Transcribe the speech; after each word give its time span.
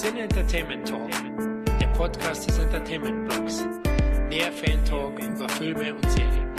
Sin 0.00 0.16
Entertainment 0.16 0.86
Talk, 0.86 1.10
der 1.80 1.88
Podcast 1.88 2.48
des 2.48 2.56
Entertainment 2.60 3.28
Blogs. 3.28 3.66
Der 4.30 4.52
Fan 4.52 4.84
Talk 4.84 5.18
über 5.18 5.48
Filme 5.48 5.92
und 5.92 6.08
Serien. 6.12 6.54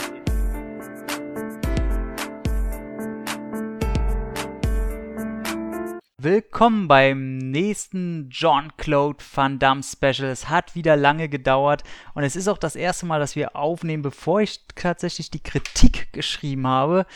Willkommen 6.18 6.86
beim 6.86 7.38
nächsten 7.38 8.28
John-Claude 8.28 9.24
Van 9.34 9.58
Damme 9.58 9.82
Special. 9.84 10.28
Es 10.28 10.50
hat 10.50 10.74
wieder 10.74 10.98
lange 10.98 11.30
gedauert 11.30 11.82
und 12.12 12.24
es 12.24 12.36
ist 12.36 12.46
auch 12.46 12.58
das 12.58 12.76
erste 12.76 13.06
Mal, 13.06 13.20
dass 13.20 13.36
wir 13.36 13.56
aufnehmen, 13.56 14.02
bevor 14.02 14.42
ich 14.42 14.66
tatsächlich 14.74 15.30
die 15.30 15.42
Kritik 15.42 16.12
geschrieben 16.12 16.66
habe. 16.66 17.06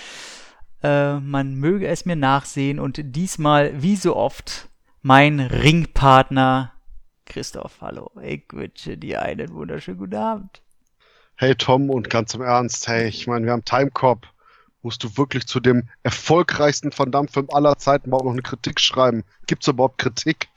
Äh, 0.82 1.20
man 1.20 1.56
möge 1.56 1.86
es 1.86 2.06
mir 2.06 2.16
nachsehen 2.16 2.78
und 2.78 2.98
diesmal, 3.14 3.82
wie 3.82 3.96
so 3.96 4.16
oft, 4.16 4.70
mein 5.04 5.38
Ringpartner 5.38 6.72
Christoph. 7.26 7.82
Hallo, 7.82 8.10
ich 8.22 8.44
wünsche 8.52 8.96
dir 8.96 9.20
einen 9.20 9.52
wunderschönen 9.52 9.98
guten 9.98 10.14
Abend. 10.14 10.62
Hey 11.34 11.54
Tom 11.54 11.90
und 11.90 12.08
ganz 12.08 12.32
im 12.32 12.40
Ernst, 12.40 12.88
hey, 12.88 13.08
ich 13.08 13.26
meine, 13.26 13.44
wir 13.44 13.52
haben 13.52 13.66
Timecop 13.66 14.26
musst 14.80 15.04
du 15.04 15.16
wirklich 15.18 15.46
zu 15.46 15.60
dem 15.60 15.88
erfolgreichsten 16.04 16.90
Van 16.96 17.10
Damme-Film 17.10 17.48
aller 17.52 17.76
Zeiten 17.76 18.08
überhaupt 18.08 18.24
noch 18.24 18.32
eine 18.32 18.42
Kritik 18.42 18.80
schreiben? 18.80 19.24
Gibt 19.46 19.62
es 19.62 19.68
überhaupt 19.68 19.98
Kritik? 19.98 20.48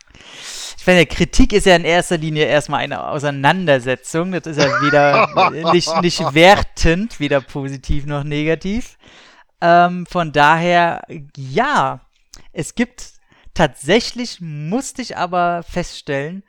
Ich 0.77 0.87
meine, 0.87 1.05
Kritik 1.05 1.51
ist 1.51 1.65
ja 1.65 1.75
in 1.75 1.85
erster 1.85 2.17
Linie 2.17 2.45
erstmal 2.45 2.81
eine 2.81 3.05
Auseinandersetzung. 3.05 4.31
Das 4.31 4.47
ist 4.47 4.59
ja 4.59 4.81
weder 4.81 5.71
nicht, 5.73 6.01
nicht 6.01 6.33
wertend, 6.33 7.19
weder 7.19 7.41
positiv 7.41 8.05
noch 8.05 8.23
negativ. 8.23 8.97
Ähm, 9.59 10.05
von 10.05 10.31
daher, 10.31 11.03
ja, 11.35 12.01
es 12.53 12.75
gibt 12.75 13.16
tatsächlich, 13.57 14.39
musste 14.41 15.01
ich 15.01 15.17
aber 15.17 15.63
feststellen, 15.63 16.43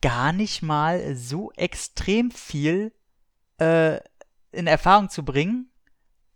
gar 0.00 0.32
nicht 0.32 0.62
mal 0.62 1.14
so 1.14 1.52
extrem 1.52 2.30
viel 2.30 2.92
äh, 3.58 3.98
in 4.50 4.66
Erfahrung 4.66 5.08
zu 5.08 5.24
bringen 5.24 5.72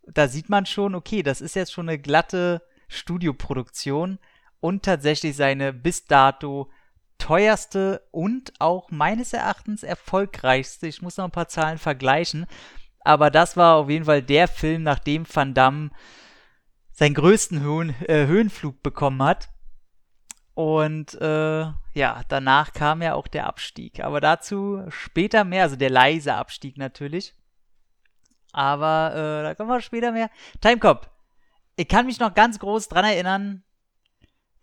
da 0.06 0.28
sieht 0.28 0.48
man 0.48 0.66
schon, 0.66 0.94
okay, 0.94 1.22
das 1.22 1.40
ist 1.40 1.56
jetzt 1.56 1.72
schon 1.72 1.88
eine 1.88 1.98
glatte 1.98 2.62
Studioproduktion 2.88 4.18
und 4.60 4.84
tatsächlich 4.84 5.36
seine 5.36 5.72
bis 5.72 6.04
dato 6.04 6.70
teuerste 7.18 8.06
und 8.10 8.52
auch 8.60 8.90
meines 8.90 9.32
Erachtens 9.32 9.82
erfolgreichste. 9.82 10.86
Ich 10.86 11.02
muss 11.02 11.16
noch 11.16 11.24
ein 11.24 11.30
paar 11.30 11.48
Zahlen 11.48 11.78
vergleichen, 11.78 12.46
aber 13.00 13.30
das 13.30 13.56
war 13.56 13.76
auf 13.76 13.90
jeden 13.90 14.04
Fall 14.04 14.22
der 14.22 14.48
Film, 14.48 14.82
nachdem 14.82 15.26
Van 15.32 15.54
Damme 15.54 15.90
seinen 16.92 17.14
größten 17.14 17.60
Höhen, 17.60 17.94
äh, 18.06 18.26
Höhenflug 18.26 18.82
bekommen 18.82 19.22
hat. 19.22 19.48
Und 20.56 21.12
äh, 21.20 21.66
ja, 21.92 22.22
danach 22.28 22.72
kam 22.72 23.02
ja 23.02 23.12
auch 23.12 23.26
der 23.28 23.46
Abstieg. 23.46 24.00
Aber 24.00 24.22
dazu 24.22 24.82
später 24.88 25.44
mehr, 25.44 25.64
also 25.64 25.76
der 25.76 25.90
leise 25.90 26.34
Abstieg 26.34 26.78
natürlich. 26.78 27.34
Aber 28.52 29.12
äh, 29.12 29.42
da 29.42 29.54
kommen 29.54 29.68
wir 29.68 29.82
später 29.82 30.12
mehr. 30.12 30.30
Timecop. 30.62 31.10
Ich 31.76 31.88
kann 31.88 32.06
mich 32.06 32.20
noch 32.20 32.32
ganz 32.32 32.58
groß 32.58 32.88
dran 32.88 33.04
erinnern. 33.04 33.64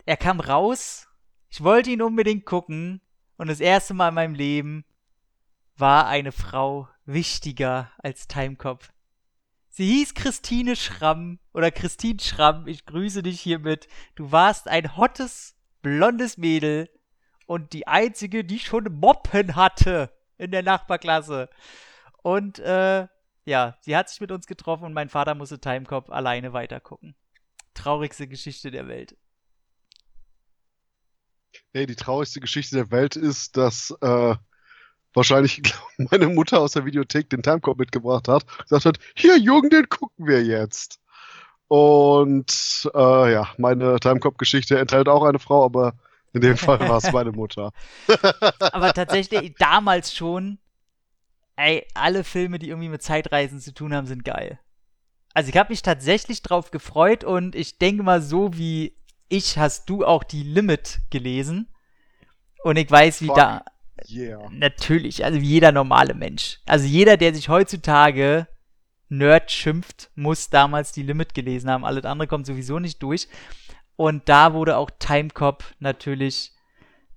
Er 0.07 0.17
kam 0.17 0.39
raus. 0.39 1.07
Ich 1.49 1.63
wollte 1.63 1.91
ihn 1.91 2.01
unbedingt 2.01 2.47
gucken. 2.47 2.99
Und 3.37 3.47
das 3.47 3.59
erste 3.59 3.93
Mal 3.93 4.09
in 4.09 4.15
meinem 4.15 4.33
Leben 4.33 4.85
war 5.75 6.07
eine 6.07 6.31
Frau 6.31 6.87
wichtiger 7.05 7.91
als 7.99 8.27
Timecop. 8.27 8.89
Sie 9.69 9.85
hieß 9.85 10.15
Christine 10.15 10.75
Schramm 10.75 11.37
oder 11.53 11.69
Christine 11.69 12.19
Schramm. 12.19 12.67
Ich 12.67 12.87
grüße 12.87 13.21
dich 13.21 13.39
hiermit. 13.39 13.87
Du 14.15 14.31
warst 14.31 14.67
ein 14.67 14.97
hottes, 14.97 15.52
blondes 15.83 16.37
Mädel 16.37 16.89
und 17.45 17.73
die 17.73 17.85
einzige, 17.85 18.43
die 18.43 18.57
schon 18.57 18.85
Moppen 18.99 19.55
hatte 19.55 20.11
in 20.39 20.49
der 20.49 20.63
Nachbarklasse. 20.63 21.49
Und 22.23 22.57
äh, 22.59 23.07
ja, 23.45 23.77
sie 23.81 23.95
hat 23.95 24.09
sich 24.09 24.21
mit 24.21 24.31
uns 24.31 24.47
getroffen 24.47 24.85
und 24.85 24.93
mein 24.93 25.09
Vater 25.09 25.35
musste 25.35 25.59
Timecop 25.59 26.09
alleine 26.09 26.53
weitergucken. 26.53 27.15
Traurigste 27.75 28.27
Geschichte 28.27 28.71
der 28.71 28.87
Welt. 28.87 29.15
Nee, 31.73 31.85
die 31.85 31.95
traurigste 31.95 32.39
Geschichte 32.39 32.75
der 32.75 32.91
Welt 32.91 33.15
ist, 33.15 33.57
dass 33.57 33.91
äh, 34.01 34.35
wahrscheinlich 35.13 35.61
meine 35.97 36.27
Mutter 36.27 36.59
aus 36.59 36.71
der 36.71 36.85
Videothek 36.85 37.29
den 37.29 37.43
Timecop 37.43 37.77
mitgebracht 37.77 38.27
hat, 38.27 38.45
gesagt 38.63 38.85
hat, 38.85 38.99
hier 39.15 39.37
Jürgen, 39.37 39.69
den 39.69 39.89
gucken 39.89 40.27
wir 40.27 40.43
jetzt. 40.43 40.99
Und 41.67 42.91
äh, 42.93 43.31
ja, 43.33 43.49
meine 43.57 43.99
Timecop-Geschichte 43.99 44.77
enthält 44.77 45.07
auch 45.07 45.23
eine 45.23 45.39
Frau, 45.39 45.65
aber 45.65 45.93
in 46.33 46.41
dem 46.41 46.57
Fall 46.57 46.79
war 46.79 46.97
es 46.97 47.11
meine 47.11 47.31
Mutter. 47.31 47.71
aber 48.59 48.93
tatsächlich 48.93 49.55
damals 49.57 50.13
schon 50.13 50.59
ey, 51.55 51.85
alle 51.93 52.23
Filme, 52.23 52.59
die 52.59 52.69
irgendwie 52.69 52.89
mit 52.89 53.01
Zeitreisen 53.01 53.59
zu 53.59 53.73
tun 53.73 53.93
haben, 53.93 54.07
sind 54.07 54.25
geil. 54.25 54.59
Also 55.33 55.49
ich 55.49 55.57
habe 55.57 55.71
mich 55.71 55.81
tatsächlich 55.81 56.41
drauf 56.41 56.71
gefreut 56.71 57.23
und 57.23 57.55
ich 57.55 57.79
denke 57.79 58.03
mal, 58.03 58.21
so 58.21 58.55
wie 58.57 58.95
ich 59.29 59.57
hast 59.57 59.89
du 59.89 60.05
auch 60.05 60.23
die 60.23 60.43
Limit 60.43 60.99
gelesen. 61.09 61.69
Und 62.63 62.77
ich 62.77 62.89
weiß, 62.89 63.21
wie 63.21 63.27
Fuck 63.27 63.35
da. 63.35 63.65
Yeah. 64.09 64.49
Natürlich, 64.51 65.23
also 65.25 65.39
wie 65.39 65.47
jeder 65.47 65.71
normale 65.71 66.13
Mensch. 66.13 66.59
Also 66.65 66.85
jeder, 66.85 67.17
der 67.17 67.33
sich 67.33 67.49
heutzutage 67.49 68.47
Nerd 69.17 69.51
schimpft, 69.51 70.09
muss 70.15 70.49
damals 70.49 70.91
die 70.91 71.03
Limit 71.03 71.33
gelesen 71.33 71.69
haben. 71.69 71.85
Alles 71.85 72.05
andere 72.05 72.27
kommt 72.27 72.45
sowieso 72.45 72.79
nicht 72.79 73.01
durch. 73.01 73.27
Und 73.95 74.27
da 74.27 74.53
wurde 74.53 74.77
auch 74.77 74.89
Timecop 74.99 75.63
natürlich 75.79 76.51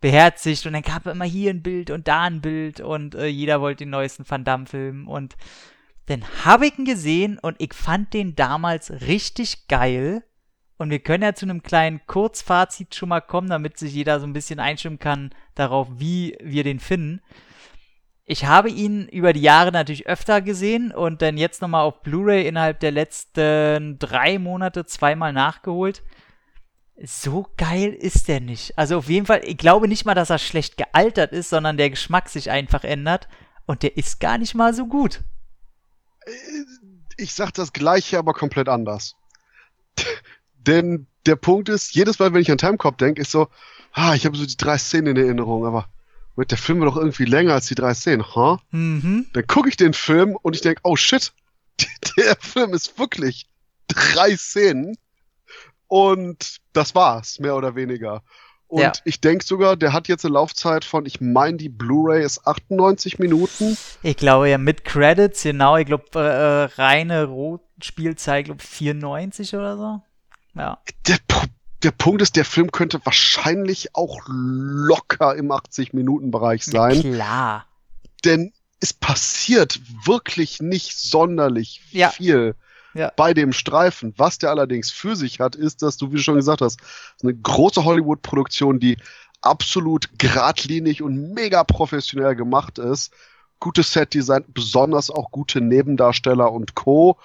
beherzigt 0.01 0.67
und 0.67 0.75
dann 0.75 0.83
gab 0.83 1.07
es 1.07 1.13
immer 1.13 1.25
hier 1.25 1.51
ein 1.51 1.63
Bild 1.63 1.91
und 1.91 2.07
da 2.07 2.25
ein 2.25 2.41
Bild 2.41 2.81
und 2.81 3.15
äh, 3.15 3.27
jeder 3.27 3.61
wollte 3.61 3.85
den 3.85 3.91
neuesten 3.91 4.29
Van 4.29 4.45
Damme-Film 4.45 5.09
und 5.09 5.37
dann 6.07 6.23
habe 6.45 6.67
ich 6.67 6.79
ihn 6.79 6.85
gesehen 6.85 7.39
und 7.39 7.57
ich 7.59 7.75
fand 7.75 8.15
den 8.15 8.37
damals 8.37 8.91
richtig 8.91 9.67
geil. 9.69 10.23
Und 10.79 10.91
wir 10.91 10.99
können 10.99 11.23
ja 11.23 11.35
zu 11.35 11.47
einem 11.47 11.63
kleinen 11.63 12.07
Kurzfazit 12.07 12.95
schon 12.95 13.09
mal 13.09 13.23
kommen, 13.23 13.49
damit 13.49 13.79
sich 13.79 13.95
jeder 13.95 14.21
so 14.21 14.27
ein 14.27 14.35
bisschen 14.35 14.61
einstimmen 14.61 14.99
kann 14.99 15.31
darauf, 15.55 15.89
wie 15.97 16.37
wir 16.41 16.65
den 16.65 16.79
finden. 16.81 17.23
Ich 18.27 18.45
habe 18.45 18.69
ihn 18.69 19.09
über 19.09 19.33
die 19.33 19.41
Jahre 19.41 19.73
natürlich 19.73 20.07
öfter 20.07 20.43
gesehen 20.43 20.93
und 20.93 21.23
dann 21.23 21.39
jetzt 21.39 21.63
nochmal 21.63 21.85
auf 21.85 22.03
Blu-ray 22.03 22.47
innerhalb 22.47 22.81
der 22.81 22.91
letzten 22.91 23.99
drei 23.99 24.39
Monate 24.39 24.85
zweimal 24.85 25.33
nachgeholt 25.33 26.03
so 27.03 27.47
geil 27.57 27.93
ist 27.93 28.29
der 28.29 28.41
nicht. 28.41 28.77
Also 28.79 28.99
auf 28.99 29.09
jeden 29.09 29.27
Fall, 29.27 29.43
ich 29.45 29.59
glaube 29.59 29.89
nicht 29.89 30.05
mal, 30.05 30.15
dass 30.15 30.31
er 30.31 30.39
schlecht 30.39 30.77
gealtert 30.77 31.33
ist, 31.33 31.51
sondern 31.51 31.77
der 31.77 31.91
Geschmack 31.91 32.29
sich 32.29 32.51
einfach 32.51 32.85
ändert 32.85 33.29
und 33.67 33.83
der 33.83 33.97
ist 33.97 34.21
gar 34.21 34.39
nicht 34.39 34.55
mal 34.55 34.73
so 34.73 34.87
gut. 34.87 35.23
Ich 37.17 37.35
sag 37.35 37.53
das 37.53 37.73
gleiche, 37.73 38.19
aber 38.19 38.33
komplett 38.33 38.69
anders. 38.69 39.17
Denn 40.55 41.07
der 41.27 41.37
Punkt 41.37 41.69
ist, 41.69 41.95
jedes 41.95 42.19
Mal, 42.19 42.33
wenn 42.33 42.41
ich 42.41 42.51
an 42.51 42.59
Timecop 42.59 42.99
denke, 42.99 43.21
ist 43.21 43.31
so, 43.31 43.49
ah, 43.93 44.15
ich 44.15 44.25
habe 44.25 44.37
so 44.37 44.47
die 44.47 44.57
drei 44.57 44.79
Szenen 44.79 45.17
in 45.17 45.25
Erinnerung, 45.25 45.67
aber 45.67 45.89
mit 46.37 46.51
der 46.51 46.59
Film 46.59 46.81
war 46.81 46.87
doch 46.87 46.97
irgendwie 46.97 47.25
länger 47.25 47.55
als 47.55 47.67
die 47.67 47.75
drei 47.75 47.95
Szenen, 47.95 48.35
huh? 48.35 48.59
Mhm. 48.71 49.27
Dann 49.33 49.47
gucke 49.47 49.69
ich 49.69 49.77
den 49.77 49.95
Film 49.95 50.37
und 50.41 50.55
ich 50.55 50.63
denke, 50.63 50.81
oh 50.85 50.97
shit, 50.97 51.33
der 52.17 52.37
Film 52.39 52.75
ist 52.75 52.99
wirklich 52.99 53.47
drei 53.89 54.37
Szenen 54.37 54.97
und 55.89 56.59
das 56.73 56.95
war's, 56.95 57.39
mehr 57.39 57.57
oder 57.57 57.75
weniger. 57.75 58.23
Und 58.69 58.81
ja. 58.81 58.93
ich 59.05 59.21
denke 59.21 59.45
sogar, 59.45 59.77
der 59.77 59.93
hat 59.93 60.09
jetzt 60.09 60.25
eine 60.25 60.35
Laufzeit 60.35 60.85
von, 60.85 61.07
ich 61.07 61.21
meine, 61.21 61.57
die 61.57 61.69
Blu-ray 61.69 62.25
ist 62.25 62.47
98 62.47 63.21
Minuten. 63.21 63.77
Ich 64.03 64.17
glaube 64.17 64.49
ja 64.49 64.59
mit 64.59 64.85
Credits, 64.85 65.45
genau. 65.45 65.77
Ich 65.77 65.87
glaube, 65.87 66.05
äh, 66.17 66.19
äh 66.19 66.65
reine 66.83 67.25
Rotspielzeit, 67.25 68.47
glaube 68.47 68.63
94 68.63 69.55
oder 69.55 69.77
so. 69.77 70.03
Ja. 70.55 70.79
Der, 71.07 71.19
der 71.83 71.91
Punkt 71.91 72.23
ist, 72.23 72.37
der 72.37 72.45
Film 72.45 72.73
könnte 72.73 73.01
wahrscheinlich 73.05 73.95
auch 73.95 74.21
locker 74.27 75.37
im 75.37 75.51
80-Minuten-Bereich 75.53 76.65
sein. 76.65 77.01
Klar. 77.01 77.67
Denn 78.25 78.53
es 78.81 78.93
passiert 78.93 79.81
wirklich 80.05 80.61
nicht 80.61 80.97
sonderlich 80.97 81.83
ja. 81.93 82.11
viel 82.11 82.55
ja. 82.95 83.13
bei 83.17 83.35
dem 83.35 83.53
Streifen. 83.53 84.15
Was 84.17 84.39
der 84.39 84.51
allerdings 84.51 84.91
für 84.91 85.17
sich 85.17 85.41
hat, 85.41 85.55
ist, 85.55 85.83
dass 85.83 85.97
du, 85.97 86.11
wie 86.11 86.17
du 86.17 86.23
schon 86.23 86.37
gesagt 86.37 86.61
hast, 86.61 86.81
eine 87.23 87.35
große 87.35 87.85
Hollywood-Produktion, 87.85 88.81
die 88.81 88.97
absolut 89.43 90.19
geradlinig 90.19 91.03
und 91.03 91.35
mega 91.35 91.63
professionell 91.65 92.35
gemacht 92.35 92.79
ist. 92.79 93.13
Gutes 93.61 93.93
Set-Design, 93.93 94.45
besonders 94.49 95.11
auch 95.11 95.31
gute 95.31 95.61
Nebendarsteller 95.61 96.53
und 96.53 96.75
Co. 96.75 97.19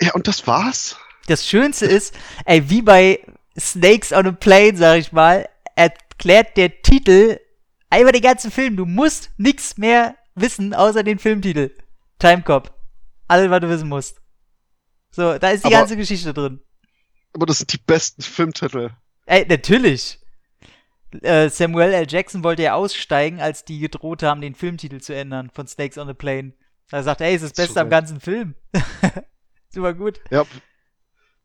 Ja, 0.00 0.14
und 0.14 0.28
das 0.28 0.46
war's. 0.46 0.96
Das 1.30 1.46
Schönste 1.46 1.86
ist, 1.86 2.12
ey, 2.44 2.68
wie 2.70 2.82
bei 2.82 3.20
Snakes 3.56 4.10
on 4.10 4.26
a 4.26 4.32
Plane, 4.32 4.76
sag 4.76 4.98
ich 4.98 5.12
mal, 5.12 5.48
erklärt 5.76 6.56
der 6.56 6.82
Titel 6.82 7.38
einfach 7.88 8.10
den 8.10 8.22
ganzen 8.22 8.50
Film. 8.50 8.76
Du 8.76 8.84
musst 8.84 9.30
nichts 9.36 9.78
mehr 9.78 10.16
wissen, 10.34 10.74
außer 10.74 11.04
den 11.04 11.20
Filmtitel. 11.20 11.70
Timecop. 12.18 12.74
Alles, 13.28 13.48
was 13.48 13.60
du 13.60 13.68
wissen 13.68 13.88
musst. 13.88 14.20
So, 15.12 15.38
da 15.38 15.50
ist 15.50 15.62
die 15.62 15.66
aber, 15.66 15.76
ganze 15.76 15.96
Geschichte 15.96 16.34
drin. 16.34 16.62
Aber 17.32 17.46
das 17.46 17.58
sind 17.58 17.72
die 17.72 17.78
besten 17.78 18.22
Filmtitel. 18.22 18.90
Ey, 19.26 19.46
natürlich. 19.48 20.18
Äh, 21.22 21.48
Samuel 21.48 21.92
L. 21.92 22.06
Jackson 22.08 22.42
wollte 22.42 22.62
ja 22.62 22.74
aussteigen, 22.74 23.40
als 23.40 23.64
die 23.64 23.78
gedroht 23.78 24.24
haben, 24.24 24.40
den 24.40 24.56
Filmtitel 24.56 24.98
zu 24.98 25.14
ändern 25.14 25.48
von 25.54 25.68
Snakes 25.68 25.96
on 25.96 26.08
a 26.08 26.12
Plane. 26.12 26.54
Er 26.90 27.04
sagt, 27.04 27.20
ey, 27.20 27.36
ist 27.36 27.42
das 27.42 27.52
Beste 27.52 27.74
Super. 27.74 27.82
am 27.82 27.90
ganzen 27.90 28.18
Film. 28.18 28.56
Super 29.72 29.94
gut. 29.94 30.20
Ja. 30.32 30.44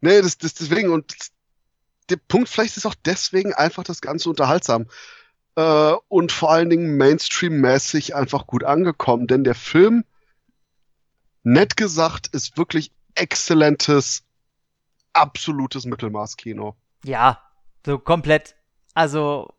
Nee, 0.05 0.21
das, 0.21 0.37
das 0.37 0.53
deswegen 0.53 0.91
und 0.91 1.15
der 2.11 2.17
Punkt 2.17 2.47
vielleicht 2.47 2.77
ist 2.77 2.85
auch 2.85 2.93
deswegen 2.93 3.53
einfach 3.53 3.83
das 3.83 4.01
Ganze 4.01 4.29
unterhaltsam. 4.29 4.85
Äh, 5.55 5.93
und 6.09 6.31
vor 6.31 6.51
allen 6.51 6.69
Dingen 6.69 6.95
Mainstream-mäßig 6.97 8.13
einfach 8.13 8.45
gut 8.45 8.63
angekommen, 8.63 9.25
denn 9.25 9.43
der 9.43 9.55
Film, 9.55 10.05
nett 11.41 11.75
gesagt, 11.75 12.27
ist 12.27 12.55
wirklich 12.55 12.91
exzellentes, 13.15 14.23
absolutes 15.13 15.85
Mittelmaß-Kino. 15.85 16.75
Ja, 17.03 17.41
so 17.83 17.97
komplett. 17.97 18.55
Also, 18.93 19.55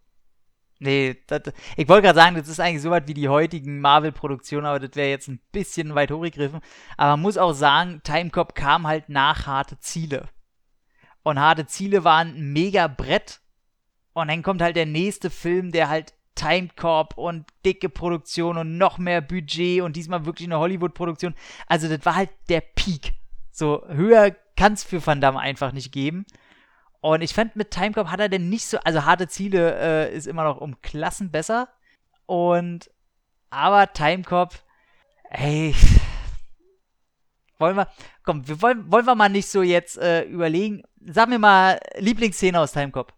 nee, 0.78 1.20
das, 1.26 1.42
ich 1.76 1.88
wollte 1.88 2.02
gerade 2.06 2.20
sagen, 2.20 2.36
das 2.36 2.46
ist 2.46 2.60
eigentlich 2.60 2.82
so 2.82 2.90
weit 2.90 3.08
wie 3.08 3.14
die 3.14 3.28
heutigen 3.28 3.80
Marvel-Produktionen, 3.80 4.66
aber 4.66 4.78
das 4.78 4.94
wäre 4.94 5.08
jetzt 5.08 5.26
ein 5.26 5.40
bisschen 5.50 5.96
weit 5.96 6.12
hochgegriffen. 6.12 6.60
Aber 6.96 7.12
man 7.14 7.22
muss 7.22 7.36
auch 7.36 7.52
sagen, 7.52 8.00
Timecop 8.04 8.54
kam 8.54 8.86
halt 8.86 9.08
nach 9.08 9.48
harte 9.48 9.80
Ziele. 9.80 10.28
Und 11.26 11.40
harte 11.40 11.66
Ziele 11.66 12.04
waren 12.04 12.36
ein 12.36 12.52
mega 12.52 12.86
Brett. 12.86 13.40
Und 14.12 14.28
dann 14.28 14.44
kommt 14.44 14.62
halt 14.62 14.76
der 14.76 14.86
nächste 14.86 15.28
Film, 15.28 15.72
der 15.72 15.88
halt 15.88 16.14
Timecop 16.36 17.18
und 17.18 17.46
dicke 17.64 17.88
Produktion 17.88 18.56
und 18.56 18.78
noch 18.78 18.98
mehr 18.98 19.20
Budget 19.22 19.82
und 19.82 19.96
diesmal 19.96 20.24
wirklich 20.24 20.46
eine 20.46 20.60
Hollywood-Produktion. 20.60 21.34
Also 21.66 21.88
das 21.88 22.06
war 22.06 22.14
halt 22.14 22.30
der 22.48 22.60
Peak. 22.60 23.14
So 23.50 23.82
höher 23.88 24.36
kann 24.56 24.74
es 24.74 24.84
für 24.84 25.04
Van 25.04 25.20
Damme 25.20 25.40
einfach 25.40 25.72
nicht 25.72 25.90
geben. 25.90 26.26
Und 27.00 27.22
ich 27.22 27.34
fand, 27.34 27.56
mit 27.56 27.72
Timecop 27.72 28.06
hat 28.06 28.20
er 28.20 28.28
denn 28.28 28.48
nicht 28.48 28.66
so, 28.66 28.78
also 28.84 29.04
harte 29.04 29.26
Ziele 29.26 29.74
äh, 29.80 30.14
ist 30.14 30.28
immer 30.28 30.44
noch 30.44 30.60
um 30.60 30.80
Klassen 30.80 31.32
besser. 31.32 31.68
Und, 32.26 32.88
aber 33.50 33.92
Timecop, 33.92 34.54
ey, 35.30 35.74
wollen 37.58 37.76
wir, 37.76 37.88
komm, 38.24 38.46
wir 38.46 38.60
wollen, 38.62 38.90
wollen 38.90 39.06
wir 39.06 39.14
mal 39.14 39.28
nicht 39.28 39.48
so 39.48 39.62
jetzt 39.62 39.98
äh, 39.98 40.22
überlegen. 40.22 40.82
Sag 41.06 41.28
mir 41.28 41.38
mal 41.38 41.78
Lieblingsszene 41.98 42.58
aus 42.58 42.72
Timecop. 42.72 43.12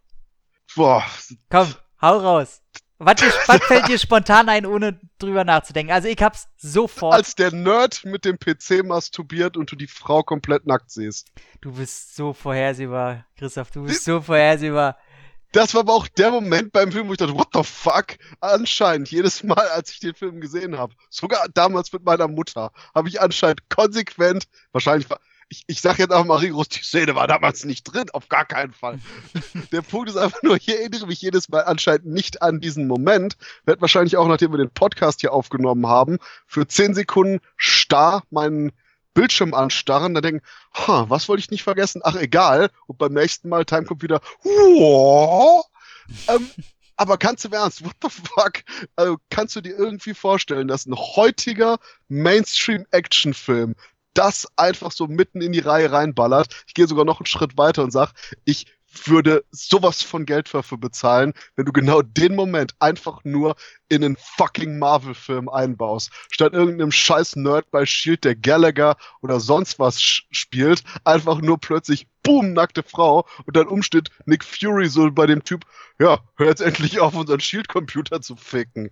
Boah, 0.75 1.03
Komm, 1.49 1.73
hau 2.01 2.17
raus. 2.17 2.61
Was, 2.99 3.15
dir, 3.15 3.27
was 3.47 3.63
fällt 3.63 3.87
dir 3.87 3.97
spontan 3.97 4.49
ein, 4.49 4.65
ohne 4.65 4.99
drüber 5.19 5.45
nachzudenken? 5.45 5.93
Also 5.93 6.09
ich 6.09 6.21
hab's 6.21 6.47
sofort. 6.57 7.13
als 7.13 7.33
der 7.33 7.53
Nerd 7.53 8.03
mit 8.05 8.25
dem 8.25 8.37
PC 8.37 8.83
masturbiert 8.85 9.55
und 9.57 9.71
du 9.71 9.75
die 9.75 9.87
Frau 9.87 10.21
komplett 10.21 10.67
nackt 10.67 10.91
siehst. 10.91 11.31
du 11.61 11.71
bist 11.71 12.15
so 12.15 12.33
vorhersehbar, 12.33 13.25
Christoph. 13.37 13.71
Du 13.71 13.83
bist 13.83 14.03
so 14.03 14.21
vorhersehbar. 14.21 14.97
Das 15.51 15.73
war 15.73 15.81
aber 15.81 15.93
auch 15.93 16.07
der 16.07 16.31
Moment 16.31 16.71
beim 16.71 16.91
Film, 16.91 17.07
wo 17.07 17.13
ich 17.13 17.17
dachte, 17.17 17.35
what 17.35 17.49
the 17.53 17.63
fuck? 17.63 18.17
Anscheinend, 18.39 19.09
jedes 19.09 19.43
Mal, 19.43 19.67
als 19.69 19.91
ich 19.91 19.99
den 19.99 20.13
Film 20.13 20.41
gesehen 20.41 20.77
habe, 20.77 20.93
sogar 21.09 21.47
damals 21.53 21.91
mit 21.91 22.03
meiner 22.03 22.27
Mutter, 22.27 22.71
habe 22.93 23.09
ich 23.09 23.19
anscheinend 23.19 23.67
konsequent, 23.69 24.45
wahrscheinlich 24.71 25.07
ich, 25.49 25.63
ich 25.65 25.81
sag 25.81 25.97
jetzt 25.97 26.11
einfach 26.11 26.25
mal 26.25 26.37
rigoros, 26.37 26.69
die 26.69 26.83
Szene 26.83 27.15
war 27.15 27.27
damals 27.27 27.65
nicht 27.65 27.83
drin, 27.83 28.09
auf 28.13 28.29
gar 28.29 28.45
keinen 28.45 28.71
Fall. 28.71 28.99
der 29.71 29.81
Punkt 29.81 30.09
ist 30.09 30.15
einfach 30.15 30.41
nur, 30.43 30.55
ich 30.55 30.69
erinnere 30.69 31.07
mich 31.07 31.21
jedes 31.21 31.49
Mal 31.49 31.61
anscheinend 31.61 32.05
nicht 32.05 32.41
an 32.41 32.59
diesen 32.59 32.87
Moment, 32.87 33.35
werde 33.65 33.81
wahrscheinlich 33.81 34.15
auch, 34.17 34.27
nachdem 34.27 34.51
wir 34.51 34.57
den 34.57 34.69
Podcast 34.69 35.21
hier 35.21 35.33
aufgenommen 35.33 35.87
haben, 35.87 36.19
für 36.45 36.67
10 36.67 36.93
Sekunden 36.93 37.39
starr 37.57 38.23
meinen 38.29 38.71
Bildschirm 39.19 39.53
anstarren, 39.53 40.13
dann 40.13 40.23
denken, 40.23 40.45
ha, 40.73 41.09
was 41.09 41.27
wollte 41.27 41.41
ich 41.41 41.51
nicht 41.51 41.63
vergessen? 41.63 41.99
Ach, 42.05 42.15
egal. 42.15 42.69
Und 42.87 42.97
beim 42.97 43.11
nächsten 43.11 43.49
Mal 43.49 43.65
Time 43.65 43.83
kommt 43.83 44.01
wieder, 44.01 44.21
ähm, 46.29 46.49
aber 46.95 47.17
ganz 47.17 47.43
im 47.43 47.51
Ernst, 47.51 47.83
what 47.83 47.95
the 48.01 48.07
fuck? 48.09 48.63
Also, 48.95 49.17
kannst 49.29 49.57
du 49.57 49.61
dir 49.61 49.77
irgendwie 49.77 50.13
vorstellen, 50.13 50.69
dass 50.69 50.85
ein 50.85 50.95
heutiger 50.95 51.79
Mainstream-Action-Film 52.07 53.75
das 54.13 54.47
einfach 54.55 54.93
so 54.93 55.07
mitten 55.07 55.41
in 55.41 55.51
die 55.51 55.59
Reihe 55.59 55.91
reinballert? 55.91 56.63
Ich 56.67 56.73
gehe 56.73 56.87
sogar 56.87 57.03
noch 57.03 57.19
einen 57.19 57.25
Schritt 57.25 57.57
weiter 57.57 57.83
und 57.83 57.91
sag, 57.91 58.13
ich 58.45 58.67
würde 59.05 59.43
sowas 59.51 60.01
von 60.01 60.25
Geld 60.25 60.53
dafür 60.53 60.77
bezahlen, 60.77 61.33
wenn 61.55 61.65
du 61.65 61.71
genau 61.71 62.01
den 62.01 62.35
Moment 62.35 62.75
einfach 62.79 63.23
nur 63.23 63.55
in 63.87 64.03
einen 64.03 64.17
fucking 64.17 64.79
Marvel-Film 64.79 65.49
einbaust. 65.49 66.11
Statt 66.29 66.53
irgendeinem 66.53 66.91
scheiß 66.91 67.35
Nerd 67.35 67.69
bei 67.71 67.85
Shield, 67.85 68.23
der 68.23 68.35
Gallagher 68.35 68.97
oder 69.21 69.39
sonst 69.39 69.79
was 69.79 70.01
spielt, 70.01 70.83
einfach 71.03 71.41
nur 71.41 71.59
plötzlich, 71.59 72.07
boom, 72.23 72.53
nackte 72.53 72.83
Frau 72.83 73.25
und 73.45 73.55
dann 73.55 73.67
umsteht 73.67 74.09
Nick 74.25 74.43
Fury 74.43 74.87
so 74.87 75.11
bei 75.11 75.25
dem 75.25 75.43
Typ, 75.43 75.65
ja, 75.99 76.19
hör 76.35 76.47
jetzt 76.47 76.61
endlich 76.61 76.99
auf, 76.99 77.15
unseren 77.15 77.39
Shield-Computer 77.39 78.21
zu 78.21 78.35
ficken. 78.35 78.91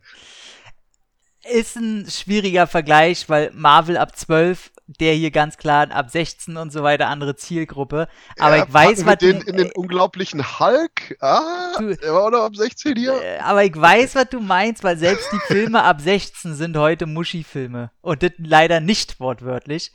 Ist 1.52 1.76
ein 1.78 2.06
schwieriger 2.10 2.68
Vergleich, 2.68 3.30
weil 3.30 3.52
Marvel 3.54 3.98
ab 3.98 4.16
12, 4.18 4.72
der 4.88 5.14
hier 5.14 5.32
ganz 5.32 5.58
klar 5.58 5.90
ab 5.92 6.10
16 6.10 6.58
und 6.58 6.72
so 6.72 6.84
weiter, 6.84 7.08
andere 7.08 7.36
Zielgruppe. 7.36 8.08
Aber 8.40 8.58
Ja, 8.58 8.64
ich 8.66 8.74
weiß, 8.74 9.06
was 9.06 9.18
den 9.18 9.40
du, 9.42 9.46
in 9.48 9.58
den 9.58 9.72
unglaublichen 9.72 10.60
Hulk. 10.60 11.18
Ah, 11.22 11.74
Du- 11.78 11.96
der 11.96 12.14
war 12.14 12.32
doch 12.32 12.44
ab 12.46 12.56
16 12.56 12.96
hier. 12.96 13.14
äh, 13.22 13.40
aber 13.40 13.64
ich 13.64 13.76
weiß, 13.76 14.16
was 14.16 14.30
du 14.30 14.40
meinst, 14.40 14.84
weil 14.84 14.98
selbst 14.98 15.30
die 15.32 15.40
Filme 15.54 15.84
ab 15.84 16.02
16 16.02 16.56
sind 16.56 16.76
heute 16.78 17.06
Muschi-Filme. 17.06 17.92
Und 18.02 18.24
das 18.24 18.32
leider 18.38 18.80
nicht 18.80 19.20
wortwörtlich. 19.20 19.92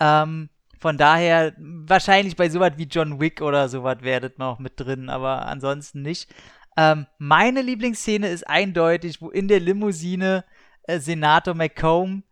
Ähm, 0.00 0.48
von 0.78 0.96
daher, 0.96 1.52
wahrscheinlich 1.58 2.36
bei 2.36 2.48
sowas 2.48 2.72
wie 2.76 2.84
John 2.90 3.20
Wick 3.20 3.42
oder 3.42 3.68
sowas 3.68 3.98
werdet 4.00 4.38
man 4.38 4.48
auch 4.48 4.58
mit 4.58 4.80
drin, 4.80 5.10
aber 5.10 5.46
ansonsten 5.46 6.02
nicht. 6.02 6.30
Ähm, 6.76 7.06
meine 7.18 7.60
Lieblingsszene 7.62 8.28
ist 8.28 8.48
eindeutig, 8.48 9.20
wo 9.20 9.28
in 9.28 9.48
der 9.48 9.60
Limousine 9.60 10.44
äh, 10.46 10.59
Senator 10.88 11.54
McComb 11.54 12.24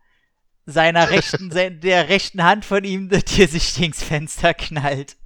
seiner 0.65 1.09
rechten, 1.09 1.49
der 1.81 2.09
rechten 2.09 2.43
Hand 2.43 2.65
von 2.65 2.83
ihm 2.83 3.09
das 3.09 3.25
Tiersichtingsfenster 3.25 4.53
knallt. 4.53 5.17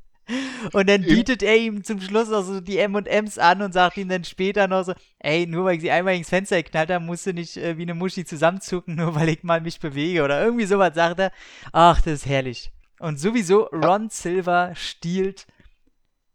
Und 0.71 0.87
dann 0.87 1.01
bietet 1.01 1.43
er 1.43 1.57
ihm 1.57 1.83
zum 1.83 1.99
Schluss 1.99 2.29
noch 2.29 2.43
so 2.43 2.61
die 2.61 2.77
M&M's 2.77 3.37
an 3.37 3.61
und 3.61 3.73
sagt 3.73 3.97
ihm 3.97 4.07
dann 4.07 4.23
später 4.23 4.69
noch 4.69 4.83
so, 4.83 4.93
ey, 5.19 5.45
nur 5.45 5.65
weil 5.65 5.75
ich 5.75 5.81
sie 5.81 5.91
einmal 5.91 6.15
ins 6.15 6.29
Fenster 6.29 6.63
geknallt 6.63 6.89
habe, 6.89 7.03
musst 7.03 7.25
du 7.25 7.33
nicht 7.33 7.57
äh, 7.57 7.77
wie 7.77 7.81
eine 7.81 7.93
Muschi 7.93 8.23
zusammenzucken, 8.23 8.95
nur 8.97 9.15
weil 9.15 9.29
ich 9.29 9.43
mal 9.43 9.59
mich 9.59 9.79
bewege 9.79 10.23
oder 10.23 10.41
irgendwie 10.41 10.65
sowas 10.65 10.95
sagt 10.95 11.19
er. 11.19 11.31
Ach, 11.73 11.99
das 11.99 12.13
ist 12.13 12.25
herrlich. 12.25 12.71
Und 12.99 13.19
sowieso, 13.19 13.63
Ron 13.65 14.09
Silver 14.09 14.73
stiehlt 14.75 15.45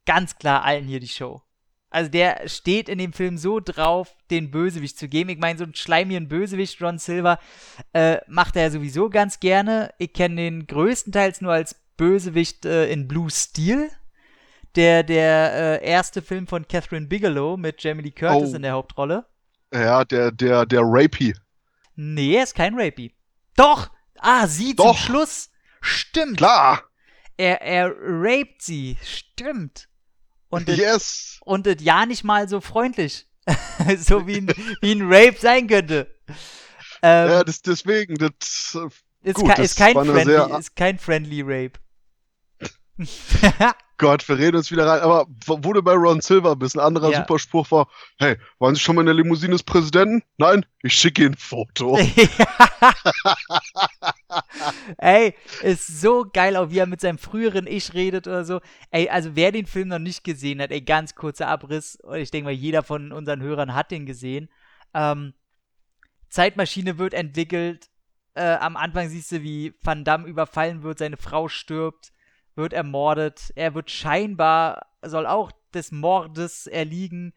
ganz 0.05 0.37
klar 0.37 0.65
allen 0.65 0.85
hier 0.85 1.01
die 1.01 1.09
Show. 1.09 1.43
Also 1.91 2.11
der 2.11 2.47
steht 2.49 2.89
in 2.89 2.99
dem 2.99 3.13
Film 3.15 3.39
so 3.39 3.61
drauf, 3.61 4.15
den 4.31 4.51
Bösewicht 4.51 4.99
zu 4.99 5.09
geben. 5.09 5.31
Ich 5.31 5.39
meine, 5.39 5.59
so 5.59 5.65
einen 5.65 5.75
schleimigen 5.75 6.29
Bösewicht, 6.29 6.83
Ron 6.83 6.99
Silver, 6.99 7.39
äh, 7.95 8.19
macht 8.29 8.57
er 8.57 8.63
ja 8.65 8.71
sowieso 8.71 9.09
ganz 9.09 9.41
gerne. 9.41 9.93
Ich 9.99 10.13
kenne 10.13 10.37
den 10.37 10.67
größtenteils 10.67 11.41
nur 11.41 11.53
als 11.53 11.77
Bösewicht 11.97 12.67
äh, 12.67 12.91
in 12.91 13.09
Blue 13.09 13.31
Steel. 13.31 13.91
Der, 14.77 15.03
der 15.03 15.81
äh, 15.83 15.87
erste 15.89 16.21
Film 16.21 16.47
von 16.47 16.69
Catherine 16.69 17.07
Bigelow 17.07 17.57
mit 17.57 17.83
Jamie 17.83 18.03
Lee 18.03 18.11
Curtis 18.11 18.53
Oh. 18.53 18.57
in 18.57 18.63
der 18.63 18.73
Hauptrolle. 18.73 19.25
Ja, 19.73 20.05
der, 20.05 20.31
der, 20.31 20.67
der 20.67 20.83
Rapey. 20.85 21.35
Nee, 21.97 22.37
er 22.37 22.45
ist 22.45 22.55
kein 22.55 22.79
Rapey. 22.79 23.15
Doch! 23.57 23.91
Ah, 24.19 24.47
sie 24.47 24.77
zum 24.77 24.87
Doch. 24.89 24.99
Schluss. 24.99 25.51
Stimmt. 25.81 26.37
Klar. 26.37 26.83
Er, 27.37 27.63
er 27.63 27.93
raped 27.99 28.61
sie. 28.63 28.99
Stimmt. 29.03 29.88
Und 30.51 30.69
das, 30.69 30.77
yes. 30.77 31.39
und 31.45 31.67
das 31.67 31.77
ja 31.81 32.07
nicht 32.07 32.25
mal 32.25 32.49
so 32.49 32.61
freundlich. 32.61 33.27
so 33.99 34.27
wie 34.27 34.39
ein, 34.39 34.53
wie 34.83 34.93
ein 34.93 35.03
Rape 35.03 35.37
sein 35.41 35.67
könnte. 35.67 36.07
Ähm, 37.03 37.31
Ja, 37.31 37.45
das, 37.45 37.63
deswegen, 37.63 38.17
das, 38.17 38.77
äh, 38.77 38.89
ist, 39.29 39.35
gut, 39.37 39.55
ke 39.55 39.63
ist, 39.63 39.77
kein 39.77 39.95
friendly, 39.95 40.25
sehr- 40.25 40.59
ist 40.59 40.77
kein 40.77 40.99
friendly 40.99 41.41
Rape. 41.43 41.73
Gott, 43.99 44.29
wir 44.29 44.39
reden 44.39 44.57
uns 44.57 44.71
wieder 44.71 44.87
rein. 44.87 45.01
Aber 45.01 45.27
du 45.73 45.83
bei 45.83 45.93
Ron 45.93 46.21
Silver 46.21 46.55
ein 46.75 46.81
anderer 46.81 47.11
Ja. 47.11 47.19
super 47.19 47.39
Spruch 47.39 47.71
war, 47.71 47.89
hey, 48.19 48.37
waren 48.59 48.75
Sie 48.75 48.81
schon 48.81 48.95
mal 48.95 49.03
in 49.03 49.07
der 49.07 49.15
Limousine 49.15 49.53
des 49.53 49.63
Präsidenten? 49.63 50.23
Nein? 50.37 50.65
Ich 50.83 50.95
schicke 50.95 51.23
Ihnen 51.23 51.35
ein 51.35 51.39
Foto. 51.39 51.99
Ey, 54.99 55.35
ist 55.63 56.01
so 56.01 56.25
geil, 56.33 56.57
auch 56.57 56.71
wie 56.71 56.79
er 56.79 56.87
mit 56.87 57.01
seinem 57.01 57.19
früheren 57.19 57.67
Ich 57.67 57.95
redet 57.95 58.27
oder 58.27 58.45
so. 58.45 58.61
Ey, 58.91 59.09
also 59.09 59.35
wer 59.35 59.53
den 59.53 59.67
Film 59.67 59.89
noch 59.89 59.99
nicht 59.99 60.23
gesehen 60.23 60.61
hat, 60.61 60.71
ey, 60.71 60.81
ganz 60.81 61.15
kurzer 61.15 61.49
Abriss. 61.49 61.97
Und 61.97 62.19
ich 62.19 62.31
denke 62.31 62.47
mal, 62.47 62.53
jeder 62.53 62.83
von 62.83 63.11
unseren 63.13 63.43
Hörern 63.43 63.75
hat 63.75 63.91
den 63.91 64.07
gesehen. 64.07 64.49
Ähm, 64.95 65.35
Zeitmaschine 66.31 66.99
wird 66.99 67.15
entwickelt. 67.15 67.89
Äh, 68.35 68.55
am 68.57 68.77
Anfang 68.77 69.09
siehst 69.09 69.33
du, 69.33 69.43
wie 69.43 69.75
Van 69.83 70.05
Damme 70.05 70.29
überfallen 70.29 70.83
wird, 70.83 70.99
seine 70.99 71.17
Frau 71.17 71.49
stirbt, 71.49 72.13
wird 72.59 72.75
ermordet. 72.75 73.53
Er 73.55 73.75
wird 73.75 73.91
scheinbar, 73.91 74.87
soll 75.01 75.27
auch 75.27 75.51
des 75.73 75.93
Mordes 75.93 76.67
erliegen. 76.67 77.33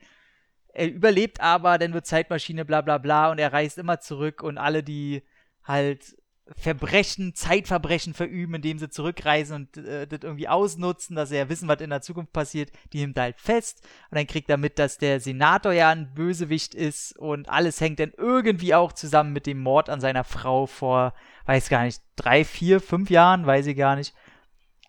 Er 0.74 0.92
überlebt 0.92 1.40
aber, 1.40 1.78
dann 1.78 1.94
wird 1.94 2.06
Zeitmaschine 2.06 2.66
bla 2.66 2.82
bla 2.82 2.98
bla 2.98 3.32
und 3.32 3.40
er 3.40 3.54
reist 3.54 3.78
immer 3.78 4.00
zurück 4.00 4.44
und 4.44 4.58
alle, 4.58 4.84
die 4.84 5.24
halt 5.64 6.18
Verbrechen, 6.58 7.34
Zeitverbrechen 7.34 8.14
verüben, 8.14 8.56
indem 8.56 8.78
sie 8.78 8.90
zurückreisen 8.90 9.56
und 9.56 9.78
äh, 9.78 10.08
das 10.08 10.20
irgendwie 10.24 10.48
ausnutzen, 10.48 11.16
dass 11.16 11.30
sie 11.30 11.38
ja 11.38 11.50
wissen, 11.50 11.68
was 11.68 11.82
in 11.82 11.90
der 11.90 12.02
Zukunft 12.02 12.34
passiert. 12.34 12.72
Die 12.92 13.00
nimmt 13.00 13.18
halt 13.18 13.40
fest 13.40 13.88
und 14.10 14.18
dann 14.18 14.28
kriegt 14.28 14.50
er 14.50 14.58
mit, 14.58 14.80
dass 14.80 14.98
der 14.98 15.20
Senator 15.20 15.72
ja 15.72 15.90
ein 15.90 16.14
Bösewicht 16.14 16.74
ist 16.76 17.18
und 17.18 17.48
alles 17.48 17.80
hängt 17.80 18.00
dann 18.00 18.12
irgendwie 18.18 18.74
auch 18.74 18.92
zusammen 18.92 19.34
mit 19.34 19.46
dem 19.46 19.62
Mord 19.62 19.90
an 19.90 20.02
seiner 20.02 20.24
Frau 20.24 20.66
vor, 20.66 21.14
weiß 21.46 21.70
gar 21.70 21.84
nicht, 21.84 22.02
drei, 22.16 22.44
vier, 22.44 22.82
fünf 22.82 23.10
Jahren, 23.10 23.46
weiß 23.46 23.68
ich 23.68 23.78
gar 23.78 23.96
nicht. 23.96 24.14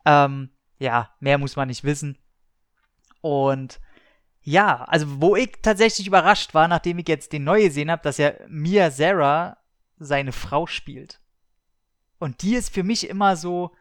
Ähm, 0.04 0.50
ja, 0.78 1.14
mehr 1.20 1.38
muss 1.38 1.56
man 1.56 1.68
nicht 1.68 1.84
wissen. 1.84 2.18
Und 3.20 3.80
ja, 4.42 4.84
also 4.84 5.20
wo 5.20 5.36
ich 5.36 5.52
tatsächlich 5.62 6.06
überrascht 6.06 6.54
war, 6.54 6.66
nachdem 6.66 6.98
ich 6.98 7.08
jetzt 7.08 7.32
den 7.32 7.44
neu 7.44 7.62
gesehen 7.62 7.90
habe, 7.90 8.02
dass 8.02 8.18
ja 8.18 8.32
Mia 8.48 8.90
Sarah 8.90 9.58
seine 9.98 10.32
Frau 10.32 10.66
spielt. 10.66 11.20
Und 12.18 12.42
die 12.42 12.54
ist 12.54 12.74
für 12.74 12.82
mich 12.82 13.08
immer 13.08 13.36
so, 13.36 13.72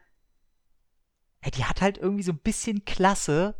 ey, 1.40 1.50
die 1.50 1.64
hat 1.64 1.80
halt 1.80 1.98
irgendwie 1.98 2.22
so 2.22 2.32
ein 2.32 2.38
bisschen 2.38 2.84
Klasse 2.84 3.56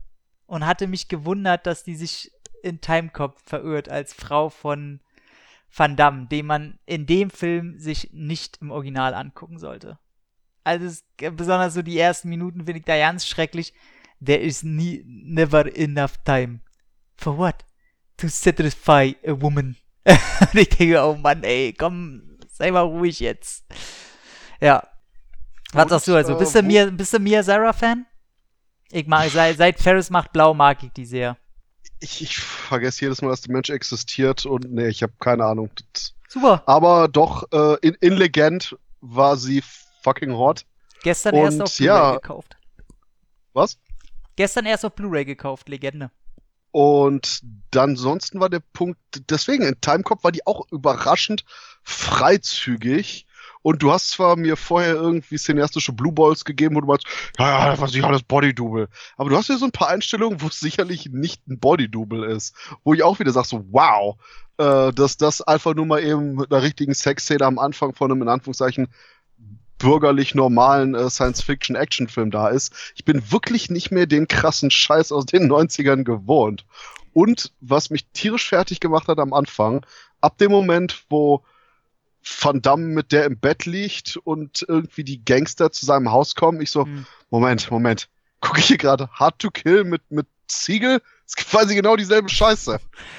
und 0.46 0.66
hatte 0.66 0.86
mich 0.86 1.08
gewundert, 1.08 1.66
dass 1.66 1.82
die 1.82 1.96
sich 1.96 2.32
in 2.62 2.80
Timecop 2.80 3.40
verirrt 3.40 3.88
als 3.88 4.12
Frau 4.12 4.48
von 4.48 5.00
Van 5.74 5.96
Damme, 5.96 6.26
den 6.26 6.46
man 6.46 6.78
in 6.84 7.06
dem 7.06 7.30
Film 7.30 7.78
sich 7.78 8.10
nicht 8.12 8.58
im 8.60 8.70
Original 8.70 9.14
angucken 9.14 9.58
sollte. 9.58 9.98
Also 10.64 10.86
es, 10.86 11.04
besonders 11.16 11.74
so 11.74 11.82
die 11.82 11.98
ersten 11.98 12.28
Minuten 12.28 12.64
finde 12.64 12.78
ich 12.78 12.84
da 12.84 12.96
ganz 12.96 13.26
schrecklich. 13.26 13.72
There 14.24 14.38
is 14.38 14.62
nie, 14.62 15.02
never 15.06 15.74
enough 15.76 16.18
time. 16.24 16.60
For 17.16 17.36
what? 17.36 17.64
To 18.18 18.28
satisfy 18.28 19.14
a 19.26 19.32
woman. 19.40 19.76
Und 20.04 20.54
ich 20.54 20.68
denke, 20.68 21.02
oh 21.02 21.14
Mann, 21.14 21.42
ey, 21.42 21.72
komm, 21.72 22.38
sei 22.52 22.70
mal 22.70 22.82
ruhig 22.82 23.20
jetzt. 23.20 23.64
Ja. 24.60 24.86
Was 25.72 25.88
sagst 25.88 26.08
du 26.08 26.14
also? 26.14 26.36
Bist 26.36 26.54
du, 26.54 26.60
äh, 26.60 26.62
Mia, 26.62 26.86
bist 26.86 27.12
du 27.12 27.18
Mia 27.18 27.42
Sarah-Fan? 27.42 28.06
Ich 28.90 29.06
mag, 29.06 29.30
seit, 29.30 29.56
seit 29.56 29.80
Ferris 29.80 30.10
macht 30.10 30.32
blau, 30.32 30.52
mag 30.54 30.82
ich 30.82 30.92
die 30.92 31.06
sehr. 31.06 31.38
Ich, 31.98 32.20
ich 32.22 32.36
vergesse 32.38 33.06
jedes 33.06 33.22
Mal, 33.22 33.30
dass 33.30 33.40
der 33.40 33.52
Mensch 33.52 33.70
existiert 33.70 34.44
und 34.44 34.70
nee, 34.70 34.88
ich 34.88 35.02
habe 35.02 35.14
keine 35.18 35.44
Ahnung. 35.44 35.70
Super. 36.28 36.62
Aber 36.66 37.08
doch, 37.08 37.50
äh, 37.52 37.76
in, 37.80 37.94
in 38.00 38.12
Legend 38.14 38.76
war 39.00 39.36
sie 39.36 39.62
fucking 40.02 40.32
hot. 40.32 40.64
Gestern 41.02 41.34
und, 41.34 41.40
erst 41.40 41.62
auf 41.62 41.76
Blu-ray 41.76 41.86
ja, 41.86 42.12
gekauft. 42.12 42.56
Was? 43.52 43.78
Gestern 44.36 44.66
erst 44.66 44.84
auf 44.84 44.94
Blu-ray 44.94 45.24
gekauft, 45.24 45.68
Legende. 45.68 46.10
Und 46.70 47.42
dann 47.70 47.90
ansonsten 47.90 48.40
war 48.40 48.48
der 48.48 48.60
Punkt, 48.60 48.98
deswegen 49.28 49.62
in 49.62 49.80
Timecop 49.80 50.24
war 50.24 50.32
die 50.32 50.46
auch 50.46 50.66
überraschend 50.72 51.44
freizügig. 51.82 53.26
Und 53.60 53.82
du 53.82 53.92
hast 53.92 54.10
zwar 54.10 54.36
mir 54.36 54.56
vorher 54.56 54.94
irgendwie 54.94 55.36
cineastische 55.36 55.92
Blue 55.92 56.12
Balls 56.12 56.44
gegeben, 56.44 56.74
wo 56.74 56.80
du 56.80 56.86
meinst, 56.86 57.06
ja, 57.38 57.72
ja, 57.72 57.80
was 57.80 57.94
ich 57.94 58.02
alles 58.02 58.22
Body-Double. 58.22 58.88
Aber 59.16 59.30
du 59.30 59.36
hast 59.36 59.48
ja 59.48 59.56
so 59.56 59.66
ein 59.66 59.72
paar 59.72 59.88
Einstellungen, 59.88 60.40
wo 60.40 60.48
es 60.48 60.58
sicherlich 60.58 61.10
nicht 61.12 61.46
ein 61.46 61.60
Body-Double 61.60 62.24
ist. 62.24 62.56
Wo 62.82 62.94
ich 62.94 63.04
auch 63.04 63.20
wieder 63.20 63.30
sag 63.30 63.44
so, 63.44 63.64
wow, 63.70 64.16
äh, 64.58 64.92
dass 64.92 65.16
das 65.16 65.42
einfach 65.42 65.74
nur 65.74 65.86
mal 65.86 66.02
eben 66.02 66.34
mit 66.34 66.52
einer 66.52 66.62
richtigen 66.62 66.94
Sexszene 66.94 67.44
am 67.44 67.58
Anfang 67.58 67.94
von 67.94 68.10
einem, 68.10 68.22
in 68.22 68.28
Anführungszeichen, 68.28 68.88
bürgerlich 69.82 70.34
normalen 70.34 70.94
äh, 70.94 71.10
Science-Fiction-Action-Film 71.10 72.30
da 72.30 72.48
ist. 72.48 72.72
Ich 72.94 73.04
bin 73.04 73.30
wirklich 73.30 73.68
nicht 73.68 73.90
mehr 73.90 74.06
den 74.06 74.28
krassen 74.28 74.70
Scheiß 74.70 75.12
aus 75.12 75.26
den 75.26 75.48
90ern 75.52 76.04
gewohnt. 76.04 76.64
Und 77.12 77.52
was 77.60 77.90
mich 77.90 78.06
tierisch 78.12 78.48
fertig 78.48 78.80
gemacht 78.80 79.08
hat 79.08 79.18
am 79.18 79.34
Anfang, 79.34 79.84
ab 80.20 80.38
dem 80.38 80.50
Moment, 80.50 81.04
wo 81.10 81.42
Van 82.22 82.62
Damme 82.62 82.86
mit 82.86 83.10
der 83.10 83.24
im 83.24 83.38
Bett 83.38 83.66
liegt 83.66 84.16
und 84.16 84.64
irgendwie 84.66 85.04
die 85.04 85.24
Gangster 85.24 85.72
zu 85.72 85.84
seinem 85.84 86.10
Haus 86.12 86.36
kommen, 86.36 86.60
ich 86.60 86.70
so, 86.70 86.86
mhm. 86.86 87.04
Moment, 87.30 87.70
Moment, 87.70 88.08
gucke 88.40 88.60
ich 88.60 88.66
hier 88.66 88.78
gerade 88.78 89.10
Hard 89.10 89.40
to 89.40 89.50
Kill 89.50 89.84
mit, 89.84 90.02
mit 90.10 90.26
Ziegel? 90.46 91.00
Das 91.24 91.34
ist 91.34 91.50
quasi 91.50 91.74
genau 91.74 91.96
dieselbe 91.96 92.28
Scheiße. 92.28 92.78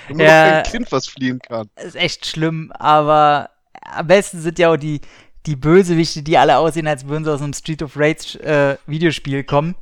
Man 0.10 0.20
ja, 0.20 0.60
ein 0.60 0.64
Kind 0.64 0.92
was 0.92 1.08
fliehen 1.08 1.40
kann. 1.40 1.70
Ist 1.76 1.98
echt 1.98 2.26
schlimm, 2.26 2.72
aber 2.72 3.50
am 3.82 4.08
besten 4.08 4.40
sind 4.40 4.58
ja 4.60 4.72
auch 4.72 4.78
die, 4.78 5.02
die 5.46 5.56
Bösewichte, 5.56 6.24
die 6.24 6.38
alle 6.38 6.58
aussehen, 6.58 6.88
als 6.88 7.08
würden 7.08 7.26
sie 7.26 7.32
aus 7.32 7.42
einem 7.42 7.54
Street 7.54 7.84
of 7.84 7.98
Rage 7.98 8.40
äh, 8.40 8.78
Videospiel 8.88 9.44
kommen. 9.44 9.76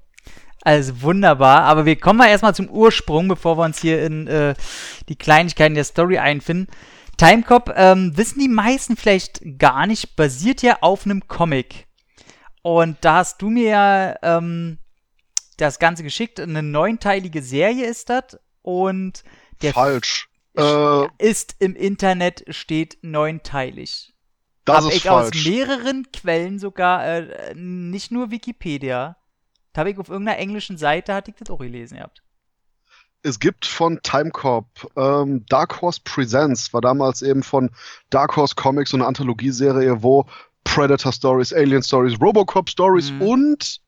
Also 0.62 1.02
wunderbar. 1.02 1.64
Aber 1.64 1.86
wir 1.86 1.96
kommen 1.96 2.20
mal 2.20 2.30
erstmal 2.30 2.56
zum 2.56 2.70
Ursprung, 2.70 3.28
bevor 3.28 3.58
wir 3.58 3.66
uns 3.66 3.80
hier 3.80 4.04
in 4.04 4.28
äh, 4.28 4.54
die 5.10 5.16
Kleinigkeiten 5.16 5.76
der 5.76 5.84
Story 5.84 6.18
einfinden. 6.18 6.68
Timecop, 7.18 7.74
ähm, 7.76 8.16
wissen 8.16 8.40
die 8.40 8.48
meisten 8.48 8.96
vielleicht 8.96 9.42
gar 9.60 9.86
nicht, 9.86 10.16
basiert 10.16 10.62
ja 10.62 10.80
auf 10.82 11.06
einem 11.06 11.28
Comic. 11.28 11.88
Und 12.64 12.98
da 13.02 13.18
hast 13.18 13.42
du 13.42 13.50
mir 13.50 13.70
ja 13.70 14.16
ähm, 14.22 14.78
das 15.58 15.80
Ganze 15.80 16.04
geschickt. 16.04 16.40
Eine 16.40 16.64
neunteilige 16.64 17.42
Serie 17.42 17.86
ist 17.86 18.10
das. 18.10 18.40
Und 18.62 19.24
der 19.62 19.74
Falsch. 19.74 20.30
Äh, 20.58 21.08
ist 21.18 21.56
im 21.60 21.76
Internet 21.76 22.44
steht 22.50 22.98
neunteilig. 23.02 24.11
Das 24.66 24.86
hab 24.86 24.94
ich 24.94 25.04
falsch. 25.04 25.38
aus 25.38 25.46
mehreren 25.46 26.12
Quellen 26.12 26.60
sogar, 26.60 27.06
äh, 27.06 27.54
nicht 27.56 28.12
nur 28.12 28.32
Wikipedia. 28.32 29.18
Da 29.74 29.80
habe 29.80 29.92
ich 29.92 29.98
auf 29.98 30.10
irgendeiner 30.10 30.38
englischen 30.38 30.78
Seite, 30.78 31.14
hatte 31.14 31.32
ich 31.32 31.38
das 31.38 31.50
auch 31.50 31.60
gelesen 31.60 31.98
gehabt. 31.98 32.22
Es 33.24 33.40
gibt 33.40 33.66
von 33.66 34.02
Timecorp, 34.02 34.66
ähm, 34.96 35.46
Dark 35.48 35.82
Horse 35.82 36.02
Presents, 36.04 36.74
war 36.74 36.82
damals 36.82 37.22
eben 37.22 37.44
von 37.44 37.70
Dark 38.10 38.36
Horse 38.36 38.56
Comics 38.56 38.92
so 38.92 38.98
eine 38.98 39.06
Anthologieserie, 39.06 40.02
wo 40.02 40.26
Predator 40.64 41.12
Stories, 41.12 41.54
Alien 41.54 41.84
Stories, 41.84 42.20
Robocop 42.20 42.70
Stories 42.70 43.12
mhm. 43.12 43.22
und 43.22 43.82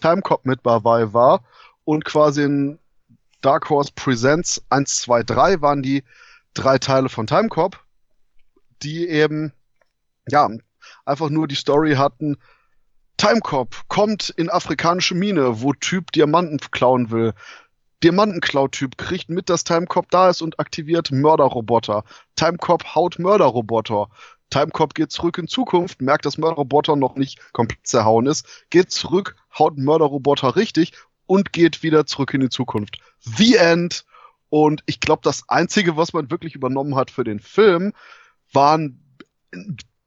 Timecorp 0.00 0.44
mit 0.44 0.60
dabei 0.64 1.12
war. 1.12 1.44
Und 1.84 2.04
quasi 2.04 2.42
in 2.42 2.78
Dark 3.40 3.68
Horse 3.68 3.92
Presents 3.94 4.62
1, 4.70 4.96
2, 4.96 5.22
3 5.22 5.60
waren 5.60 5.82
die 5.82 6.02
drei 6.54 6.78
Teile 6.78 7.08
von 7.08 7.26
Timecorp, 7.26 7.78
die 8.82 9.08
eben 9.08 9.52
ja, 10.28 10.48
einfach 11.04 11.30
nur 11.30 11.48
die 11.48 11.54
Story 11.54 11.94
hatten, 11.94 12.36
Timecop 13.16 13.88
kommt 13.88 14.30
in 14.30 14.50
afrikanische 14.50 15.14
Mine, 15.14 15.62
wo 15.62 15.72
Typ 15.72 16.12
Diamanten 16.12 16.58
klauen 16.58 17.10
will. 17.10 17.32
Diamantenklau-Typ 18.02 18.98
kriegt 18.98 19.30
mit, 19.30 19.48
dass 19.48 19.64
Timecop 19.64 20.10
da 20.10 20.28
ist 20.28 20.42
und 20.42 20.58
aktiviert 20.58 21.10
Mörderroboter. 21.10 22.04
Timecop 22.36 22.94
haut 22.94 23.18
Mörderroboter. 23.18 24.08
Timecop 24.50 24.94
geht 24.94 25.10
zurück 25.10 25.38
in 25.38 25.48
Zukunft, 25.48 26.02
merkt, 26.02 26.26
dass 26.26 26.36
Mörderroboter 26.36 26.96
noch 26.96 27.16
nicht 27.16 27.40
komplett 27.52 27.86
zerhauen 27.86 28.26
ist, 28.26 28.46
geht 28.68 28.90
zurück, 28.90 29.36
haut 29.58 29.78
Mörderroboter 29.78 30.54
richtig 30.54 30.92
und 31.26 31.52
geht 31.52 31.82
wieder 31.82 32.04
zurück 32.04 32.34
in 32.34 32.42
die 32.42 32.50
Zukunft. 32.50 32.98
The 33.20 33.56
End. 33.56 34.04
Und 34.50 34.82
ich 34.86 35.00
glaube, 35.00 35.22
das 35.24 35.48
Einzige, 35.48 35.96
was 35.96 36.12
man 36.12 36.30
wirklich 36.30 36.54
übernommen 36.54 36.96
hat 36.96 37.10
für 37.10 37.24
den 37.24 37.40
Film, 37.40 37.92
waren 38.52 39.00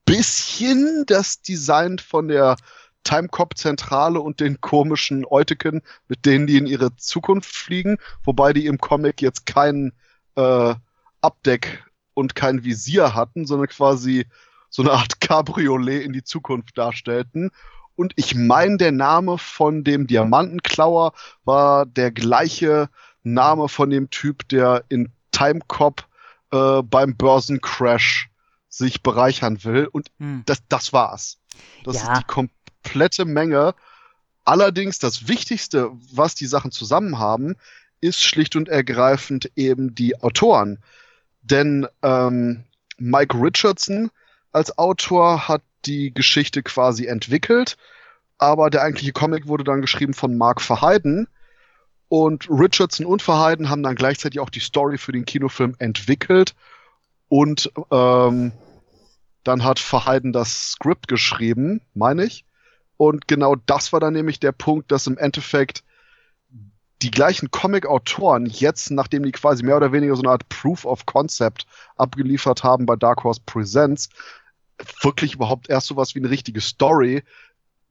bisschen 0.08 1.04
das 1.06 1.42
Design 1.42 2.00
von 2.00 2.30
der 2.30 2.56
Timecop-Zentrale 3.04 4.20
und 4.20 4.40
den 4.40 4.60
komischen 4.62 5.26
Euteken, 5.26 5.82
mit 6.08 6.26
denen 6.26 6.48
die 6.48 6.58
in 6.58 6.66
ihre 6.66 6.96
Zukunft 6.96 7.54
fliegen, 7.56 7.98
wobei 8.24 8.54
die 8.54 8.66
im 8.66 8.80
Comic 8.80 9.22
jetzt 9.22 9.46
kein 9.46 9.94
äh, 10.36 10.74
Abdeck 11.22 11.86
und 12.14 12.36
kein 12.36 12.64
Visier 12.64 13.14
hatten, 13.14 13.46
sondern 13.46 13.68
quasi 13.68 14.26
so 14.70 14.82
eine 14.82 14.94
Art 14.94 15.20
Cabriolet 15.22 16.04
in 16.04 16.14
die 16.14 16.24
Zukunft 16.24 16.78
darstellten. 16.78 17.52
Und 17.96 18.14
ich 18.16 18.34
meine, 18.34 18.78
der 18.78 18.92
Name 18.92 19.38
von 19.38 19.84
dem 19.84 20.08
Diamantenklauer 20.08 21.14
war 21.44 21.86
der 21.86 22.12
gleiche 22.12 22.90
Name 23.24 23.68
von 23.68 23.90
dem 23.90 24.10
Typ, 24.10 24.48
der 24.50 24.84
in 24.88 25.12
Timecop 25.32 26.06
äh, 26.52 26.82
beim 26.82 27.18
Börsencrash 27.18 28.30
sich 28.78 29.04
bereichern 29.04 29.64
will. 29.64 29.88
Und 29.92 30.08
hm. 30.20 30.44
das, 30.46 30.60
das 30.70 30.94
war's. 30.94 31.40
Das 31.84 32.04
ja. 32.04 32.14
ist 32.14 32.22
die 32.22 32.26
komplette 32.26 33.26
Menge. 33.26 33.76
Allerdings 34.46 35.00
das 35.00 35.28
Wichtigste, 35.28 35.92
was 36.14 36.36
die 36.36 36.46
Sachen 36.46 36.72
zusammen 36.72 37.20
haben, 37.20 37.56
ist 38.00 38.24
schlicht 38.24 38.56
und 38.56 38.70
ergreifend 38.70 39.52
eben 39.56 39.96
die 39.96 40.22
Autoren. 40.22 40.80
Denn 41.42 41.88
ähm, 42.04 42.64
Mike 42.98 43.38
Richardson 43.40 44.12
als 44.52 44.78
Autor 44.78 45.48
hat 45.48 45.62
die 45.86 46.14
Geschichte 46.14 46.64
quasi 46.64 47.06
entwickelt, 47.06 47.78
aber 48.38 48.70
der 48.70 48.84
eigentliche 48.84 49.14
Comic 49.14 49.48
wurde 49.48 49.64
dann 49.64 49.82
geschrieben 49.82 50.14
von 50.14 50.38
Mark 50.38 50.62
Verheiden. 50.62 51.28
Und 52.10 52.50
Richardson 52.50 53.06
und 53.06 53.22
Verheiden 53.22 53.70
haben 53.70 53.84
dann 53.84 53.96
gleichzeitig 53.96 54.40
auch 54.40 54.50
die 54.50 54.62
Story 54.62 54.98
für 54.98 55.12
den 55.12 55.26
Kinofilm 55.26 55.76
entwickelt 55.80 56.56
und 57.28 57.70
ähm, 57.92 58.54
dann 59.48 59.64
hat 59.64 59.80
Verheiden 59.80 60.34
das 60.34 60.72
Skript 60.72 61.08
geschrieben, 61.08 61.82
meine 61.94 62.26
ich. 62.26 62.46
Und 62.98 63.28
genau 63.28 63.56
das 63.56 63.94
war 63.94 64.00
dann 64.00 64.14
nämlich 64.14 64.40
der 64.40 64.52
Punkt, 64.52 64.92
dass 64.92 65.08
im 65.08 65.18
Endeffekt 65.18 65.84
die 67.02 67.12
gleichen 67.12 67.52
Comic-Autoren 67.52 68.48
jetzt, 68.48 68.90
nachdem 68.92 69.24
die 69.24 69.32
quasi 69.32 69.64
mehr 69.64 69.78
oder 69.78 69.92
weniger 69.92 70.16
so 70.16 70.24
eine 70.24 70.32
Art 70.32 70.50
Proof 70.50 70.86
of 70.86 71.06
Concept 71.06 71.68
abgeliefert 71.96 72.64
haben 72.64 72.86
bei 72.86 72.96
Dark 72.96 73.24
Horse 73.24 73.42
Presents, 73.46 74.10
wirklich 75.02 75.36
überhaupt 75.36 75.70
erst 75.70 75.88
sowas 75.88 76.16
wie 76.16 76.20
eine 76.20 76.30
richtige 76.30 76.62
Story 76.62 77.24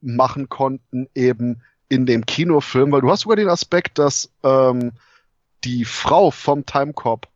machen 0.01 0.49
konnten, 0.49 1.07
eben 1.15 1.63
in 1.89 2.05
dem 2.05 2.25
Kinofilm, 2.25 2.91
weil 2.91 3.01
du 3.01 3.09
hast 3.09 3.21
sogar 3.21 3.37
den 3.37 3.49
Aspekt, 3.49 3.97
dass 3.97 4.29
ähm, 4.43 4.91
die 5.63 5.85
Frau 5.85 6.31
vom 6.31 6.65
Timecop 6.65 7.27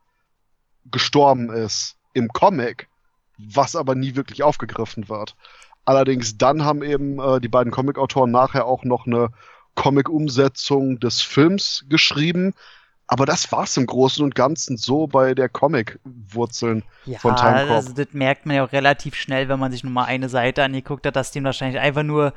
gestorben 0.91 1.49
ist 1.49 1.95
im 2.13 2.27
Comic, 2.27 2.89
was 3.53 3.75
aber 3.75 3.95
nie 3.95 4.15
wirklich 4.15 4.43
aufgegriffen 4.43 5.09
wird. 5.09 5.35
Allerdings 5.85 6.37
dann 6.37 6.63
haben 6.63 6.83
eben 6.83 7.19
äh, 7.19 7.39
die 7.41 7.47
beiden 7.47 7.71
Comic-Autoren 7.71 8.31
nachher 8.31 8.65
auch 8.65 8.83
noch 8.83 9.07
eine 9.07 9.29
Comic-Umsetzung 9.75 10.99
des 10.99 11.21
Films 11.21 11.85
geschrieben. 11.89 12.53
Aber 13.07 13.25
das 13.25 13.51
war's 13.51 13.75
im 13.77 13.87
Großen 13.87 14.23
und 14.23 14.35
Ganzen 14.35 14.77
so 14.77 15.07
bei 15.07 15.33
der 15.33 15.49
Comic-Wurzeln 15.49 16.83
Ja, 17.05 17.19
von 17.19 17.35
Timecop. 17.35 17.69
also 17.69 17.93
das 17.93 18.07
merkt 18.13 18.45
man 18.45 18.55
ja 18.55 18.63
auch 18.65 18.71
relativ 18.71 19.15
schnell, 19.15 19.49
wenn 19.49 19.59
man 19.59 19.71
sich 19.71 19.83
nur 19.83 19.91
mal 19.91 20.05
eine 20.05 20.29
Seite 20.29 20.63
angeguckt 20.63 21.05
hat, 21.05 21.15
dass 21.15 21.31
dem 21.31 21.43
wahrscheinlich 21.43 21.79
einfach 21.81 22.03
nur, 22.03 22.33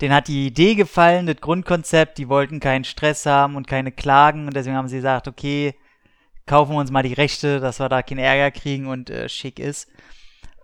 denen 0.00 0.14
hat 0.14 0.28
die 0.28 0.46
Idee 0.46 0.74
gefallen, 0.74 1.26
das 1.26 1.36
Grundkonzept, 1.36 2.18
die 2.18 2.28
wollten 2.28 2.58
keinen 2.60 2.84
Stress 2.84 3.26
haben 3.26 3.54
und 3.56 3.68
keine 3.68 3.92
Klagen 3.92 4.46
und 4.46 4.56
deswegen 4.56 4.76
haben 4.76 4.88
sie 4.88 4.96
gesagt, 4.96 5.28
okay, 5.28 5.74
kaufen 6.46 6.72
wir 6.72 6.80
uns 6.80 6.90
mal 6.90 7.02
die 7.02 7.12
Rechte, 7.14 7.60
dass 7.60 7.78
wir 7.80 7.88
da 7.88 8.02
keinen 8.02 8.18
Ärger 8.18 8.50
kriegen 8.50 8.86
und 8.88 9.10
äh, 9.10 9.28
schick 9.28 9.58
ist. 9.60 9.88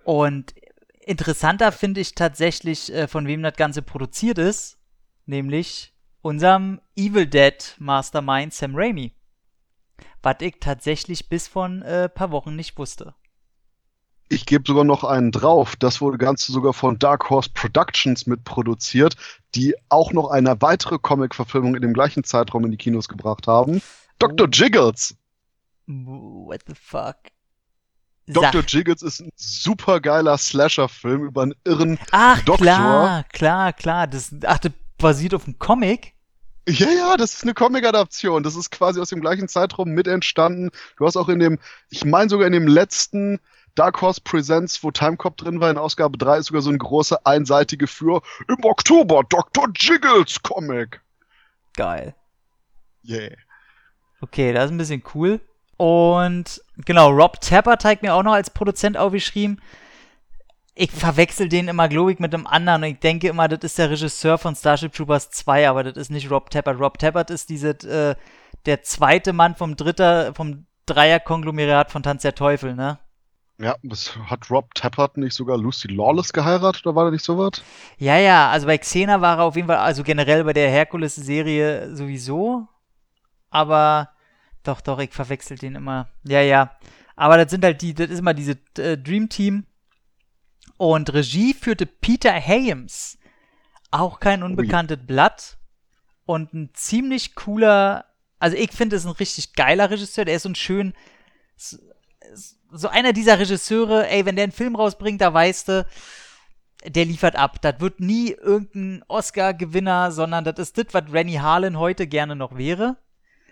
Und 0.05 0.55
interessanter 1.01 1.73
finde 1.73 2.01
ich 2.01 2.15
tatsächlich, 2.15 2.93
äh, 2.93 3.09
von 3.09 3.27
wem 3.27 3.43
das 3.43 3.55
Ganze 3.55 3.83
produziert 3.83 4.39
ist, 4.39 4.79
nämlich 5.27 5.93
unserem 6.23 6.81
Evil 6.97 7.27
Dead 7.27 7.75
Mastermind 7.79 8.53
Sam 8.55 8.73
Raimi. 8.75 9.13
Was 10.23 10.37
ich 10.41 10.57
tatsächlich 10.61 11.29
bis 11.29 11.49
vor 11.49 11.67
ein 11.67 11.83
äh, 11.83 12.09
paar 12.09 12.31
Wochen 12.31 12.57
nicht 12.57 12.79
wusste. 12.79 13.15
Ich 14.31 14.47
gebe 14.47 14.65
sogar 14.67 14.85
noch 14.85 15.05
einen 15.05 15.31
drauf. 15.31 15.77
Das 15.77 16.01
wurde 16.01 16.17
Ganze 16.17 16.51
sogar 16.51 16.73
von 16.73 16.99
Dark 16.99 17.29
Horse 17.29 17.51
Productions 17.53 18.27
mitproduziert, 18.27 19.17
die 19.55 19.75
auch 19.91 20.13
noch 20.13 20.31
eine 20.31 20.61
weitere 20.63 20.99
Comic-Verfilmung 20.99 21.75
in 21.75 21.83
dem 21.83 21.93
gleichen 21.93 22.25
Zeitraum 22.25 22.65
in 22.65 22.71
die 22.71 22.79
Kinos 22.79 23.09
gebracht 23.09 23.47
haben. 23.47 23.83
Dr. 24.19 24.47
Oh. 24.47 24.51
Jiggles. 24.51 25.15
What 25.87 26.63
the 26.67 26.75
fuck? 26.75 27.17
Dr. 28.27 28.63
Jiggles 28.67 29.03
ist 29.03 29.21
ein 29.21 29.31
supergeiler 29.37 30.39
Slasher-Film 30.39 31.25
über 31.25 31.43
einen 31.43 31.55
irren. 31.65 31.99
Ach, 32.11 32.41
Doktor. 32.43 32.65
klar, 32.65 33.25
klar, 33.33 33.73
klar. 33.73 34.07
Das, 34.07 34.35
ach, 34.47 34.59
das 34.59 34.73
basiert 34.99 35.35
auf 35.35 35.45
einem 35.47 35.59
Comic? 35.59 36.15
Ja, 36.67 36.89
ja, 36.89 37.17
das 37.17 37.35
ist 37.35 37.43
eine 37.43 37.53
Comic-Adaption. 37.53 38.43
Das 38.43 38.57
ist 38.57 38.71
quasi 38.71 39.01
aus 39.01 39.11
dem 39.11 39.21
gleichen 39.21 39.49
Zeitraum 39.49 39.91
mit 39.91 40.07
entstanden. 40.07 40.71
Du 40.97 41.05
hast 41.05 41.17
auch 41.17 41.29
in 41.29 41.39
dem, 41.39 41.59
ich 41.91 42.05
meine 42.07 42.31
sogar 42.31 42.47
in 42.47 42.55
dem 42.55 42.67
letzten 42.67 43.39
Dark 43.75 44.01
Horse 44.01 44.21
Presents, 44.23 44.83
wo 44.83 44.91
Timecop 44.91 45.37
drin 45.37 45.61
war, 45.61 45.71
in 45.71 45.79
Ausgabe 45.79 46.17
3 46.17 46.39
ist 46.39 46.47
sogar 46.47 46.63
so 46.63 46.71
ein 46.71 46.79
große 46.79 47.27
einseitige 47.27 47.87
für 47.87 48.23
im 48.49 48.65
Oktober 48.65 49.23
Dr. 49.29 49.69
Jiggles 49.77 50.43
Comic. 50.43 51.03
Geil. 51.77 52.15
Yeah. 53.07 53.37
Okay, 54.21 54.53
das 54.53 54.67
ist 54.67 54.71
ein 54.71 54.79
bisschen 54.79 55.03
cool. 55.15 55.41
Und 55.77 56.63
genau, 56.85 57.11
Rob 57.11 57.41
Tappert 57.41 57.85
hat 57.85 58.03
mir 58.03 58.15
auch 58.15 58.23
noch 58.23 58.35
als 58.35 58.51
Produzent 58.51 58.97
aufgeschrieben. 58.97 59.61
Ich 60.77 60.91
verwechsel 60.91 61.49
den 61.49 61.69
immer, 61.69 61.89
glaube 61.89 62.13
ich, 62.13 62.19
mit 62.19 62.35
einem 62.35 62.47
anderen. 62.47 62.83
Und 62.83 62.91
ich 62.91 62.99
denke 62.99 63.29
immer, 63.29 63.49
das 63.49 63.61
ist 63.63 63.79
der 63.79 63.91
Regisseur 63.91 64.39
von 64.39 64.57
Starship 64.57 64.93
Troopers 64.93 65.31
2, 65.31 65.69
aber 65.69 65.85
das 65.85 65.97
ist 65.97 66.11
nicht 66.11 66.31
Rob 66.31 66.51
Tappert. 66.51 66.81
Rob 66.81 66.99
Tappert 66.99 67.31
ist 67.31 67.49
diese, 67.49 67.71
äh, 67.71 68.17
der 68.67 68.83
zweite 68.83 69.33
Mann 69.33 69.55
vom 69.55 69.77
Dritter, 69.77 70.35
vom 70.35 70.67
Dreier-Konglomerat 70.87 71.91
von 71.91 72.03
Tanz 72.03 72.23
der 72.23 72.35
Teufel, 72.35 72.75
ne? 72.75 72.99
Ja, 73.59 73.77
das 73.85 74.17
hat 74.27 74.51
Rob 74.51 74.75
Tappert 74.75 75.17
nicht 75.17 75.35
sogar 75.35 75.57
Lucy 75.57 75.87
Lawless 75.89 76.33
geheiratet 76.33 76.85
oder 76.85 76.97
war 76.97 77.05
da 77.05 77.11
nicht 77.13 77.25
sowas? 77.25 77.63
Ja, 77.99 78.19
ja, 78.19 78.51
also 78.51 78.67
bei 78.67 78.79
Xena 78.79 79.21
war 79.21 79.39
er 79.39 79.45
auf 79.45 79.55
jeden 79.55 79.69
Fall, 79.69 79.77
also 79.77 80.03
generell 80.03 80.43
bei 80.43 80.53
der 80.53 80.69
Herkules-Serie 80.71 81.95
sowieso. 81.95 82.67
Aber 83.51 84.09
doch, 84.65 84.81
doch, 84.81 84.99
ich 84.99 85.13
verwechsel 85.13 85.57
den 85.57 85.77
immer. 85.77 86.09
Ja, 86.25 86.41
ja. 86.41 86.77
Aber 87.17 87.37
das 87.37 87.51
sind 87.51 87.65
halt 87.65 87.81
die, 87.83 87.95
das 87.95 88.11
ist 88.11 88.19
immer 88.19 88.35
diese 88.35 88.59
äh, 88.79 88.99
Dream 88.99 89.29
Team. 89.29 89.67
Und 90.77 91.13
Regie 91.13 91.55
führte 91.55 91.87
Peter 91.87 92.33
Hayes. 92.33 93.19
Auch 93.91 94.19
kein 94.19 94.43
unbekanntes 94.43 94.99
Blatt. 95.07 95.59
Und 96.27 96.53
ein 96.53 96.71
ziemlich 96.75 97.35
cooler, 97.35 98.07
also 98.39 98.57
ich 98.57 98.73
finde, 98.73 98.97
es 98.97 99.05
ein 99.05 99.13
richtig 99.13 99.53
geiler 99.53 99.91
Regisseur. 99.91 100.25
Der 100.25 100.37
ist 100.37 100.43
so 100.43 100.49
ein 100.49 100.57
schön, 100.57 100.95
so 101.57 102.89
einer 102.89 103.13
dieser 103.13 103.39
Regisseure, 103.39 104.09
ey, 104.09 104.27
wenn 104.27 104.37
der 104.37 104.45
einen 104.45 104.53
Film 104.53 104.75
rausbringt, 104.75 105.21
da 105.21 105.33
weißt 105.33 105.69
du, 105.69 105.87
der 106.87 107.05
liefert 107.05 107.37
ab. 107.37 107.61
Das 107.63 107.81
wird 107.81 108.01
nie 108.01 108.31
irgendein 108.33 109.05
Oscar-Gewinner, 109.09 110.11
sondern 110.11 110.45
das 110.45 110.59
ist 110.59 110.79
das, 110.79 110.87
was 110.93 111.13
Rennie 111.13 111.39
Harlan 111.39 111.79
heute 111.79 112.07
gerne 112.07 112.35
noch 112.35 112.57
wäre. 112.57 112.97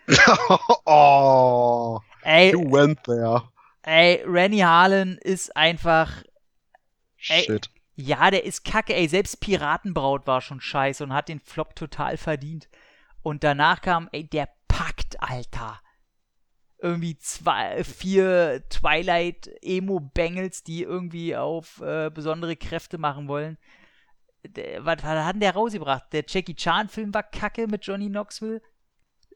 oh, 0.86 2.00
Ey, 2.22 2.52
you 2.52 2.60
went 2.70 3.02
there. 3.04 3.42
ey, 3.82 4.22
Rennie 4.26 4.62
Harlan 4.64 5.18
ist 5.18 5.56
einfach, 5.56 6.22
Ey. 7.28 7.44
Shit. 7.44 7.70
ja, 7.96 8.30
der 8.30 8.44
ist 8.44 8.64
kacke, 8.64 8.94
ey, 8.94 9.08
selbst 9.08 9.40
Piratenbraut 9.40 10.26
war 10.26 10.40
schon 10.40 10.60
scheiße 10.60 11.02
und 11.04 11.12
hat 11.12 11.28
den 11.28 11.40
Flop 11.40 11.74
total 11.76 12.16
verdient. 12.16 12.68
Und 13.22 13.44
danach 13.44 13.80
kam, 13.80 14.08
ey, 14.12 14.24
der 14.28 14.48
packt, 14.68 15.22
Alter. 15.22 15.80
Irgendwie 16.78 17.16
zwei, 17.18 17.84
vier 17.84 18.64
Twilight-Emo-Bengels, 18.68 20.64
die 20.64 20.82
irgendwie 20.82 21.36
auf 21.36 21.80
äh, 21.80 22.10
besondere 22.10 22.56
Kräfte 22.56 22.98
machen 22.98 23.28
wollen. 23.28 23.56
Der, 24.44 24.84
was, 24.84 24.96
was 25.04 25.24
hat 25.24 25.34
denn 25.34 25.40
der 25.40 25.54
rausgebracht? 25.54 26.12
Der 26.12 26.24
Jackie 26.26 26.56
Chan-Film 26.56 27.14
war 27.14 27.22
kacke 27.22 27.68
mit 27.68 27.86
Johnny 27.86 28.08
Knoxville. 28.08 28.60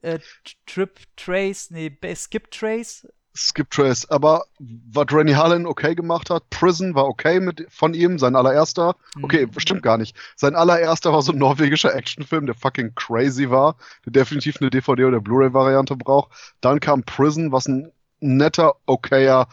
Äh, 0.01 0.19
Trip 0.65 0.99
Trace, 1.15 1.71
nee, 1.71 1.91
Skip 2.15 2.51
Trace. 2.51 3.07
Skip 3.35 3.69
Trace. 3.69 4.09
Aber 4.09 4.45
was 4.59 5.05
Rennie 5.11 5.35
Harlan 5.35 5.67
okay 5.67 5.93
gemacht 5.93 6.29
hat, 6.31 6.49
Prison 6.49 6.95
war 6.95 7.05
okay 7.05 7.39
mit 7.39 7.67
von 7.69 7.93
ihm, 7.93 8.17
sein 8.17 8.35
allererster. 8.35 8.95
Okay, 9.21 9.45
Mhm. 9.45 9.59
stimmt 9.59 9.83
gar 9.83 9.97
nicht. 9.99 10.15
Sein 10.35 10.55
allererster 10.55 11.13
war 11.13 11.21
so 11.21 11.31
ein 11.33 11.37
norwegischer 11.37 11.93
Actionfilm, 11.95 12.47
der 12.47 12.55
fucking 12.55 12.95
crazy 12.95 13.49
war, 13.51 13.77
der 14.05 14.13
definitiv 14.13 14.57
eine 14.59 14.71
DVD 14.71 15.05
oder 15.05 15.21
Blu-ray-Variante 15.21 15.95
braucht. 15.95 16.31
Dann 16.61 16.79
kam 16.79 17.03
Prison, 17.03 17.51
was 17.51 17.67
ein 17.67 17.91
netter, 18.19 18.75
okayer 18.87 19.47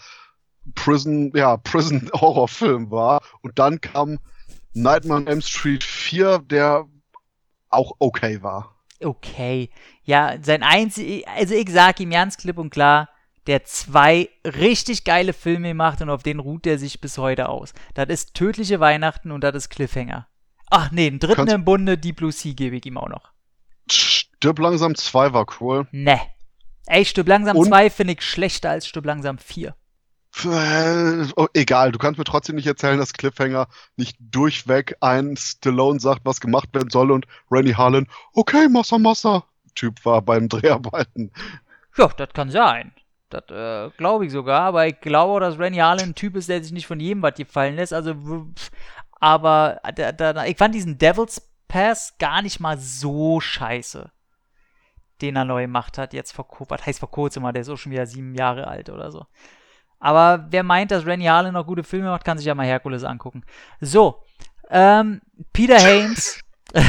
Prison, 0.75 1.31
ja, 1.35 1.59
Prison-Horrorfilm 1.59 2.91
war. 2.91 3.21
Und 3.43 3.59
dann 3.59 3.83
kam 3.83 4.19
Nightmare 4.73 5.21
on 5.21 5.27
Elm 5.27 5.43
Street 5.43 5.85
4, 5.85 6.39
der 6.39 6.87
auch 7.69 7.93
okay 7.99 8.43
war. 8.43 8.75
Okay. 9.01 9.69
Ja, 10.05 10.35
sein 10.43 10.63
einzig, 10.63 11.27
also 11.29 11.55
ich 11.55 11.71
sag 11.71 11.99
ihm 12.01 12.11
ganz 12.11 12.37
klipp 12.37 12.59
und 12.59 12.71
klar, 12.71 13.09
der 13.47 13.65
zwei 13.65 14.29
richtig 14.45 15.05
geile 15.05 15.33
Filme 15.33 15.69
gemacht 15.69 16.01
und 16.03 16.11
auf 16.11 16.23
den 16.23 16.39
ruht 16.41 16.67
er 16.67 16.79
sich 16.79 17.01
bis 17.01 17.19
heute 17.19 17.49
aus. 17.49 17.73
Das 17.95 18.09
ist 18.09 18.35
Tödliche 18.35 18.81
Weihnachten 18.81 19.31
und 19.31 19.43
das 19.43 19.55
ist 19.55 19.69
Cliffhanger. 19.71 20.27
Ach 20.71 20.91
nee, 20.91 21.09
den 21.11 21.19
dritten 21.21 21.37
Kannst- 21.37 21.55
im 21.55 21.65
Bunde, 21.65 21.99
Deep 21.99 22.17
Blue 22.17 22.33
Sea, 22.33 22.53
gebe 22.55 22.77
ich 22.77 22.87
ihm 22.87 22.99
auch 22.99 23.09
noch. 23.09 23.31
Stirb 23.91 24.59
langsam 24.59 24.95
2 24.95 25.33
war 25.33 25.47
cool. 25.61 25.87
Ne. 25.93 26.21
Ey, 26.87 27.05
Stück 27.05 27.29
langsam 27.29 27.57
Und- 27.57 27.67
2 27.69 27.91
finde 27.91 28.15
ich 28.15 28.23
schlechter 28.23 28.71
als 28.71 28.87
Stück 28.87 29.05
langsam 29.05 29.39
4. 29.39 29.75
Äh, 30.45 31.27
oh, 31.37 31.47
egal, 31.55 31.93
du 31.93 31.99
kannst 31.99 32.19
mir 32.19 32.25
trotzdem 32.25 32.57
nicht 32.57 32.67
erzählen, 32.67 32.99
dass 32.99 33.13
Cliffhanger 33.13 33.69
nicht 33.97 34.17
durchweg 34.19 34.97
ein 35.01 35.37
Stallone 35.37 36.01
sagt, 36.01 36.23
was 36.25 36.41
gemacht 36.41 36.71
werden 36.75 36.91
soll 36.91 37.13
und 37.13 37.27
Randy 37.51 37.73
Harlan, 37.73 38.09
okay, 38.33 38.69
Massa 38.69 38.99
Massa, 38.99 39.45
Typ 39.75 40.05
war 40.05 40.23
beim 40.23 40.49
Dreharbeiten. 40.49 41.33
Ja, 41.97 42.09
das 42.09 42.33
kann 42.33 42.51
sein. 42.51 42.93
Das 43.31 43.45
äh, 43.51 43.91
glaube 43.97 44.27
ich 44.27 44.33
sogar, 44.33 44.63
aber 44.63 44.87
ich 44.87 45.01
glaube, 45.01 45.41
dass 45.41 45.59
Rennie 45.59 45.81
Harlan 45.81 46.11
ein 46.11 46.15
Typ 46.15 46.37
ist, 46.37 46.49
der 46.49 46.63
sich 46.63 46.73
nicht 46.73 46.87
von 46.87 47.01
jedem 47.01 47.23
was 47.23 47.35
gefallen 47.35 47.77
lässt. 47.77 47.93
Also, 47.93 48.15
aber 49.21 49.81
da, 49.97 50.13
da, 50.13 50.45
ich 50.45 50.57
fand 50.57 50.75
diesen 50.75 50.99
Devil's 50.99 51.51
Pass 51.67 52.15
gar 52.19 52.43
nicht 52.43 52.61
mal 52.61 52.79
so 52.79 53.41
scheiße, 53.41 54.11
den 55.23 55.37
er 55.37 55.45
neu 55.45 55.63
gemacht 55.63 55.99
hat. 55.99 56.13
Jetzt 56.13 56.33
vor 56.33 56.47
kurzem, 56.47 56.71
was 56.71 56.87
heißt 56.87 57.01
vor 57.01 57.11
kurzem, 57.11 57.43
der 57.43 57.63
ist 57.63 57.69
auch 57.69 57.77
schon 57.77 57.91
wieder 57.91 58.07
sieben 58.07 58.35
Jahre 58.35 58.69
alt 58.69 58.91
oder 58.91 59.11
so. 59.11 59.27
Aber 59.99 60.47
wer 60.51 60.63
meint, 60.63 60.91
dass 60.91 61.07
Rennie 61.07 61.29
Harlan 61.29 61.55
noch 61.55 61.67
gute 61.67 61.83
Filme 61.83 62.11
macht, 62.11 62.25
kann 62.25 62.39
sich 62.39 62.47
ja 62.47 62.55
mal 62.55 62.67
Herkules 62.67 63.05
angucken. 63.05 63.43
So, 63.81 64.23
ähm, 64.71 65.23
Peter 65.53 65.79
Haynes. 65.79 66.41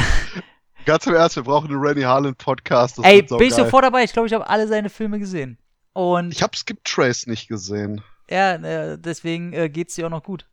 Ganz 0.86 1.04
im 1.04 1.14
Ernst, 1.14 1.34
wir 1.34 1.42
brauchen 1.42 1.68
einen 1.68 1.80
Randy 1.80 2.02
Harlan 2.02 2.36
Podcast. 2.36 3.00
Ey, 3.02 3.20
bin 3.22 3.40
ich 3.40 3.50
geil. 3.56 3.64
sofort 3.64 3.82
dabei. 3.82 4.04
Ich 4.04 4.12
glaube, 4.12 4.28
ich 4.28 4.32
habe 4.32 4.48
alle 4.48 4.68
seine 4.68 4.88
Filme 4.88 5.18
gesehen. 5.18 5.58
Und 5.92 6.30
Ich 6.30 6.44
hab 6.44 6.54
Skip 6.54 6.84
Trace 6.84 7.26
nicht 7.26 7.48
gesehen. 7.48 8.02
Ja, 8.30 8.54
äh, 8.54 8.96
deswegen 8.96 9.52
äh, 9.52 9.68
geht's 9.68 9.96
dir 9.96 10.06
auch 10.06 10.10
noch 10.10 10.22
gut. 10.22 10.46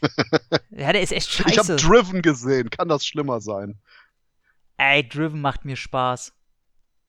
ja, 0.70 0.92
der 0.94 1.02
ist 1.02 1.12
echt 1.12 1.28
Ich 1.28 1.58
hab 1.58 1.66
scheiße. 1.66 1.76
Driven 1.76 2.22
gesehen. 2.22 2.70
Kann 2.70 2.88
das 2.88 3.04
schlimmer 3.04 3.42
sein? 3.42 3.78
Ey, 4.78 5.06
Driven 5.06 5.42
macht 5.42 5.66
mir 5.66 5.76
Spaß. 5.76 6.32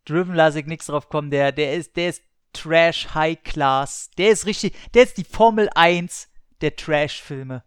Driven 0.04 0.36
lasse 0.36 0.60
ich 0.60 0.66
nichts 0.66 0.88
drauf 0.88 1.08
kommen. 1.08 1.32
Der, 1.32 1.54
der 1.54 1.76
ist, 1.76 1.96
der 1.96 2.10
ist 2.10 2.22
Trash 2.52 3.16
High 3.16 3.42
Class. 3.44 4.10
Der 4.18 4.30
ist 4.30 4.46
richtig, 4.46 4.76
der 4.94 5.04
ist 5.04 5.18
die 5.18 5.24
Formel 5.24 5.70
1 5.74 6.28
der 6.60 6.76
Trash-Filme. 6.76 7.64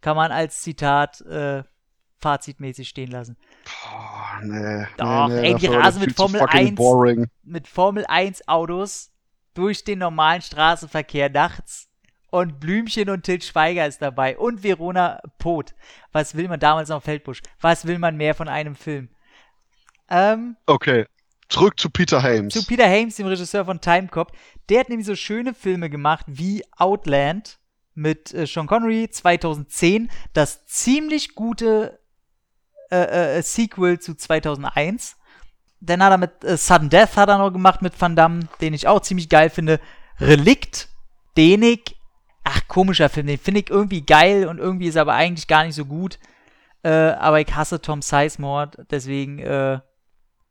Kann 0.00 0.14
man 0.14 0.30
als 0.30 0.62
Zitat 0.62 1.22
äh, 1.22 1.64
fazitmäßig 2.18 2.88
stehen 2.88 3.10
lassen. 3.10 3.36
Boah, 3.82 4.40
nee. 4.42 4.86
Doch, 4.96 5.28
nee, 5.28 5.40
nee, 5.40 5.48
ey, 5.48 5.54
die 5.56 5.66
rasen 5.66 6.00
mit 6.00 6.14
Formel 6.16 6.40
fucking 6.40 6.60
1. 6.68 6.74
Boring. 6.74 7.26
Mit 7.42 7.66
Formel 7.68 8.04
1 8.06 8.46
Autos 8.48 9.10
durch 9.54 9.84
den 9.84 9.98
normalen 9.98 10.42
Straßenverkehr 10.42 11.28
nachts. 11.30 11.86
Und 12.30 12.60
Blümchen 12.60 13.08
und 13.08 13.22
Til 13.24 13.40
Schweiger 13.40 13.86
ist 13.86 14.02
dabei. 14.02 14.36
Und 14.36 14.62
Verona 14.62 15.20
Poth. 15.38 15.74
Was 16.12 16.34
will 16.36 16.46
man 16.48 16.60
damals 16.60 16.90
noch 16.90 17.02
Feldbusch? 17.02 17.40
Was 17.60 17.86
will 17.86 17.98
man 17.98 18.16
mehr 18.16 18.34
von 18.34 18.48
einem 18.48 18.76
Film? 18.76 19.08
Ähm, 20.10 20.56
Okay, 20.66 21.06
zurück 21.48 21.78
zu 21.80 21.88
Peter 21.90 22.22
Hames. 22.22 22.52
zu 22.54 22.66
Peter 22.66 22.86
Hames, 22.88 23.16
dem 23.16 23.26
Regisseur 23.26 23.64
von 23.64 23.80
Time 23.80 24.08
Cop. 24.08 24.32
Der 24.68 24.80
hat 24.80 24.88
nämlich 24.90 25.06
so 25.06 25.16
schöne 25.16 25.54
Filme 25.54 25.88
gemacht 25.90 26.26
wie 26.28 26.62
Outland 26.76 27.58
mit 27.94 28.32
äh, 28.34 28.46
Sean 28.46 28.66
Connery 28.66 29.08
2010, 29.10 30.10
das 30.32 30.64
ziemlich 30.66 31.34
gute 31.34 31.97
äh, 32.90 33.38
äh, 33.38 33.42
Sequel 33.42 33.98
zu 33.98 34.14
2001. 34.14 35.16
Dann 35.80 36.02
hat 36.02 36.12
er 36.12 36.18
mit 36.18 36.44
äh, 36.44 36.56
Sudden 36.56 36.90
Death 36.90 37.16
hat 37.16 37.28
er 37.28 37.38
noch 37.38 37.52
gemacht 37.52 37.82
mit 37.82 38.00
Van 38.00 38.16
Damme, 38.16 38.48
den 38.60 38.74
ich 38.74 38.88
auch 38.88 39.00
ziemlich 39.00 39.28
geil 39.28 39.50
finde. 39.50 39.80
Relikt, 40.20 40.88
den 41.36 41.62
ich, 41.62 41.96
ach 42.44 42.66
komischer 42.66 43.08
Film, 43.08 43.26
den 43.26 43.38
finde 43.38 43.60
ich 43.60 43.70
irgendwie 43.70 44.04
geil 44.04 44.48
und 44.48 44.58
irgendwie 44.58 44.88
ist 44.88 44.96
er 44.96 45.02
aber 45.02 45.14
eigentlich 45.14 45.46
gar 45.46 45.64
nicht 45.64 45.74
so 45.74 45.84
gut. 45.84 46.18
Äh, 46.82 46.90
aber 46.90 47.40
ich 47.40 47.54
hasse 47.54 47.80
Tom 47.80 48.02
Sizemore, 48.02 48.70
deswegen 48.90 49.38
äh, 49.38 49.80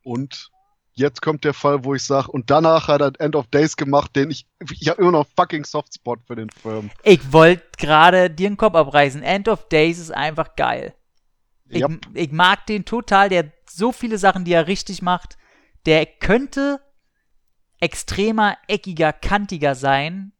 Und 0.02 0.50
jetzt 0.92 1.22
kommt 1.22 1.44
der 1.44 1.54
Fall, 1.54 1.84
wo 1.84 1.94
ich 1.94 2.04
sage, 2.04 2.30
und 2.30 2.50
danach 2.50 2.88
hat 2.88 3.00
er 3.00 3.12
End 3.18 3.34
of 3.34 3.46
Days 3.48 3.76
gemacht, 3.76 4.14
den 4.14 4.30
ich, 4.30 4.46
ich 4.70 4.88
habe 4.88 5.00
immer 5.00 5.12
noch 5.12 5.26
fucking 5.36 5.64
Softspot 5.64 6.20
für 6.26 6.36
den 6.36 6.50
Film. 6.50 6.90
Ich 7.02 7.32
wollte 7.32 7.64
gerade 7.78 8.30
dir 8.30 8.50
den 8.50 8.56
Kopf 8.56 8.74
abreißen. 8.74 9.22
End 9.22 9.48
of 9.48 9.68
Days 9.68 9.98
ist 9.98 10.14
einfach 10.14 10.54
geil. 10.56 10.94
Ich, 11.68 11.82
Yep. 11.82 12.00
ich 12.14 12.32
mag 12.32 12.66
den 12.66 12.84
total. 12.84 13.28
Der 13.28 13.44
hat 13.44 13.52
so 13.68 13.92
viele 13.92 14.18
Sachen, 14.18 14.44
die 14.44 14.52
er 14.52 14.66
richtig 14.66 15.02
macht. 15.02 15.36
Der 15.86 16.06
könnte 16.06 16.80
extremer, 17.80 18.56
eckiger, 18.66 19.12
kantiger 19.12 19.74
sein, 19.74 20.32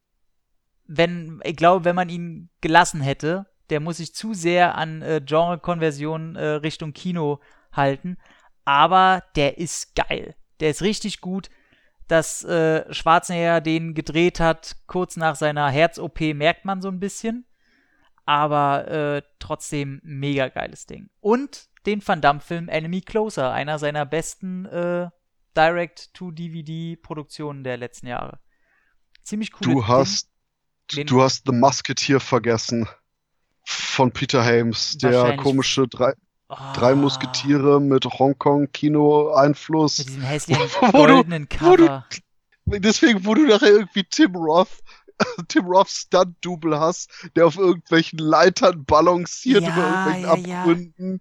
wenn, 0.86 1.40
ich 1.44 1.56
glaube, 1.56 1.84
wenn 1.84 1.96
man 1.96 2.08
ihn 2.08 2.50
gelassen 2.60 3.00
hätte. 3.00 3.46
Der 3.70 3.80
muss 3.80 3.98
sich 3.98 4.14
zu 4.14 4.32
sehr 4.32 4.76
an 4.76 5.02
äh, 5.02 5.20
Genre-Konversion 5.24 6.36
äh, 6.36 6.46
Richtung 6.46 6.94
Kino 6.94 7.40
halten. 7.70 8.16
Aber 8.64 9.22
der 9.36 9.58
ist 9.58 9.94
geil. 9.94 10.34
Der 10.60 10.70
ist 10.70 10.82
richtig 10.82 11.20
gut. 11.20 11.50
Dass 12.08 12.42
äh, 12.44 12.90
Schwarzenegger 12.92 13.60
den 13.60 13.92
gedreht 13.92 14.40
hat, 14.40 14.76
kurz 14.86 15.16
nach 15.18 15.36
seiner 15.36 15.68
Herz-OP, 15.70 16.20
merkt 16.34 16.64
man 16.64 16.80
so 16.80 16.88
ein 16.88 16.98
bisschen. 17.00 17.44
Aber 18.28 18.86
äh, 18.88 19.22
trotzdem 19.38 20.02
mega 20.04 20.48
geiles 20.48 20.84
Ding. 20.84 21.08
Und 21.20 21.70
den 21.86 22.06
Van 22.06 22.20
Damme-Film 22.20 22.68
Enemy 22.68 23.00
Closer, 23.00 23.52
einer 23.52 23.78
seiner 23.78 24.04
besten 24.04 24.66
äh, 24.66 25.08
Direct-to-DVD-Produktionen 26.28 27.64
der 27.64 27.76
letzten 27.76 28.06
Jahre. 28.08 28.38
Ziemlich 29.22 29.52
cool. 29.54 29.60
Du 29.74 29.86
hast, 29.88 30.28
Den- 30.94 31.06
du 31.06 31.22
hast 31.22 31.44
The 31.46 31.52
Musketeer 31.52 32.20
vergessen. 32.20 32.88
Von 33.64 34.12
Peter 34.12 34.44
Hames, 34.44 34.96
der 34.98 35.36
komische 35.36 35.86
drei, 35.88 36.14
Ah, 36.50 36.72
drei 36.72 36.94
Musketiere 36.94 37.78
mit 37.80 38.06
Hongkong-Kino-Einfluss. 38.06 39.98
Mit 39.98 40.08
diesem 40.08 40.22
hässlichen 40.22 40.64
goldenen 40.92 41.46
wo 41.60 41.76
du- 41.76 41.86
Cover. 41.86 42.06
Deswegen, 42.66 43.24
wo 43.26 43.34
du 43.34 43.46
nachher 43.46 43.68
irgendwie 43.68 44.04
Tim 44.04 44.34
Roth, 44.36 44.80
Tim 45.48 45.66
Roth 45.66 45.88
Stunt-Double 45.88 46.78
hast, 46.78 47.10
der 47.36 47.46
auf 47.46 47.56
irgendwelchen 47.56 48.18
Leitern 48.18 48.84
balanciert 48.84 49.62
Ja, 49.62 49.72
über 49.72 49.82
irgendwelchen 49.82 50.44
ja, 50.44 50.48
ja. 50.48 50.60
Abgründen. 50.60 51.20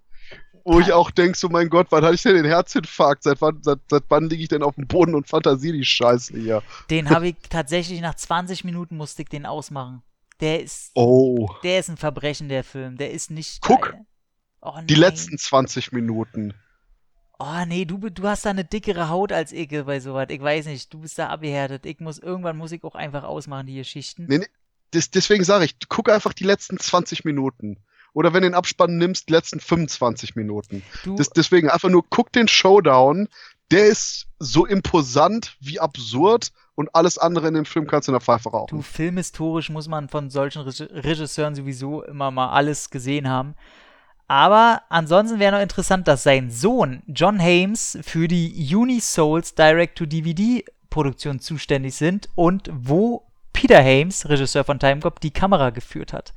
Wo 0.69 0.81
ich 0.81 0.91
auch 0.91 1.11
denk, 1.11 1.37
so 1.37 1.47
mein 1.47 1.69
Gott, 1.69 1.87
wann 1.91 2.03
hatte 2.03 2.15
ich 2.15 2.23
denn 2.23 2.35
den 2.35 2.43
Herzinfarkt? 2.43 3.23
Seit 3.23 3.39
wann, 3.39 3.63
seit, 3.63 3.79
seit 3.89 4.03
wann 4.09 4.27
liege 4.27 4.43
ich 4.43 4.49
denn 4.49 4.63
auf 4.63 4.75
dem 4.75 4.85
Boden 4.85 5.15
und 5.15 5.25
fantasiere 5.25 5.77
die 5.77 5.85
Scheiße 5.85 6.37
hier? 6.37 6.61
Den 6.89 7.09
habe 7.11 7.29
ich 7.29 7.35
tatsächlich 7.49 8.01
nach 8.01 8.15
20 8.15 8.65
Minuten 8.65 8.97
musste 8.97 9.21
ich 9.21 9.29
den 9.29 9.45
ausmachen. 9.45 10.03
Der 10.41 10.61
ist, 10.61 10.91
Oh, 10.93 11.49
der 11.63 11.79
ist 11.79 11.89
ein 11.89 11.95
Verbrechen, 11.95 12.49
der 12.49 12.65
Film. 12.65 12.97
Der 12.97 13.11
ist 13.11 13.31
nicht 13.31 13.61
Guck. 13.61 13.93
Oh, 14.59 14.73
die 14.83 14.95
letzten 14.95 15.37
20 15.37 15.93
Minuten. 15.93 16.53
Oh 17.39 17.65
nee, 17.67 17.85
du, 17.85 17.97
du 17.97 18.23
hast 18.27 18.45
da 18.45 18.49
eine 18.49 18.65
dickere 18.65 19.09
Haut 19.09 19.31
als 19.31 19.51
ich 19.51 19.69
bei 19.69 19.99
sowas. 19.99 20.27
Ich 20.29 20.41
weiß 20.41 20.65
nicht, 20.65 20.91
du 20.93 20.99
bist 20.99 21.19
da 21.19 21.27
abgehärtet. 21.27 21.85
Ich 21.85 21.99
muss, 21.99 22.17
irgendwann 22.17 22.57
muss 22.57 22.71
ich 22.71 22.83
auch 22.83 22.95
einfach 22.95 23.23
ausmachen, 23.23 23.67
die 23.67 23.75
Geschichten. 23.75 24.25
Nee, 24.27 24.39
nee, 24.39 24.47
des, 24.93 25.11
deswegen 25.11 25.43
sage 25.43 25.65
ich, 25.65 25.75
guck 25.87 26.09
einfach 26.09 26.33
die 26.33 26.45
letzten 26.45 26.79
20 26.79 27.25
Minuten. 27.25 27.77
Oder 28.13 28.33
wenn 28.33 28.41
du 28.41 28.49
den 28.49 28.55
Abspann 28.55 28.97
nimmst, 28.97 29.29
die 29.29 29.33
letzten 29.33 29.59
25 29.59 30.35
Minuten. 30.35 30.81
Du, 31.03 31.15
Das, 31.15 31.29
deswegen 31.29 31.69
einfach 31.69 31.89
nur 31.89 32.03
guck 32.09 32.31
den 32.31 32.47
Showdown. 32.47 33.27
Der 33.69 33.85
ist 33.85 34.25
so 34.39 34.65
imposant 34.65 35.57
wie 35.59 35.79
absurd 35.79 36.51
und 36.73 36.95
alles 36.95 37.17
andere 37.17 37.49
in 37.49 37.53
dem 37.53 37.65
Film 37.65 37.85
kannst 37.85 38.07
du 38.07 38.11
in 38.11 38.13
der 38.13 38.21
Pfeife 38.21 38.49
du, 38.49 38.55
rauchen. 38.55 38.81
filmhistorisch 38.81 39.69
muss 39.69 39.87
man 39.87 40.09
von 40.09 40.29
solchen 40.29 40.61
Reg 40.61 40.79
Regisseuren 40.79 41.53
sowieso 41.53 42.01
immer 42.03 42.31
mal 42.31 42.49
alles 42.49 42.89
gesehen 42.89 43.27
haben. 43.29 43.55
Aber 44.27 44.81
ansonsten 44.89 45.39
wäre 45.39 45.53
noch 45.55 45.61
interessant, 45.61 46.07
dass 46.07 46.23
sein 46.23 46.51
Sohn 46.51 47.01
John 47.07 47.39
Hames 47.39 47.97
für 48.01 48.27
die 48.27 48.75
Unisouls 48.75 49.55
Direct-to-DVD-Produktion 49.55 51.39
zuständig 51.39 51.95
sind 51.95 52.27
und 52.35 52.69
wo 52.73 53.23
Peter 53.53 53.81
Hames, 53.81 54.27
Regisseur 54.27 54.63
von 54.63 54.79
Time 54.79 54.99
Cop, 54.99 55.19
die 55.21 55.31
Kamera 55.31 55.69
geführt 55.69 56.11
hat. 56.13 56.33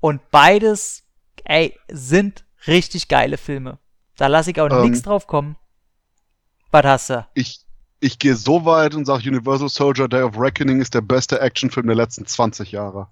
Und 0.00 0.30
beides, 0.30 1.04
ey, 1.44 1.78
sind 1.90 2.44
richtig 2.66 3.08
geile 3.08 3.36
Filme. 3.36 3.78
Da 4.16 4.26
lasse 4.26 4.50
ich 4.50 4.60
auch 4.60 4.70
Ähm. 4.70 4.82
nichts 4.82 5.02
drauf 5.02 5.26
kommen. 5.26 5.56
Was 6.70 6.84
hast 6.84 7.10
du? 7.10 7.26
Ich, 7.34 7.60
ich 8.00 8.18
gehe 8.18 8.34
so 8.34 8.64
weit 8.64 8.94
und 8.94 9.04
sage, 9.04 9.28
Universal 9.28 9.68
Soldier 9.68 10.08
Day 10.08 10.22
of 10.22 10.38
Reckoning 10.38 10.80
ist 10.80 10.94
der 10.94 11.02
beste 11.02 11.40
Actionfilm 11.40 11.86
der 11.86 11.96
letzten 11.96 12.24
20 12.24 12.72
Jahre. 12.72 13.08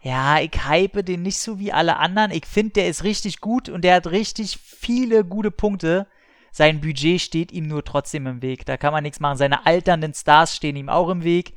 Ja, 0.00 0.38
ich 0.40 0.52
hype 0.64 1.04
den 1.04 1.22
nicht 1.22 1.38
so 1.38 1.58
wie 1.58 1.72
alle 1.72 1.96
anderen. 1.96 2.30
Ich 2.30 2.46
finde, 2.46 2.74
der 2.74 2.88
ist 2.88 3.04
richtig 3.04 3.40
gut 3.40 3.68
und 3.68 3.82
der 3.82 3.96
hat 3.96 4.06
richtig 4.06 4.58
viele 4.62 5.24
gute 5.24 5.50
Punkte. 5.50 6.06
Sein 6.52 6.80
Budget 6.80 7.20
steht 7.20 7.52
ihm 7.52 7.66
nur 7.66 7.84
trotzdem 7.84 8.26
im 8.26 8.42
Weg. 8.42 8.64
Da 8.64 8.76
kann 8.76 8.92
man 8.92 9.02
nichts 9.02 9.20
machen. 9.20 9.38
Seine 9.38 9.66
alternden 9.66 10.14
Stars 10.14 10.54
stehen 10.54 10.76
ihm 10.76 10.88
auch 10.88 11.08
im 11.08 11.24
Weg. 11.24 11.54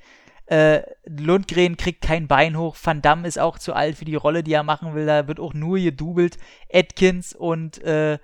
Äh, 0.47 0.81
Lundgren 1.05 1.77
kriegt 1.77 2.01
kein 2.01 2.27
Bein 2.27 2.57
hoch. 2.57 2.75
Van 2.81 3.01
Damme 3.01 3.27
ist 3.27 3.39
auch 3.39 3.57
zu 3.57 3.73
alt 3.73 3.95
für 3.95 4.05
die 4.05 4.15
Rolle, 4.15 4.43
die 4.43 4.53
er 4.53 4.63
machen 4.63 4.95
will. 4.95 5.05
Da 5.05 5.27
wird 5.27 5.39
auch 5.39 5.53
nur 5.53 5.77
gedoubelt. 5.79 6.37
Atkins 6.73 7.33
und 7.33 7.81
äh, 7.83 8.19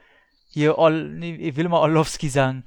hier, 0.49 0.77
Ol 0.77 1.09
nee, 1.09 1.35
ich 1.35 1.55
will 1.55 1.69
mal 1.69 1.79
Orlowski 1.79 2.29
sagen. 2.29 2.65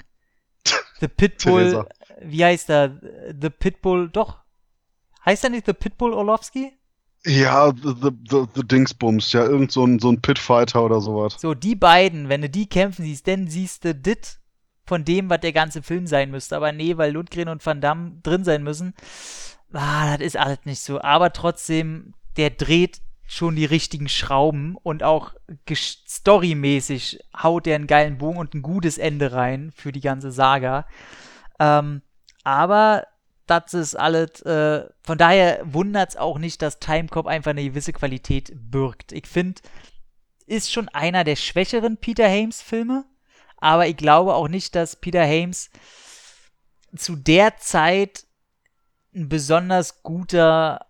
The 1.01 1.09
Pitbull. 1.09 1.71
Theresa. 1.71 1.89
Wie 2.23 2.45
heißt 2.45 2.71
er? 2.71 3.01
The 3.41 3.51
Pitbull, 3.51 4.09
doch. 4.11 4.39
Heißt 5.25 5.45
er 5.45 5.51
nicht 5.51 5.67
The 5.67 5.73
Pitbull 5.73 6.13
Orlowski? 6.13 6.73
Ja, 7.27 7.73
the, 7.73 8.11
the, 8.31 8.45
the, 8.55 8.63
Dingsbums, 8.67 9.33
ja, 9.33 9.45
irgend 9.45 9.71
so 9.73 9.85
ein, 9.85 9.99
so 9.99 10.11
ein 10.11 10.23
Pitfighter 10.23 10.83
oder 10.83 11.01
sowas. 11.01 11.37
So, 11.39 11.53
die 11.53 11.77
beiden, 11.77 12.31
wenn 12.31 12.41
du 12.41 12.49
die 12.49 12.67
kämpfen 12.67 13.05
siehst, 13.05 13.29
dann 13.29 13.47
siehst 13.47 13.85
du 13.85 13.95
dit 13.95 14.39
von 14.87 15.05
dem, 15.05 15.29
was 15.29 15.41
der 15.41 15.53
ganze 15.53 15.83
Film 15.83 16.07
sein 16.07 16.31
müsste. 16.31 16.57
Aber 16.57 16.73
nee, 16.73 16.97
weil 16.97 17.13
Lundgren 17.13 17.49
und 17.49 17.65
Van 17.65 17.83
Damme 17.83 18.13
drin 18.23 18.45
sein 18.45 18.63
müssen, 18.63 18.95
ah, 19.73 20.17
das 20.17 20.27
ist 20.27 20.37
alles 20.39 20.61
nicht 20.65 20.81
so. 20.81 21.01
Aber 21.03 21.33
trotzdem, 21.33 22.15
der 22.39 22.51
dreht 22.51 23.03
schon 23.27 23.55
die 23.55 23.67
richtigen 23.67 24.09
Schrauben 24.09 24.77
und 24.83 25.03
auch 25.03 25.35
storymäßig 25.77 27.21
haut 27.41 27.67
der 27.67 27.77
einen 27.77 27.87
geilen 27.87 28.19
Bogen 28.19 28.39
und 28.39 28.55
ein 28.55 28.63
gutes 28.63 28.99
Ende 28.99 29.33
rein 29.33 29.71
für 29.77 29.93
die 29.93 30.01
ganze 30.01 30.33
Saga. 30.33 30.87
Ähm, 31.61 32.03
aber 32.43 33.05
das 33.51 33.75
ist 33.75 33.95
alles, 33.97 34.41
äh, 34.43 34.89
von 35.03 35.19
daher 35.19 35.61
wundert 35.65 36.11
es 36.11 36.17
auch 36.17 36.39
nicht, 36.39 36.63
dass 36.63 36.79
Timecop 36.79 37.27
einfach 37.27 37.51
eine 37.51 37.65
gewisse 37.65 37.93
Qualität 37.93 38.53
birgt. 38.55 39.13
Ich 39.13 39.27
finde, 39.27 39.61
ist 40.47 40.73
schon 40.73 40.89
einer 40.89 41.25
der 41.25 41.37
schwächeren 41.37 41.97
Peter 41.97 42.29
Hames 42.29 42.63
Filme, 42.63 43.05
aber 43.57 43.87
ich 43.87 43.97
glaube 43.97 44.35
auch 44.35 44.49
nicht, 44.49 44.75
dass 44.75 44.97
Peter 44.97 45.23
Hames 45.25 45.71
zu 46.97 47.17
der 47.17 47.57
Zeit 47.59 48.25
ein 49.15 49.29
besonders 49.29 50.03
guter 50.03 50.87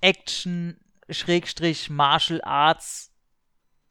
Action 0.00 0.78
Schrägstrich 1.10 1.90
Martial 1.90 2.40
Arts 2.42 3.10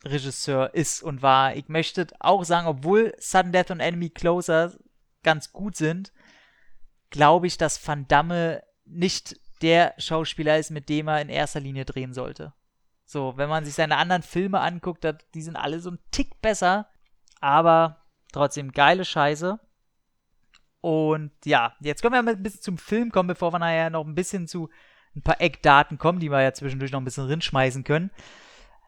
Regisseur 0.03 0.73
ist 0.73 1.03
und 1.03 1.21
war. 1.21 1.55
Ich 1.55 1.67
möchte 1.67 2.07
auch 2.19 2.43
sagen, 2.43 2.67
obwohl 2.67 3.13
Sudden 3.19 3.51
Death 3.51 3.69
und 3.69 3.79
Enemy 3.79 4.09
Closer 4.09 4.73
ganz 5.23 5.51
gut 5.51 5.75
sind, 5.75 6.11
glaube 7.11 7.45
ich, 7.47 7.57
dass 7.57 7.85
Van 7.87 8.07
Damme 8.07 8.63
nicht 8.85 9.39
der 9.61 9.93
Schauspieler 9.97 10.57
ist, 10.57 10.71
mit 10.71 10.89
dem 10.89 11.07
er 11.07 11.21
in 11.21 11.29
erster 11.29 11.59
Linie 11.59 11.85
drehen 11.85 12.13
sollte. 12.13 12.53
So, 13.05 13.33
wenn 13.37 13.49
man 13.49 13.65
sich 13.65 13.75
seine 13.75 13.97
anderen 13.97 14.23
Filme 14.23 14.61
anguckt, 14.61 15.05
die 15.33 15.41
sind 15.41 15.55
alle 15.55 15.79
so 15.79 15.91
ein 15.91 15.99
Tick 16.11 16.41
besser, 16.41 16.87
aber 17.39 18.05
trotzdem 18.31 18.71
geile 18.71 19.05
Scheiße. 19.05 19.59
Und 20.79 21.31
ja, 21.45 21.75
jetzt 21.81 22.01
können 22.01 22.15
wir 22.15 22.23
mal 22.23 22.35
ein 22.35 22.43
bisschen 22.43 22.61
zum 22.61 22.77
Film 22.77 23.11
kommen, 23.11 23.27
bevor 23.27 23.53
wir 23.53 23.59
nachher 23.59 23.89
noch 23.89 24.05
ein 24.05 24.15
bisschen 24.15 24.47
zu 24.47 24.69
ein 25.15 25.21
paar 25.21 25.41
Eckdaten 25.41 25.97
kommen, 25.97 26.19
die 26.19 26.31
wir 26.31 26.41
ja 26.41 26.53
zwischendurch 26.53 26.91
noch 26.91 27.01
ein 27.01 27.05
bisschen 27.05 27.25
rinschmeißen 27.25 27.83
können. 27.83 28.11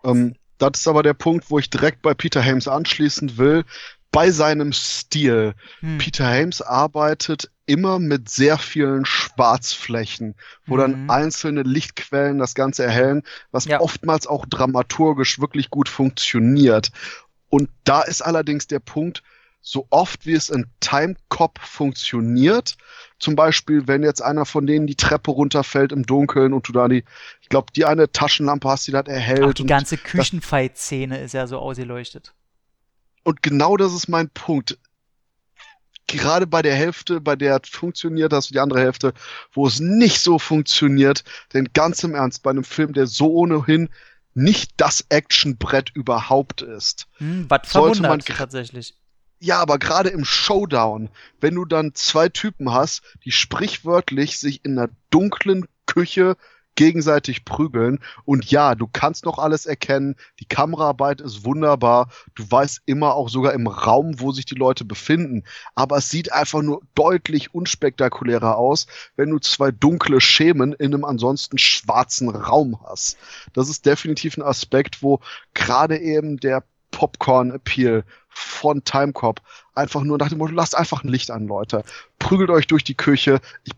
Ähm, 0.03 0.35
das 0.57 0.79
ist 0.79 0.87
aber 0.87 1.03
der 1.03 1.13
Punkt, 1.13 1.51
wo 1.51 1.59
ich 1.59 1.69
direkt 1.69 2.01
bei 2.01 2.13
Peter 2.13 2.43
Hames 2.43 2.67
anschließen 2.67 3.37
will. 3.37 3.65
Bei 4.11 4.31
seinem 4.31 4.71
Stil. 4.71 5.53
Hm. 5.81 5.97
Peter 5.97 6.25
Hames 6.25 6.61
arbeitet 6.61 7.51
immer 7.65 7.99
mit 7.99 8.29
sehr 8.29 8.57
vielen 8.57 9.05
Schwarzflächen, 9.05 10.35
wo 10.65 10.77
dann 10.77 11.03
Mhm. 11.03 11.09
einzelne 11.09 11.61
Lichtquellen 11.63 12.39
das 12.39 12.55
Ganze 12.55 12.83
erhellen, 12.83 13.23
was 13.51 13.65
Ja. 13.65 13.79
oftmals 13.79 14.27
auch 14.27 14.45
dramaturgisch 14.45 15.39
wirklich 15.39 15.69
gut 15.69 15.87
funktioniert. 15.89 16.91
Und 17.49 17.69
da 17.83 18.01
ist 18.01 18.21
allerdings 18.21 18.67
der 18.67 18.79
Punkt, 18.79 19.23
so 19.61 19.87
oft 19.91 20.25
wie 20.25 20.33
es 20.33 20.49
in 20.49 20.65
Time 20.81 21.15
Cop 21.29 21.57
funktioniert, 21.59 22.75
zum 23.17 23.37
Beispiel, 23.37 23.87
wenn 23.87 24.03
jetzt 24.03 24.21
einer 24.21 24.45
von 24.45 24.67
denen 24.67 24.87
die 24.87 24.95
Treppe 24.95 25.31
runterfällt 25.31 25.93
im 25.93 26.05
Dunkeln 26.05 26.51
und 26.51 26.67
du 26.67 26.73
da 26.73 26.89
die, 26.89 27.05
ich 27.41 27.47
glaube, 27.47 27.71
die 27.73 27.85
eine 27.85 28.11
Taschenlampe 28.11 28.67
hast, 28.67 28.87
die 28.87 28.91
das 28.91 29.07
erhält. 29.07 29.43
Auch 29.43 29.53
die 29.53 29.65
ganze 29.65 29.97
Küchenfight-Szene 29.97 31.19
ist 31.21 31.33
ja 31.33 31.47
so 31.47 31.59
ausgeleuchtet. 31.59 32.33
Und 33.23 33.41
genau 33.41 33.77
das 33.77 33.93
ist 33.93 34.09
mein 34.09 34.29
Punkt. 34.29 34.77
Gerade 36.07 36.47
bei 36.47 36.61
der 36.61 36.75
Hälfte, 36.75 37.21
bei 37.21 37.35
der 37.35 37.59
es 37.63 37.69
funktioniert, 37.69 38.33
hast 38.33 38.49
du 38.49 38.53
die 38.53 38.59
andere 38.59 38.81
Hälfte, 38.81 39.13
wo 39.51 39.65
es 39.65 39.79
nicht 39.79 40.19
so 40.19 40.37
funktioniert. 40.37 41.23
Denn 41.53 41.69
ganz 41.73 42.03
im 42.03 42.13
Ernst, 42.15 42.43
bei 42.43 42.51
einem 42.51 42.63
Film, 42.63 42.93
der 42.93 43.07
so 43.07 43.31
ohnehin 43.31 43.89
nicht 44.33 44.71
das 44.77 45.05
Actionbrett 45.09 45.91
überhaupt 45.93 46.61
ist. 46.61 47.07
Hm, 47.17 47.45
was 47.49 47.69
Sollte 47.71 48.01
man 48.01 48.19
tatsächlich. 48.19 48.95
Ja, 49.39 49.59
aber 49.59 49.77
gerade 49.77 50.09
im 50.09 50.23
Showdown, 50.23 51.09
wenn 51.41 51.55
du 51.55 51.65
dann 51.65 51.93
zwei 51.95 52.29
Typen 52.29 52.71
hast, 52.71 53.01
die 53.25 53.31
sprichwörtlich 53.31 54.39
sich 54.39 54.63
in 54.63 54.77
einer 54.77 54.89
dunklen 55.09 55.67
Küche 55.85 56.37
gegenseitig 56.75 57.45
prügeln 57.45 57.99
und 58.25 58.49
ja, 58.49 58.75
du 58.75 58.87
kannst 58.91 59.25
noch 59.25 59.37
alles 59.37 59.65
erkennen, 59.65 60.15
die 60.39 60.45
Kameraarbeit 60.45 61.21
ist 61.21 61.45
wunderbar, 61.45 62.09
du 62.35 62.49
weißt 62.49 62.81
immer 62.85 63.15
auch 63.15 63.29
sogar 63.29 63.53
im 63.53 63.67
Raum, 63.67 64.19
wo 64.19 64.31
sich 64.31 64.45
die 64.45 64.55
Leute 64.55 64.85
befinden, 64.85 65.43
aber 65.75 65.97
es 65.97 66.09
sieht 66.09 66.31
einfach 66.31 66.61
nur 66.61 66.81
deutlich 66.95 67.53
unspektakulärer 67.53 68.57
aus, 68.57 68.87
wenn 69.15 69.29
du 69.29 69.39
zwei 69.39 69.71
dunkle 69.71 70.21
Schemen 70.21 70.73
in 70.73 70.93
einem 70.93 71.05
ansonsten 71.05 71.57
schwarzen 71.57 72.29
Raum 72.29 72.79
hast. 72.83 73.17
Das 73.53 73.69
ist 73.69 73.85
definitiv 73.85 74.37
ein 74.37 74.43
Aspekt, 74.43 75.03
wo 75.03 75.19
gerade 75.53 75.97
eben 75.97 76.37
der 76.37 76.63
Popcorn-Appeal 76.91 78.03
von 78.29 78.83
Timecop 78.83 79.41
einfach 79.75 80.03
nur 80.03 80.17
nach 80.17 80.29
dem 80.29 80.37
Motto, 80.37 80.53
lasst 80.53 80.75
einfach 80.75 81.03
ein 81.03 81.09
Licht 81.09 81.31
an, 81.31 81.47
Leute. 81.47 81.83
Prügelt 82.19 82.49
euch 82.49 82.67
durch 82.67 82.83
die 82.83 82.95
Küche. 82.95 83.41
Ich 83.63 83.73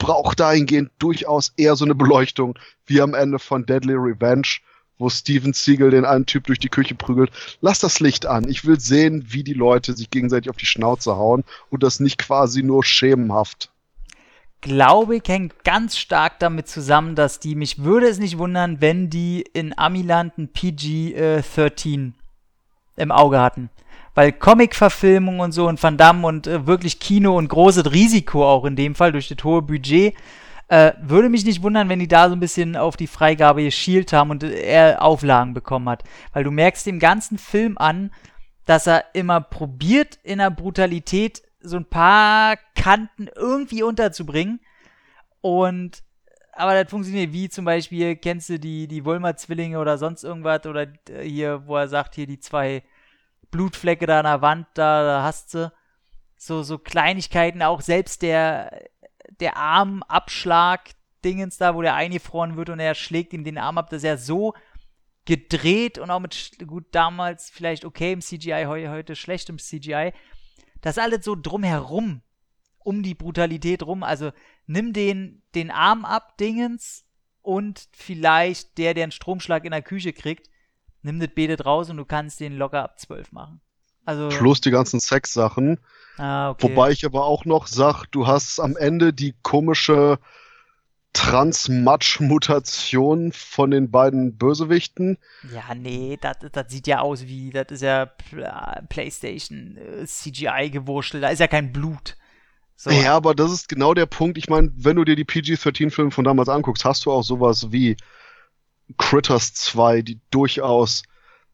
brauche 0.00 0.34
dahingehend 0.34 0.90
durchaus 0.98 1.52
eher 1.56 1.76
so 1.76 1.84
eine 1.84 1.94
Beleuchtung 1.94 2.58
wie 2.86 3.00
am 3.00 3.14
Ende 3.14 3.38
von 3.38 3.64
Deadly 3.64 3.94
Revenge, 3.94 4.48
wo 4.98 5.08
Steven 5.08 5.52
Siegel 5.52 5.90
den 5.90 6.04
einen 6.04 6.26
Typ 6.26 6.46
durch 6.46 6.58
die 6.58 6.68
Küche 6.68 6.96
prügelt. 6.96 7.30
Lasst 7.60 7.84
das 7.84 8.00
Licht 8.00 8.26
an. 8.26 8.48
Ich 8.48 8.64
will 8.64 8.80
sehen, 8.80 9.26
wie 9.28 9.44
die 9.44 9.54
Leute 9.54 9.94
sich 9.94 10.10
gegenseitig 10.10 10.50
auf 10.50 10.56
die 10.56 10.66
Schnauze 10.66 11.16
hauen 11.16 11.44
und 11.70 11.84
das 11.84 12.00
nicht 12.00 12.18
quasi 12.18 12.64
nur 12.64 12.82
schemenhaft. 12.82 13.70
Glaube 14.62 15.16
ich, 15.16 15.22
hängt 15.26 15.64
ganz 15.64 15.96
stark 15.96 16.38
damit 16.38 16.68
zusammen, 16.68 17.14
dass 17.14 17.38
die, 17.38 17.54
mich 17.54 17.82
würde 17.82 18.08
es 18.08 18.18
nicht 18.18 18.36
wundern, 18.36 18.80
wenn 18.80 19.08
die 19.08 19.42
in 19.52 19.76
Amiland 19.78 20.36
ein 20.36 20.48
PG-13 20.52 22.12
im 22.96 23.12
Auge 23.12 23.40
hatten. 23.40 23.70
Weil 24.14 24.32
Comic-Verfilmung 24.32 25.40
und 25.40 25.52
so 25.52 25.68
und 25.68 25.82
Van 25.82 25.96
Damme 25.96 26.26
und 26.26 26.46
äh, 26.46 26.66
wirklich 26.66 26.98
Kino 26.98 27.36
und 27.36 27.48
großes 27.48 27.92
Risiko 27.92 28.48
auch 28.48 28.64
in 28.64 28.76
dem 28.76 28.94
Fall 28.94 29.12
durch 29.12 29.28
das 29.28 29.42
hohe 29.44 29.62
Budget, 29.62 30.14
äh, 30.68 30.92
würde 31.00 31.28
mich 31.28 31.44
nicht 31.44 31.62
wundern, 31.62 31.88
wenn 31.88 31.98
die 31.98 32.08
da 32.08 32.28
so 32.28 32.36
ein 32.36 32.40
bisschen 32.40 32.76
auf 32.76 32.96
die 32.96 33.08
Freigabe 33.08 33.64
geschielt 33.64 34.12
haben 34.12 34.30
und 34.30 34.42
äh, 34.42 34.62
er 34.62 35.02
Auflagen 35.02 35.52
bekommen 35.52 35.88
hat. 35.88 36.04
Weil 36.32 36.44
du 36.44 36.50
merkst 36.50 36.86
dem 36.86 36.98
ganzen 36.98 37.38
Film 37.38 37.76
an, 37.76 38.12
dass 38.66 38.86
er 38.86 39.04
immer 39.14 39.40
probiert, 39.40 40.18
in 40.22 40.38
der 40.38 40.50
Brutalität 40.50 41.42
so 41.60 41.76
ein 41.76 41.86
paar 41.86 42.56
Kanten 42.74 43.28
irgendwie 43.34 43.82
unterzubringen. 43.82 44.60
Und 45.40 46.02
aber 46.52 46.80
das 46.80 46.90
funktioniert 46.90 47.32
wie 47.32 47.48
zum 47.48 47.64
Beispiel, 47.64 48.16
kennst 48.16 48.48
du 48.48 48.58
die, 48.58 48.86
die 48.86 49.04
Wollmer-Zwillinge 49.04 49.78
oder 49.78 49.98
sonst 49.98 50.24
irgendwas 50.24 50.66
oder 50.66 50.86
äh, 51.08 51.22
hier, 51.22 51.66
wo 51.66 51.76
er 51.76 51.88
sagt, 51.88 52.14
hier 52.14 52.26
die 52.26 52.38
zwei 52.38 52.82
Blutflecke 53.50 54.06
da 54.06 54.20
an 54.20 54.24
der 54.24 54.42
Wand, 54.42 54.66
da, 54.74 55.02
da 55.02 55.22
hast 55.22 55.54
du 55.54 55.72
so, 56.36 56.62
so 56.62 56.78
Kleinigkeiten, 56.78 57.62
auch 57.62 57.80
selbst 57.80 58.22
der, 58.22 58.88
der 59.40 59.56
Armabschlag 59.56 60.90
Dingens 61.24 61.58
da, 61.58 61.74
wo 61.74 61.82
der 61.82 61.94
eingefroren 61.94 62.56
wird 62.56 62.70
und 62.70 62.80
er 62.80 62.94
schlägt 62.94 63.32
ihm 63.34 63.44
den 63.44 63.58
Arm 63.58 63.76
ab, 63.76 63.90
das 63.90 63.98
ist 63.98 64.08
ja 64.08 64.16
so 64.16 64.54
gedreht 65.26 65.98
und 65.98 66.10
auch 66.10 66.20
mit, 66.20 66.56
gut, 66.66 66.86
damals 66.92 67.50
vielleicht 67.50 67.84
okay 67.84 68.12
im 68.12 68.22
CGI, 68.22 68.64
heu, 68.66 68.88
heute 68.88 69.14
schlecht 69.16 69.50
im 69.50 69.58
CGI. 69.58 70.12
Das 70.80 70.96
alles 70.96 71.24
so 71.24 71.36
drumherum, 71.36 72.22
um 72.78 73.02
die 73.02 73.14
Brutalität 73.14 73.82
rum. 73.82 74.02
Also 74.02 74.32
nimm 74.66 74.94
den, 74.94 75.42
den 75.54 75.70
Arm 75.70 76.06
ab, 76.06 76.38
Dingens, 76.38 77.04
und 77.42 77.88
vielleicht 77.92 78.78
der, 78.78 78.94
der 78.94 79.04
einen 79.04 79.12
Stromschlag 79.12 79.64
in 79.64 79.70
der 79.70 79.82
Küche 79.82 80.12
kriegt, 80.12 80.50
nimm 81.02 81.20
das 81.20 81.30
Betet 81.34 81.64
raus 81.64 81.90
und 81.90 81.96
du 81.96 82.04
kannst 82.04 82.40
den 82.40 82.56
locker 82.56 82.82
ab 82.82 82.98
12 82.98 83.32
machen. 83.32 83.60
Also, 84.04 84.28
Plus 84.28 84.60
die 84.60 84.70
ganzen 84.70 85.00
Sexsachen. 85.00 85.78
ah, 86.16 86.50
okay. 86.50 86.68
Wobei 86.68 86.90
ich 86.90 87.04
aber 87.04 87.24
auch 87.24 87.44
noch 87.44 87.66
sag, 87.66 88.06
du 88.06 88.26
hast 88.26 88.58
am 88.58 88.76
Ende 88.76 89.12
die 89.12 89.34
komische 89.42 90.18
Transmatch-Mutation 91.12 93.32
von 93.32 93.70
den 93.70 93.90
beiden 93.90 94.36
Bösewichten. 94.36 95.18
Ja, 95.52 95.74
nee, 95.74 96.18
das 96.20 96.36
sieht 96.68 96.86
ja 96.86 97.00
aus 97.00 97.26
wie, 97.26 97.50
das 97.50 97.66
ist 97.70 97.82
ja 97.82 98.06
PlayStation 98.88 99.76
äh, 99.76 100.06
CGI 100.06 100.70
gewurschtelt, 100.70 101.24
da 101.24 101.30
ist 101.30 101.40
ja 101.40 101.48
kein 101.48 101.72
Blut. 101.72 102.16
So, 102.76 102.90
Ja, 102.90 103.14
aber 103.14 103.34
das 103.34 103.52
ist 103.52 103.68
genau 103.68 103.92
der 103.92 104.06
Punkt. 104.06 104.38
Ich 104.38 104.48
meine, 104.48 104.70
wenn 104.74 104.96
du 104.96 105.04
dir 105.04 105.16
die 105.16 105.24
PG-13-Filme 105.24 106.12
von 106.12 106.24
damals 106.24 106.48
anguckst, 106.48 106.84
hast 106.84 107.04
du 107.04 107.12
auch 107.12 107.22
sowas 107.22 107.72
wie 107.72 107.96
Critters 108.98 109.54
2, 109.54 110.02
die 110.02 110.20
durchaus 110.30 111.02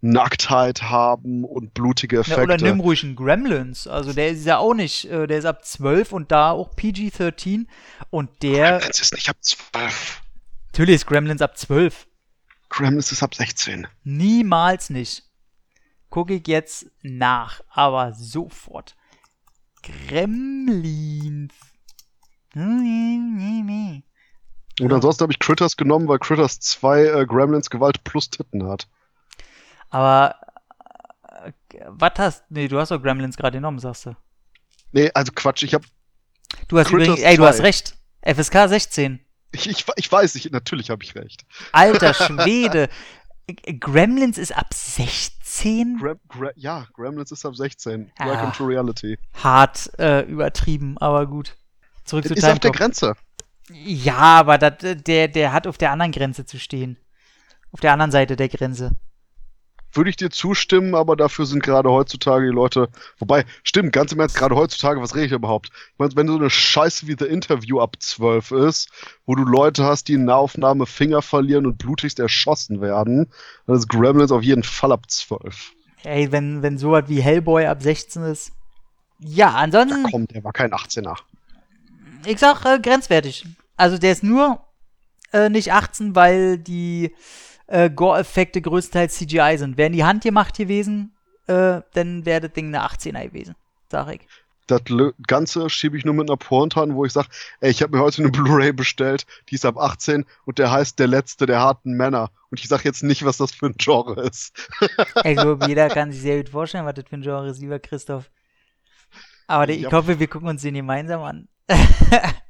Nacktheit 0.03 0.83
haben 0.83 1.44
und 1.44 1.72
blutige 1.75 2.16
Ja, 2.16 2.20
Effekte. 2.22 2.42
oder 2.42 2.57
nimm 2.59 2.81
ruhig 2.81 3.03
einen 3.03 3.16
Gremlins. 3.16 3.87
Also 3.87 4.12
der 4.12 4.29
ist 4.31 4.44
ja 4.44 4.59
auch 4.59 4.75
nicht, 4.75 5.07
äh, 5.07 5.27
der 5.27 5.38
ist 5.38 5.46
ab 5.46 5.64
12 5.64 6.12
und 6.12 6.31
da 6.31 6.51
auch 6.51 6.70
PG-13. 6.77 7.66
Und 8.11 8.42
der, 8.42 8.79
Gremlins 8.79 9.01
ist 9.01 9.14
nicht 9.14 9.29
ab 9.29 9.37
12. 9.40 10.20
natürlich 10.66 10.96
ist 10.96 11.07
Gremlins 11.07 11.42
ab 11.42 11.57
12. 11.57 12.07
Gremlins 12.68 13.11
ist 13.12 13.22
ab 13.22 13.35
16. 13.35 13.87
Niemals 14.05 14.90
nicht. 14.90 15.22
Gucke 16.11 16.35
ich 16.35 16.46
jetzt 16.46 16.87
nach, 17.03 17.61
aber 17.70 18.12
sofort. 18.12 18.96
Gremlins. 19.83 21.53
Und 24.81 24.93
ansonsten 24.93 25.23
habe 25.23 25.33
ich 25.33 25.39
Critters 25.39 25.77
genommen, 25.77 26.07
weil 26.09 26.19
Critters 26.19 26.61
2 26.61 27.05
äh, 27.05 27.27
Gremlins 27.27 27.71
Gewalt 27.71 28.05
plus 28.05 28.29
Titten 28.29 28.67
hat. 28.69 28.87
Aber 29.91 30.35
äh, 31.43 31.53
was 31.87 32.12
hast 32.19 32.45
Nee, 32.51 32.69
du 32.69 32.79
hast 32.79 32.91
doch 32.91 33.03
Gremlins 33.03 33.37
gerade 33.37 33.57
genommen, 33.59 33.79
sagst 33.79 34.07
du. 34.07 34.17
Nee, 34.93 35.11
also 35.15 35.33
Quatsch, 35.35 35.62
ich 35.62 35.75
habe 35.75 35.87
Du 36.69 36.79
hast 36.79 36.89
Critters 36.89 37.09
übrigens, 37.09 37.21
ey, 37.27 37.37
du 37.37 37.43
2. 37.43 37.49
hast 37.49 37.61
recht. 37.61 37.97
FSK 38.23 38.69
16. 38.69 39.21
ich, 39.53 39.69
ich, 39.69 39.85
ich 39.97 40.12
weiß, 40.12 40.35
ich, 40.35 40.51
natürlich 40.51 40.91
habe 40.91 41.03
ich 41.05 41.15
recht. 41.15 41.45
Alter 41.73 42.12
Schwede. 42.15 42.89
Gremlins 43.81 44.39
ist 44.39 44.57
ab 44.57 44.75
16? 44.75 45.99
Grem, 45.99 46.19
Gre 46.29 46.53
ja, 46.57 46.87
Gremlins 46.95 47.31
ist 47.31 47.47
ab 47.47 47.55
16. 47.55 48.11
Ah. 48.19 48.27
Welcome 48.27 48.53
to 48.53 48.65
reality. 48.67 49.19
Hart 49.43 49.91
äh, 49.99 50.23
übertrieben, 50.23 50.99
aber 50.99 51.27
gut. 51.27 51.57
Zurück 52.05 52.25
Das 52.25 52.31
zu 52.33 52.39
ist 52.39 52.45
auf 52.45 52.59
der 52.59 52.73
Timecop. 52.73 52.77
Grenze. 52.77 53.17
Ja, 53.71 54.17
aber 54.17 54.59
dat, 54.59 55.07
der, 55.07 55.29
der 55.29 55.53
hat 55.53 55.67
auf 55.67 55.79
der 55.79 55.91
anderen 55.91 56.13
Grenze 56.13 56.45
zu 56.45 56.59
stehen. 56.59 56.99
Auf 57.73 57.81
der 57.81 57.93
anderen 57.93 58.13
Seite 58.13 58.37
der 58.37 58.49
Grenze. 58.49 58.93
Würde 59.93 60.11
ich 60.11 60.17
dir 60.17 60.31
zustimmen, 60.31 60.95
aber 60.95 61.17
dafür 61.17 61.47
sind 61.47 61.63
gerade 61.63 61.91
heutzutage 61.91 62.47
die 62.47 62.55
Leute. 62.55 62.89
Wobei, 63.19 63.45
stimmt, 63.63 63.93
ganz 63.93 64.13
im 64.13 64.21
Ernst, 64.21 64.37
gerade 64.37 64.55
heutzutage, 64.55 65.01
was 65.01 65.15
rede 65.15 65.27
ich 65.27 65.33
überhaupt? 65.33 65.71
Ich 65.93 65.99
meine, 65.99 66.15
wenn 66.17 66.29
so 66.29 66.37
eine 66.37 66.51
Scheiße 66.51 67.07
wie 67.07 67.17
The 67.19 67.25
Interview 67.25 67.81
ab 67.81 67.97
12 67.99 68.51
ist, 68.51 68.91
wo 69.25 69.35
du 69.35 69.45
Leute 69.45 69.85
hast, 69.85 70.09
die 70.09 70.15
in 70.15 70.27
Nahaufnahme 70.27 70.85
Finger 70.85 71.23
verlieren 71.23 71.65
und 71.65 71.79
blutigst 71.79 72.19
erschossen 72.19 72.83
werden, 72.83 73.31
dann 73.67 73.77
ist 73.77 73.89
Gremlins 73.89 74.33
auf 74.33 74.43
jeden 74.43 74.65
Fall 74.65 74.93
ab 74.93 75.11
12. 75.11 75.73
Ey, 76.05 76.31
wenn, 76.31 76.63
wenn 76.63 76.77
sowas 76.79 77.05
wie 77.09 77.23
Hellboy 77.23 77.67
ab 77.67 77.83
16 77.83 78.23
ist. 78.25 78.53
Ja, 79.19 79.53
ansonsten, 79.55 80.05
Komm, 80.11 80.29
der 80.29 80.45
war 80.45 80.53
kein 80.53 80.73
18er. 80.73 81.17
Ich 82.25 82.39
sag 82.39 82.65
äh, 82.65 82.79
grenzwertig. 82.81 83.47
Also 83.77 83.99
der 83.99 84.13
ist 84.13 84.23
nur 84.23 84.61
äh, 85.33 85.49
nicht 85.49 85.73
18, 85.73 86.15
weil 86.15 86.59
die 86.59 87.15
äh, 87.67 87.91
Gore-Effekte 87.91 88.61
größtenteils 88.61 89.17
CGI 89.17 89.57
sind. 89.59 89.77
Wären 89.77 89.93
die 89.93 90.05
handgemacht 90.05 90.57
gewesen, 90.57 91.15
äh, 91.47 91.81
dann 91.93 92.25
wäre 92.25 92.43
das 92.43 92.53
Ding 92.53 92.67
eine 92.67 92.85
18er 92.85 93.25
gewesen. 93.25 93.55
Sag 93.91 94.13
ich. 94.15 94.21
das 94.67 94.83
Ganze 95.27 95.71
schiebe 95.71 95.97
ich 95.97 96.05
nur 96.05 96.15
mit 96.15 96.29
einer 96.29 96.37
Pointe 96.37 96.81
an, 96.81 96.97
wo 96.97 97.05
ich 97.05 97.13
sage, 97.13 97.29
ey, 97.61 97.71
ich 97.71 97.83
habe 97.83 97.97
mir 97.97 98.03
heute 98.03 98.23
eine 98.23 98.31
Blu-ray 98.33 98.73
bestellt, 98.73 99.27
die 99.49 99.55
ist 99.55 99.65
ab 99.65 99.79
18 99.79 100.25
und 100.45 100.59
der 100.59 100.71
heißt 100.71 100.99
Der 100.99 101.07
Letzte 101.07 101.47
der 101.47 101.61
harten 101.61 101.93
Männer. 101.93 102.31
Und 102.51 102.61
ich 102.61 102.69
sage 102.69 102.85
jetzt 102.85 103.03
nicht, 103.03 103.25
was 103.25 103.37
das 103.37 103.53
für 103.53 103.67
ein 103.67 103.75
Genre 103.77 104.23
ist. 104.23 104.69
ich 105.25 105.37
glaube, 105.37 105.67
jeder 105.67 105.89
kann 105.89 106.13
sich 106.13 106.23
sehr 106.23 106.39
gut 106.39 106.49
vorstellen, 106.49 106.87
was 106.87 106.95
das 106.95 107.05
für 107.09 107.17
ein 107.17 107.23
Genre 107.23 107.49
ist, 107.49 107.61
lieber 107.61 107.79
Christoph. 107.79 108.31
Aber 109.47 109.69
ich, 109.69 109.83
ich 109.83 109.93
hoffe, 109.93 110.19
wir 110.19 110.27
gucken 110.27 110.49
uns 110.49 110.63
den 110.63 110.75
gemeinsam 110.75 111.23
an. 111.23 111.49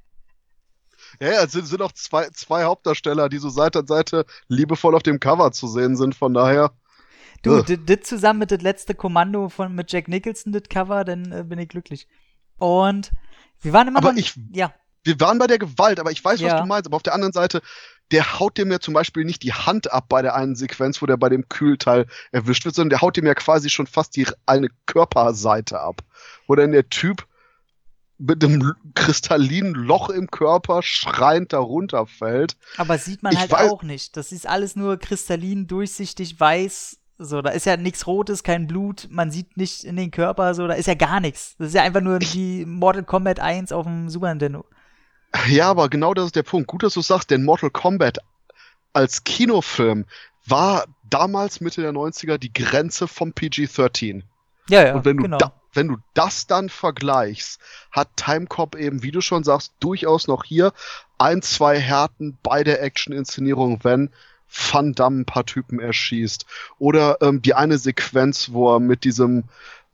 Ja, 1.21 1.33
ja, 1.33 1.45
es 1.45 1.53
sind, 1.53 1.67
sind 1.67 1.83
auch 1.83 1.93
zwei, 1.93 2.29
zwei 2.31 2.65
Hauptdarsteller, 2.65 3.29
die 3.29 3.39
so 3.39 3.49
Seite 3.49 3.79
an 3.79 3.87
Seite 3.87 4.27
liebevoll 4.49 4.95
auf 4.95 5.03
dem 5.03 5.21
Cover 5.21 5.51
zu 5.53 5.67
sehen 5.67 5.97
sind, 5.97 6.15
von 6.15 6.35
daher. 6.35 6.73
Du, 7.43 7.63
das 7.63 8.01
zusammen 8.03 8.41
mit 8.41 8.51
das 8.51 8.61
letzte 8.61 8.95
Kommando 8.95 9.49
von 9.49 9.75
mit 9.75 9.93
Jack 9.93 10.09
Nicholson, 10.09 10.53
das 10.53 10.65
Cover, 10.69 11.05
dann 11.05 11.33
äh, 11.33 11.45
bin 11.45 11.59
ich 11.59 11.69
glücklich. 11.69 12.09
Und 12.59 13.13
wir 13.61 13.73
waren 13.73 13.89
immer 13.89 13.99
aber 13.99 14.13
noch, 14.13 14.19
ich, 14.19 14.35
ja. 14.53 14.75
Wir 15.05 15.21
waren 15.21 15.39
bei 15.39 15.47
der 15.47 15.59
Gewalt, 15.59 16.01
aber 16.01 16.11
ich 16.11 16.25
weiß, 16.25 16.41
ja. 16.41 16.53
was 16.53 16.61
du 16.61 16.67
meinst. 16.67 16.87
Aber 16.87 16.97
auf 16.97 17.03
der 17.03 17.15
anderen 17.15 17.33
Seite, 17.33 17.63
der 18.11 18.41
haut 18.41 18.59
dem 18.59 18.73
ja 18.73 18.81
zum 18.81 18.95
Beispiel 18.95 19.25
nicht 19.25 19.43
die 19.43 19.53
Hand 19.53 19.93
ab 19.93 20.07
bei 20.09 20.23
der 20.23 20.35
einen 20.35 20.57
Sequenz, 20.57 21.01
wo 21.01 21.07
der 21.07 21.17
bei 21.17 21.29
dem 21.29 21.49
Kühlteil 21.49 22.07
erwischt 22.33 22.65
wird, 22.65 22.75
sondern 22.75 22.91
der 22.91 23.03
haut 23.03 23.17
dem 23.17 23.27
ja 23.27 23.35
quasi 23.35 23.71
schon 23.71 23.87
fast 23.87 24.17
die 24.17 24.27
eine 24.47 24.69
Körperseite 24.87 25.81
ab. 25.81 26.03
Wo 26.49 26.57
dann 26.57 26.73
der 26.73 26.89
Typ 26.89 27.27
mit 28.19 28.43
einem 28.43 28.75
kristallinen 28.95 29.75
Loch 29.75 30.09
im 30.09 30.31
Körper 30.31 30.83
schreiend 30.83 31.53
darunter 31.53 32.07
fällt. 32.07 32.57
Aber 32.77 32.99
sieht 32.99 33.23
man 33.23 33.33
ich 33.33 33.39
halt 33.39 33.53
weiß, 33.53 33.71
auch 33.71 33.83
nicht. 33.83 34.17
Das 34.17 34.33
ist 34.33 34.47
alles 34.47 34.77
nur 34.77 34.97
kristallin, 34.97 35.67
durchsichtig, 35.67 36.41
weiß. 36.41 36.99
So, 37.19 37.41
da 37.41 37.51
ist 37.51 37.67
ja 37.67 37.77
nichts 37.77 38.07
Rotes, 38.07 38.43
kein 38.43 38.67
Blut, 38.67 39.09
man 39.11 39.31
sieht 39.31 39.57
nicht 39.57 39.85
in 39.85 39.97
den 39.97 40.11
Körper, 40.11 40.55
so, 40.55 40.67
da 40.67 40.75
ist 40.75 40.87
ja 40.87 40.95
gar 40.95 41.21
nichts. 41.21 41.57
Das 41.59 41.69
ist 41.69 41.75
ja 41.75 41.83
einfach 41.83 42.03
nur 42.03 42.19
die 42.19 42.67
Mortal 42.67 43.05
Kombat 43.05 43.41
1 43.41 43.73
auf 43.73 43.87
dem 43.87 44.11
Super 44.11 44.29
Nintendo. 44.29 44.67
Ja, 45.49 45.71
aber 45.71 45.89
genau 45.89 46.13
das 46.15 46.27
ist 46.27 46.37
der 46.37 46.43
Punkt. 46.43 46.69
Gut, 46.69 46.83
dass 46.83 46.95
du 46.95 47.01
sagst, 47.01 47.31
denn 47.31 47.45
Mortal 47.45 47.71
Kombat 47.71 48.19
als 48.93 49.25
Kinofilm 49.25 50.05
war 50.47 50.85
damals 51.09 51.61
Mitte 51.61 51.83
der 51.83 51.93
90er 51.93 52.39
die 52.39 52.53
Grenze 52.53 53.09
vom 53.09 53.33
PG-13. 53.33 54.23
Ja, 54.69 54.85
ja. 54.85 54.95
Und 54.95 55.05
wenn 55.05 55.17
du, 55.17 55.23
genau. 55.25 55.39
da, 55.39 55.53
wenn 55.77 55.89
du 55.89 55.97
das 56.15 56.47
dann 56.47 56.69
vergleichst, 56.69 57.61
hat 57.91 58.09
Timecop 58.17 58.75
eben, 58.77 59.03
wie 59.03 59.11
du 59.11 59.21
schon 59.21 59.45
sagst, 59.45 59.73
durchaus 59.81 60.27
noch 60.27 60.45
hier 60.45 60.73
ein, 61.19 61.43
zwei 61.43 61.79
Härten 61.79 62.37
bei 62.43 62.65
der 62.65 62.83
Action-Inszenierung, 62.83 63.81
wenn 63.83 64.11
Van 64.49 64.93
Damme 64.93 65.21
ein 65.21 65.25
paar 65.25 65.45
Typen 65.45 65.81
erschießt. 65.81 66.47
Oder 66.79 67.19
ähm, 67.21 67.43
die 67.43 67.55
eine 67.55 67.79
Sequenz, 67.79 68.53
wo 68.53 68.75
er 68.75 68.81
mit 68.81 69.05
diesem, 69.05 69.45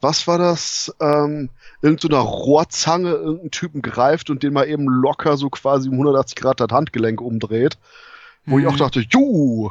was 0.01 0.27
war 0.27 0.39
das, 0.39 0.95
ähm, 1.01 1.51
irgendeiner 1.81 2.23
so 2.23 2.29
Rohrzange 2.29 3.11
irgendeinen 3.11 3.51
Typen 3.51 3.83
greift 3.83 4.31
und 4.31 4.43
den 4.43 4.53
mal 4.53 4.69
eben 4.69 4.87
locker 4.87 5.37
so 5.37 5.51
quasi 5.51 5.89
um 5.89 5.95
180 5.95 6.37
Grad 6.37 6.61
das 6.61 6.69
Handgelenk 6.71 7.21
umdreht. 7.21 7.79
Wo 8.45 8.57
mhm. 8.57 8.63
ich 8.63 8.67
auch 8.69 8.77
dachte, 8.77 9.01
juhu! 9.01 9.71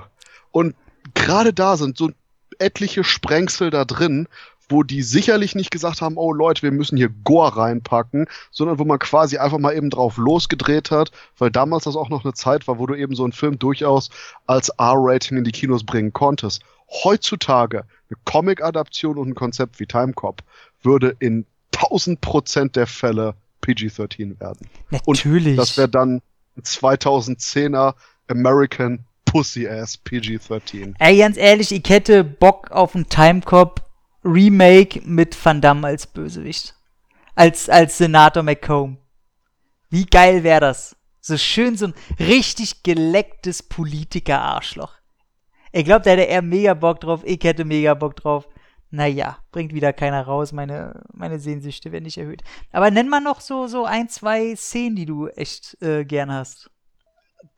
Und 0.51 0.75
gerade 1.13 1.53
da 1.53 1.77
sind 1.77 1.97
so 1.97 2.11
etliche 2.59 3.03
Sprengsel 3.03 3.69
da 3.69 3.85
drin, 3.85 4.27
wo 4.71 4.83
die 4.83 5.01
sicherlich 5.03 5.55
nicht 5.55 5.71
gesagt 5.71 6.01
haben, 6.01 6.17
oh 6.17 6.31
Leute, 6.33 6.61
wir 6.63 6.71
müssen 6.71 6.97
hier 6.97 7.09
Gore 7.23 7.57
reinpacken, 7.57 8.25
sondern 8.49 8.79
wo 8.79 8.85
man 8.85 8.99
quasi 8.99 9.37
einfach 9.37 9.59
mal 9.59 9.75
eben 9.75 9.89
drauf 9.89 10.17
losgedreht 10.17 10.91
hat, 10.91 11.11
weil 11.37 11.51
damals 11.51 11.83
das 11.83 11.95
auch 11.95 12.09
noch 12.09 12.23
eine 12.23 12.33
Zeit 12.33 12.67
war, 12.67 12.79
wo 12.79 12.87
du 12.87 12.95
eben 12.95 13.15
so 13.15 13.23
einen 13.23 13.33
Film 13.33 13.59
durchaus 13.59 14.09
als 14.47 14.69
R-Rating 14.69 15.37
in 15.37 15.43
die 15.43 15.51
Kinos 15.51 15.83
bringen 15.83 16.13
konntest. 16.13 16.61
Heutzutage 17.03 17.85
eine 18.09 18.17
Comic-Adaption 18.25 19.17
und 19.17 19.29
ein 19.29 19.35
Konzept 19.35 19.79
wie 19.79 19.85
Timecop 19.85 20.41
würde 20.81 21.15
in 21.19 21.45
1000 21.75 22.21
Prozent 22.21 22.75
der 22.75 22.87
Fälle 22.87 23.35
PG-13 23.61 24.39
werden. 24.39 24.67
Natürlich. 24.89 25.51
Und 25.51 25.57
das 25.57 25.77
wäre 25.77 25.89
dann 25.89 26.21
2010er 26.59 27.93
American 28.27 29.05
Pussy 29.25 29.67
Ass 29.67 29.97
PG-13. 29.97 30.95
Ey, 30.99 31.17
ganz 31.17 31.37
ehrlich, 31.37 31.71
ich 31.71 31.89
hätte 31.89 32.23
Bock 32.23 32.71
auf 32.71 32.95
einen 32.95 33.07
Timecop 33.07 33.81
Remake 34.23 35.01
mit 35.03 35.37
Van 35.43 35.61
Damme 35.61 35.87
als 35.87 36.07
Bösewicht. 36.07 36.75
Als, 37.35 37.69
als 37.69 37.97
Senator 37.97 38.43
McComb. 38.43 38.99
Wie 39.89 40.05
geil 40.05 40.43
wäre 40.43 40.61
das? 40.61 40.95
So 41.19 41.37
schön, 41.37 41.77
so 41.77 41.87
ein 41.87 41.93
richtig 42.19 42.83
gelecktes 42.83 43.61
Politiker-Arschloch. 43.63 44.93
Ich 45.71 45.85
glaube, 45.85 46.03
da 46.03 46.11
hätte 46.11 46.27
er 46.27 46.41
mega 46.41 46.73
Bock 46.73 46.99
drauf, 46.99 47.21
ich 47.23 47.43
hätte 47.43 47.63
mega 47.63 47.93
Bock 47.93 48.15
drauf. 48.15 48.47
Naja, 48.89 49.37
bringt 49.51 49.73
wieder 49.73 49.93
keiner 49.93 50.23
raus, 50.23 50.51
meine, 50.51 51.03
meine 51.13 51.39
Sehnsüchte 51.39 51.91
werden 51.93 52.03
nicht 52.03 52.17
erhöht. 52.17 52.43
Aber 52.71 52.91
nenn 52.91 53.07
mal 53.07 53.21
noch 53.21 53.39
so, 53.39 53.67
so 53.67 53.85
ein, 53.85 54.09
zwei 54.09 54.55
Szenen, 54.55 54.97
die 54.97 55.05
du 55.05 55.27
echt 55.27 55.81
äh, 55.81 56.03
gern 56.03 56.31
hast. 56.31 56.69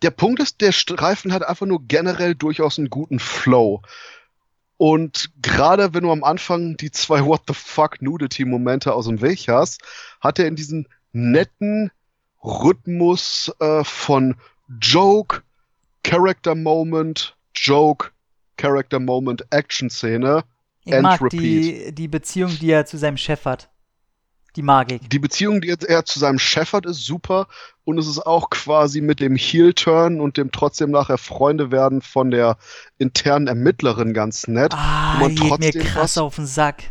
Der 0.03 0.11
Punkt 0.11 0.39
ist, 0.39 0.61
der 0.61 0.71
Streifen 0.71 1.33
hat 1.33 1.43
einfach 1.43 1.65
nur 1.65 1.87
generell 1.87 2.35
durchaus 2.35 2.77
einen 2.77 2.89
guten 2.89 3.19
Flow. 3.19 3.81
Und 4.83 5.29
gerade 5.41 5.93
wenn 5.93 6.03
du 6.03 6.11
am 6.11 6.25
Anfang 6.25 6.75
die 6.75 6.91
zwei 6.91 7.23
What 7.23 7.43
the 7.47 7.53
fuck 7.53 8.01
Nudity-Momente 8.01 8.93
aus 8.93 9.05
dem 9.05 9.21
Weg 9.21 9.47
hast, 9.47 9.81
hat 10.19 10.39
er 10.39 10.47
in 10.47 10.57
diesen 10.57 10.89
netten 11.13 11.89
Rhythmus 12.43 13.49
äh, 13.61 13.85
von 13.85 14.35
Joke, 14.81 15.41
Character 16.03 16.53
Moment, 16.53 17.37
Joke, 17.55 18.11
Character 18.57 18.99
Moment, 18.99 19.45
Action-Szene. 19.51 20.43
Ich 20.83 20.99
mag 20.99 21.21
repeat. 21.21 21.31
die, 21.39 21.95
die 21.95 22.09
Beziehung, 22.09 22.49
die 22.59 22.71
er 22.71 22.85
zu 22.85 22.97
seinem 22.97 23.15
Chef 23.15 23.45
hat. 23.45 23.69
Die 24.57 24.63
mag 24.63 24.91
ich. 24.91 25.07
Die 25.07 25.19
Beziehung, 25.19 25.61
die 25.61 25.69
er 25.69 26.03
zu 26.03 26.19
seinem 26.19 26.39
Chef 26.39 26.73
hat, 26.73 26.85
ist 26.85 27.05
super. 27.05 27.47
Und 27.85 27.97
es 27.97 28.07
ist 28.07 28.25
auch 28.25 28.49
quasi 28.49 29.01
mit 29.01 29.19
dem 29.19 29.35
Heel-Turn 29.35 30.21
und 30.21 30.37
dem 30.37 30.51
trotzdem 30.51 30.91
nachher 30.91 31.17
Freunde 31.17 31.71
werden 31.71 32.01
von 32.01 32.31
der 32.31 32.57
internen 32.97 33.47
Ermittlerin 33.47 34.13
ganz 34.13 34.47
nett. 34.47 34.73
Ah, 34.73 35.27
die 35.27 35.35
geht 35.35 35.59
mir 35.59 35.83
krass 35.83 36.17
auf 36.17 36.35
den 36.35 36.45
Sack. 36.45 36.83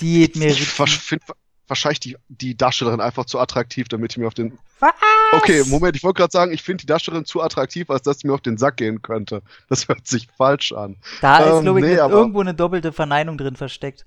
Die 0.00 0.20
geht 0.20 0.36
mir 0.36 0.48
Ich 0.48 0.68
finde 0.68 1.24
wahrscheinlich 1.68 2.00
die, 2.00 2.16
die 2.28 2.56
Darstellerin 2.56 3.00
einfach 3.00 3.24
zu 3.24 3.38
attraktiv, 3.38 3.88
damit 3.88 4.12
ich 4.12 4.18
mir 4.18 4.26
auf 4.26 4.34
den. 4.34 4.58
Was? 4.80 4.92
Okay, 5.32 5.64
Moment, 5.66 5.96
ich 5.96 6.04
wollte 6.04 6.18
gerade 6.18 6.32
sagen, 6.32 6.52
ich 6.52 6.62
finde 6.62 6.82
die 6.82 6.86
Darstellerin 6.86 7.24
zu 7.24 7.40
attraktiv, 7.40 7.90
als 7.90 8.02
dass 8.02 8.18
sie 8.18 8.28
mir 8.28 8.34
auf 8.34 8.42
den 8.42 8.58
Sack 8.58 8.76
gehen 8.76 9.02
könnte. 9.02 9.42
Das 9.68 9.88
hört 9.88 10.06
sich 10.06 10.28
falsch 10.36 10.72
an. 10.72 10.96
Da 11.20 11.40
ähm, 11.40 11.56
ist, 11.56 11.62
glaube 11.62 11.80
ich, 11.80 11.86
nee, 11.86 11.94
irgendwo 11.94 12.40
eine 12.40 12.54
doppelte 12.54 12.92
Verneinung 12.92 13.38
drin 13.38 13.56
versteckt. 13.56 14.04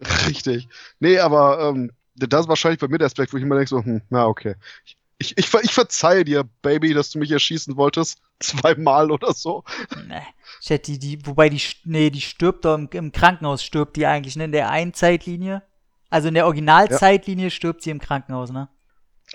Richtig. 0.26 0.68
Nee, 1.00 1.18
aber 1.18 1.70
ähm, 1.70 1.90
das 2.14 2.42
ist 2.42 2.48
wahrscheinlich 2.48 2.80
bei 2.80 2.88
mir 2.88 2.98
der 2.98 3.06
Aspekt, 3.06 3.32
wo 3.32 3.36
ich 3.36 3.42
immer 3.42 3.56
denke 3.56 3.70
so, 3.70 3.82
hm, 3.82 4.02
na 4.10 4.26
okay. 4.26 4.54
Ich, 4.84 4.96
ich, 5.18 5.36
ich 5.36 5.72
verzeihe 5.72 6.24
dir, 6.24 6.44
Baby, 6.62 6.94
dass 6.94 7.10
du 7.10 7.18
mich 7.18 7.30
erschießen 7.30 7.76
wolltest. 7.76 8.20
Zweimal 8.40 9.10
oder 9.10 9.32
so. 9.32 9.64
Nee. 10.06 10.22
Ich 10.60 10.70
hätte 10.70 10.92
die, 10.92 10.98
die, 10.98 11.26
wobei 11.26 11.48
die, 11.48 11.60
nee, 11.84 12.10
die 12.10 12.20
stirbt 12.20 12.64
doch 12.64 12.74
im, 12.74 12.88
im 12.92 13.12
Krankenhaus, 13.12 13.64
stirbt 13.64 13.96
die 13.96 14.06
eigentlich, 14.06 14.36
ne? 14.36 14.44
In 14.44 14.52
der 14.52 14.70
einen 14.70 14.94
Zeitlinie. 14.94 15.62
Also 16.08 16.28
in 16.28 16.34
der 16.34 16.46
Originalzeitlinie 16.46 17.46
ja. 17.46 17.50
stirbt 17.50 17.82
sie 17.82 17.90
im 17.90 17.98
Krankenhaus, 17.98 18.50
ne? 18.50 18.68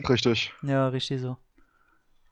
Richtig. 0.07 0.53
Ja, 0.63 0.87
richtig 0.87 1.21
so. 1.21 1.37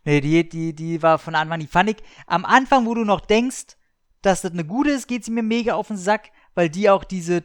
Nee, 0.04 0.22
die, 0.22 0.48
die, 0.48 0.74
die 0.74 1.04
war 1.04 1.20
von 1.20 1.36
Anfang, 1.36 1.60
die 1.60 1.68
fand 1.68 1.92
ich, 1.92 1.98
am 2.26 2.44
Anfang, 2.46 2.86
wo 2.86 2.96
du 2.96 3.04
noch 3.04 3.22
denkst, 3.22 3.78
dass 4.22 4.42
das 4.42 4.52
eine 4.52 4.66
gute 4.66 4.92
ist, 4.92 5.08
geht 5.08 5.26
sie 5.26 5.32
mir 5.32 5.44
mega 5.44 5.76
auf 5.76 5.88
den 5.88 5.98
Sack, 5.98 6.32
weil 6.56 6.70
die 6.70 6.90
auch 6.90 7.04
diese, 7.04 7.44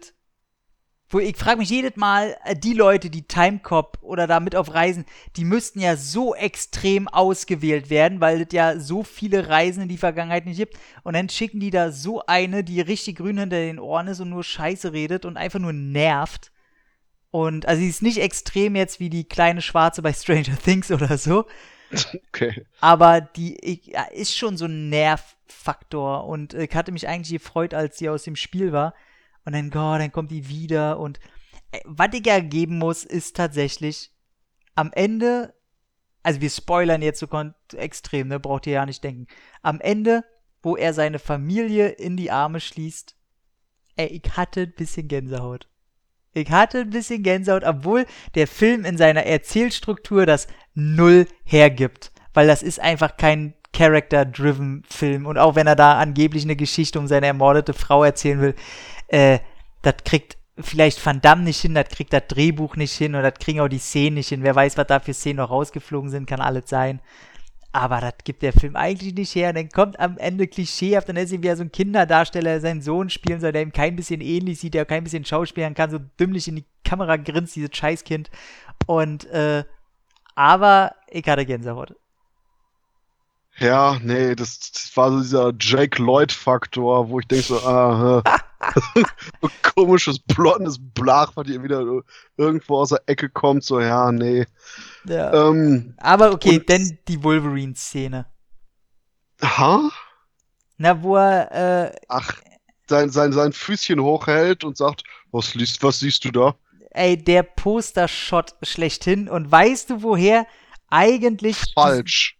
wo 1.09 1.21
ich 1.21 1.37
frage 1.37 1.59
mich 1.59 1.71
jedes 1.71 1.97
Mal, 1.97 2.37
äh, 2.45 2.57
die 2.57 2.73
Leute, 2.73 3.11
die 3.11 3.23
Timecop 3.23 3.99
oder 4.03 4.27
da 4.27 4.40
mit 4.40 4.57
auf 4.57 4.75
Reisen, 4.75 5.05
die 5.37 5.45
müssten 5.45 5.81
ja 5.81 5.97
so 5.97 6.35
extrem 6.35 7.07
ausgewählt 7.07 7.90
werden, 7.90 8.21
weil 8.21 8.42
es 8.42 8.53
ja 8.53 8.79
so 8.79 9.05
viele 9.05 9.49
Reisen 9.49 9.85
in 9.85 9.88
die 9.88 9.99
Vergangenheit 9.99 10.47
nicht 10.47 10.57
gibt. 10.57 10.77
Und 11.05 11.14
dann 11.14 11.29
schicken 11.29 11.61
die 11.61 11.71
da 11.71 11.92
so 11.92 12.27
eine, 12.27 12.64
die 12.64 12.81
richtig 12.81 13.19
grün 13.19 13.38
hinter 13.38 13.59
den 13.59 13.79
Ohren 13.79 14.09
ist 14.09 14.21
und 14.21 14.31
nur 14.31 14.42
Scheiße 14.42 14.92
redet 14.92 15.25
und 15.25 15.37
einfach 15.37 15.61
nur 15.61 15.73
nervt. 15.73 16.51
Und 17.31 17.66
also 17.66 17.81
sie 17.81 17.88
ist 17.88 18.03
nicht 18.03 18.19
extrem 18.19 18.75
jetzt 18.75 18.99
wie 18.99 19.11
die 19.11 19.25
kleine 19.25 19.62
Schwarze 19.62 20.03
bei 20.03 20.12
Stranger 20.12 20.59
Things 20.64 20.90
oder 20.90 21.19
so. 21.19 21.47
Okay. 22.29 22.66
Aber 22.81 23.21
die 23.21 23.57
ich, 23.61 23.95
ist 24.12 24.37
schon 24.37 24.57
so 24.57 24.64
ein 24.64 24.88
Nervfaktor. 24.88 26.27
Und 26.27 26.53
ich 26.55 26.75
hatte 26.75 26.90
mich 26.90 27.07
eigentlich 27.07 27.40
gefreut, 27.40 27.75
als 27.75 27.99
sie 27.99 28.09
aus 28.09 28.25
dem 28.25 28.35
Spiel 28.35 28.73
war 28.73 28.92
und 29.46 29.54
dann, 29.54 29.70
Gott, 29.70 30.00
dann 30.00 30.12
kommt 30.12 30.30
die 30.30 30.48
wieder 30.48 30.98
und 30.98 31.18
äh, 31.73 31.81
was 31.85 32.08
ich 32.12 32.27
ja 32.27 32.40
geben 32.40 32.79
muss, 32.79 33.04
ist 33.04 33.37
tatsächlich 33.37 34.12
am 34.75 34.92
Ende, 34.92 35.54
also 36.23 36.40
wir 36.40 36.50
spoilern 36.50 37.00
jetzt 37.00 37.21
so 37.21 37.29
extrem, 37.77 38.29
ne, 38.29 38.38
braucht 38.38 38.66
ihr 38.66 38.75
ja 38.75 38.87
nicht 38.87 39.02
denken. 39.02 39.27
Am 39.62 39.81
Ende, 39.81 40.25
wo 40.62 40.77
er 40.77 40.92
seine 40.92 41.18
Familie 41.18 41.88
in 41.88 42.16
die 42.16 42.31
Arme 42.31 42.60
schließt, 42.60 43.16
ey, 43.96 44.08
ich 44.08 44.37
hatte 44.37 44.62
ein 44.62 44.75
bisschen 44.77 45.08
Gänsehaut. 45.08 45.68
Ich 46.35 46.50
hatte 46.50 46.81
ein 46.81 46.90
bisschen 46.90 47.23
Gänsehaut, 47.23 47.64
obwohl 47.64 48.04
der 48.35 48.46
Film 48.46 48.85
in 48.85 48.98
seiner 48.98 49.25
Erzählstruktur 49.25 50.27
das 50.27 50.48
null 50.75 51.27
hergibt. 51.44 52.12
Weil 52.35 52.46
das 52.46 52.62
ist 52.62 52.79
einfach 52.79 53.16
kein 53.16 53.54
Character-driven 53.73 54.83
Film. 54.88 55.25
Und 55.25 55.38
auch 55.38 55.54
wenn 55.54 55.66
er 55.66 55.77
da 55.77 55.98
angeblich 55.98 56.44
eine 56.44 56.56
Geschichte 56.56 56.98
um 56.98 57.06
seine 57.06 57.27
ermordete 57.27 57.73
Frau 57.73 58.04
erzählen 58.04 58.40
will, 58.40 58.54
äh, 59.09 59.38
das 59.83 59.96
kriegt 60.04 60.37
vielleicht 60.59 61.04
Van 61.04 61.21
Damme 61.21 61.42
nicht 61.42 61.61
hin, 61.61 61.75
das 61.75 61.88
kriegt 61.88 62.13
das 62.13 62.27
Drehbuch 62.29 62.77
nicht 62.77 62.92
hin 62.92 63.15
und 63.15 63.23
das 63.23 63.35
kriegen 63.35 63.61
auch 63.61 63.69
die 63.69 63.79
Szenen 63.79 64.15
nicht 64.15 64.29
hin. 64.29 64.42
Wer 64.42 64.54
weiß, 64.54 64.77
was 64.77 64.87
da 64.87 65.00
für 65.00 65.15
Szenen 65.15 65.37
noch 65.37 65.50
rausgeflogen 65.50 66.11
sind, 66.11 66.27
kann 66.27 66.40
alles 66.40 66.69
sein. 66.69 67.00
Aber 67.73 68.00
das 68.00 68.15
gibt 68.25 68.42
der 68.42 68.54
Film 68.54 68.75
eigentlich 68.75 69.15
nicht 69.15 69.35
her. 69.35 69.50
Und 69.50 69.57
dann 69.57 69.69
kommt 69.69 70.00
am 70.00 70.17
Ende 70.17 70.46
klischeehaft, 70.46 71.11
dann 71.11 71.17
ist 71.17 71.31
ihm 71.31 71.42
wieder 71.42 71.57
so 71.57 71.63
ein 71.63 71.73
Kinderdarsteller, 71.73 72.52
der 72.52 72.61
seinen 72.63 72.81
Sohn 72.81 73.11
spielen 73.11 73.40
soll, 73.40 73.52
der 73.52 73.61
ihm 73.61 73.73
kein 73.73 73.96
bisschen 73.96 74.23
ähnlich 74.23 74.61
sieht, 74.61 74.73
der 74.73 74.87
kein 74.87 75.04
bisschen 75.04 75.27
schauspielern 75.27 75.75
kann, 75.75 75.90
so 75.90 75.98
dümmlich 75.98 76.48
in 76.48 76.57
die 76.57 76.65
Kamera 76.85 77.17
grinst, 77.17 77.54
dieses 77.54 77.77
Scheißkind. 77.77 78.31
Und, 78.87 79.27
äh, 79.27 79.65
aber 80.35 80.94
ich 81.11 81.27
hatte 81.27 81.44
Gänsehaut. 81.44 81.94
Ja, 83.59 83.98
nee, 84.02 84.35
das, 84.35 84.59
das 84.73 84.94
war 84.96 85.11
so 85.11 85.21
dieser 85.23 85.52
Jake 85.59 86.02
Lloyd-Faktor, 86.02 87.09
wo 87.09 87.21
ich 87.21 87.27
denke 87.27 87.44
so, 87.44 87.59
ah, 87.61 88.23
so 89.40 89.50
komisches, 89.75 90.19
blondes 90.19 90.79
Blach, 90.79 91.33
was 91.37 91.46
hier 91.46 91.63
wieder 91.63 92.02
irgendwo 92.37 92.79
aus 92.79 92.90
der 92.90 93.02
Ecke 93.07 93.31
kommt, 93.31 93.65
so, 93.65 93.81
ja, 93.81 94.13
nee. 94.13 94.44
Ja. 95.04 95.48
Ähm, 95.48 95.94
Aber 95.98 96.33
okay, 96.33 96.59
und, 96.59 96.69
denn 96.69 96.98
die 97.09 97.23
Wolverine-Szene. 97.23 98.27
Ha? 99.42 99.90
Na, 100.77 101.02
wo 101.02 101.17
er, 101.17 101.87
äh, 101.87 101.96
Ach, 102.09 102.35
sein, 102.88 103.09
sein, 103.09 103.33
sein 103.33 103.52
Füßchen 103.52 104.00
hochhält 104.00 104.65
und 104.65 104.77
sagt, 104.77 105.04
was, 105.33 105.54
liest, 105.54 105.83
was 105.83 106.00
siehst 106.00 106.27
du 106.27 106.31
da? 106.31 106.54
Ey, 106.90 107.17
der 107.17 107.42
Poster-Shot 107.42 108.54
schlechthin. 108.63 109.29
Und 109.29 109.50
weißt 109.50 109.90
du, 109.90 110.02
woher 110.02 110.46
eigentlich. 110.88 111.57
Falsch 111.75 112.35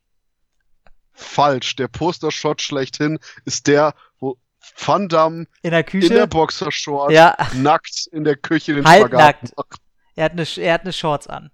falsch. 1.17 1.77
Der 1.77 1.89
Poster-Shot 1.89 2.63
schlechthin 2.63 3.19
ist 3.45 3.67
der, 3.67 3.95
wo 4.21 4.37
Van 4.77 5.09
Damme 5.09 5.47
in 5.63 5.71
der 5.71 5.85
Küche, 5.85 6.07
in 6.07 6.15
der 6.15 6.27
Boxershort, 6.27 7.13
ja. 7.13 7.37
nackt 7.55 8.09
in 8.13 8.25
der 8.25 8.37
Küche 8.37 8.75
den 8.75 8.87
Halb 8.87 9.13
nackt. 9.13 9.53
Er 10.15 10.25
hat, 10.27 10.33
eine, 10.33 10.47
er 10.57 10.75
hat 10.75 10.83
eine 10.83 10.93
Shorts 10.93 11.27
an. 11.27 11.51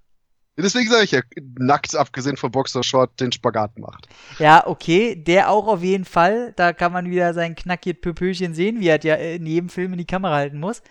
Deswegen 0.56 0.90
sage 0.90 1.04
ich 1.04 1.10
ja, 1.12 1.20
nackt, 1.58 1.96
abgesehen 1.96 2.36
von 2.36 2.50
Boxershort, 2.50 3.18
den 3.20 3.32
Spagat 3.32 3.78
macht. 3.78 4.06
Ja, 4.38 4.66
okay, 4.66 5.16
der 5.16 5.50
auch 5.50 5.66
auf 5.66 5.82
jeden 5.82 6.04
Fall. 6.04 6.52
Da 6.56 6.72
kann 6.72 6.92
man 6.92 7.10
wieder 7.10 7.32
sein 7.32 7.54
knackiges 7.54 8.00
Pöpöchen 8.02 8.54
sehen, 8.54 8.80
wie 8.80 8.88
er 8.88 9.00
ja 9.02 9.14
in 9.14 9.46
jedem 9.46 9.70
Film 9.70 9.92
in 9.92 9.98
die 9.98 10.04
Kamera 10.04 10.34
halten 10.34 10.60
muss. 10.60 10.82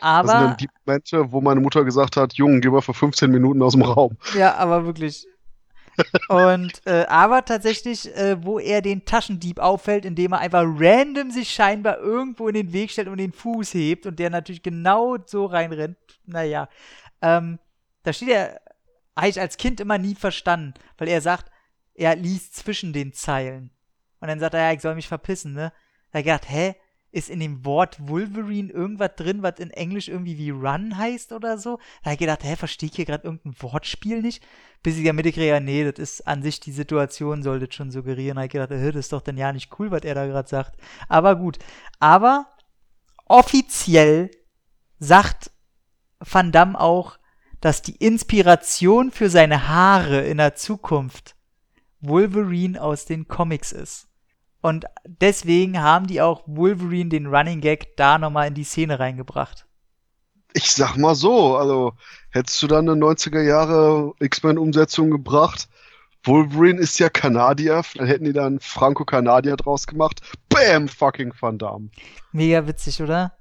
Aber. 0.00 0.26
Das 0.26 0.32
sind 0.32 0.48
dann 0.48 0.56
die 0.56 0.68
Momente, 0.86 1.32
wo 1.32 1.40
meine 1.40 1.60
Mutter 1.60 1.84
gesagt 1.84 2.16
hat: 2.16 2.34
Jungen, 2.34 2.60
geh 2.60 2.68
mal 2.68 2.80
für 2.80 2.94
15 2.94 3.30
Minuten 3.30 3.62
aus 3.62 3.72
dem 3.72 3.82
Raum. 3.82 4.16
Ja, 4.36 4.54
aber 4.56 4.86
wirklich. 4.86 5.26
Und 6.28 6.80
äh, 6.86 7.06
aber 7.08 7.44
tatsächlich, 7.44 8.14
äh, 8.16 8.42
wo 8.44 8.58
er 8.58 8.82
den 8.82 9.04
Taschendieb 9.04 9.58
auffällt, 9.58 10.04
indem 10.04 10.32
er 10.32 10.40
einfach 10.40 10.64
random 10.64 11.30
sich 11.30 11.50
scheinbar 11.50 11.98
irgendwo 11.98 12.48
in 12.48 12.54
den 12.54 12.72
Weg 12.72 12.90
stellt 12.90 13.08
und 13.08 13.18
den 13.18 13.32
Fuß 13.32 13.74
hebt 13.74 14.06
und 14.06 14.18
der 14.18 14.30
natürlich 14.30 14.62
genau 14.62 15.16
so 15.26 15.46
reinrennt. 15.46 15.98
Naja, 16.26 16.68
ähm, 17.22 17.58
da 18.02 18.12
steht 18.12 18.28
er, 18.28 18.60
habe 19.16 19.28
ich 19.28 19.40
als 19.40 19.56
Kind 19.56 19.80
immer 19.80 19.98
nie 19.98 20.14
verstanden, 20.14 20.74
weil 20.96 21.08
er 21.08 21.20
sagt, 21.20 21.50
er 21.94 22.14
liest 22.14 22.56
zwischen 22.56 22.92
den 22.92 23.12
Zeilen. 23.12 23.70
Und 24.20 24.28
dann 24.28 24.40
sagt 24.40 24.54
er, 24.54 24.60
ja, 24.60 24.72
ich 24.72 24.80
soll 24.80 24.94
mich 24.94 25.08
verpissen, 25.08 25.52
ne? 25.52 25.72
Da 26.12 26.20
ich 26.20 26.24
gedacht, 26.24 26.48
hä? 26.48 26.74
Ist 27.10 27.30
in 27.30 27.40
dem 27.40 27.64
Wort 27.64 27.96
Wolverine 28.00 28.70
irgendwas 28.70 29.12
drin, 29.16 29.42
was 29.42 29.58
in 29.58 29.70
Englisch 29.70 30.08
irgendwie 30.08 30.36
wie 30.36 30.50
Run 30.50 30.96
heißt 30.96 31.32
oder 31.32 31.56
so. 31.58 31.78
Da 32.02 32.06
habe 32.06 32.14
ich 32.14 32.18
gedacht, 32.20 32.44
hä, 32.44 32.56
verstehe 32.56 32.88
ich 32.90 32.96
hier 32.96 33.06
gerade 33.06 33.24
irgendein 33.24 33.54
Wortspiel 33.60 34.20
nicht? 34.20 34.42
Bis 34.82 34.96
ich 34.96 35.04
ja 35.04 35.12
mitgekriegt 35.12 35.62
nee, 35.62 35.90
das 35.90 35.98
ist 35.98 36.26
an 36.26 36.42
sich 36.42 36.60
die 36.60 36.72
Situation, 36.72 37.42
soll 37.42 37.60
das 37.60 37.74
schon 37.74 37.90
suggerieren. 37.90 38.36
Da 38.36 38.42
habe 38.42 38.46
ich 38.46 38.52
gedacht, 38.52 38.70
hä, 38.70 38.92
das 38.92 39.06
ist 39.06 39.12
doch 39.12 39.22
dann 39.22 39.38
ja 39.38 39.52
nicht 39.52 39.78
cool, 39.78 39.90
was 39.90 40.02
er 40.02 40.14
da 40.14 40.26
gerade 40.26 40.48
sagt. 40.48 40.78
Aber 41.08 41.36
gut. 41.36 41.58
Aber 41.98 42.46
offiziell 43.24 44.30
sagt 44.98 45.50
Van 46.20 46.52
Damme 46.52 46.78
auch, 46.78 47.18
dass 47.60 47.82
die 47.82 47.96
Inspiration 47.96 49.10
für 49.10 49.30
seine 49.30 49.68
Haare 49.68 50.20
in 50.20 50.36
der 50.36 50.54
Zukunft 50.54 51.36
Wolverine 52.00 52.80
aus 52.80 53.04
den 53.04 53.26
Comics 53.26 53.72
ist. 53.72 54.07
Und 54.68 54.84
deswegen 55.06 55.80
haben 55.80 56.06
die 56.06 56.20
auch 56.20 56.42
Wolverine 56.46 57.08
den 57.08 57.26
Running 57.26 57.62
Gag 57.62 57.96
da 57.96 58.18
nochmal 58.18 58.48
in 58.48 58.54
die 58.54 58.64
Szene 58.64 58.98
reingebracht. 58.98 59.66
Ich 60.52 60.72
sag 60.72 60.96
mal 60.96 61.14
so, 61.14 61.56
also 61.56 61.94
hättest 62.30 62.62
du 62.62 62.66
dann 62.66 62.88
eine 62.88 63.02
90er 63.02 63.40
Jahre 63.42 64.12
X-Men-Umsetzung 64.20 65.10
gebracht, 65.10 65.68
Wolverine 66.24 66.80
ist 66.80 66.98
ja 66.98 67.08
Kanadier, 67.08 67.82
dann 67.94 68.06
hätten 68.06 68.24
die 68.24 68.34
dann 68.34 68.60
Franco-Kanadier 68.60 69.56
draus 69.56 69.86
gemacht. 69.86 70.20
Bam, 70.50 70.86
fucking 70.88 71.32
Van 71.40 71.56
Damme. 71.56 71.88
Mega 72.32 72.66
witzig, 72.66 73.00
oder? 73.00 73.32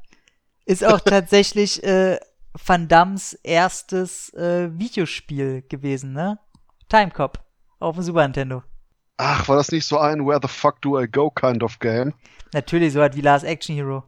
Ist 0.66 0.86
auch 0.86 1.00
tatsächlich 1.06 1.84
äh, 1.84 2.18
Van 2.66 2.88
Dammes 2.88 3.34
erstes 3.44 4.34
äh, 4.34 4.70
Videospiel 4.72 5.64
gewesen, 5.68 6.14
ne? 6.14 6.40
Timecop 6.88 7.40
auf 7.80 7.96
dem 7.96 8.04
Super 8.04 8.24
Nintendo. 8.24 8.64
Ach, 9.18 9.48
war 9.48 9.56
das 9.58 9.72
nicht 9.72 9.86
so 9.86 9.98
ein 9.98 10.26
Where 10.26 10.40
the 10.42 10.48
fuck 10.48 10.82
do 10.82 11.00
I 11.00 11.08
go 11.08 11.30
kind 11.32 11.64
of 11.64 11.80
game? 11.80 12.14
Natürlich, 12.54 12.94
so 12.94 13.02
halt 13.02 13.16
wie 13.16 13.22
Last 13.22 13.46
Action 13.46 13.76
Hero. 13.76 14.04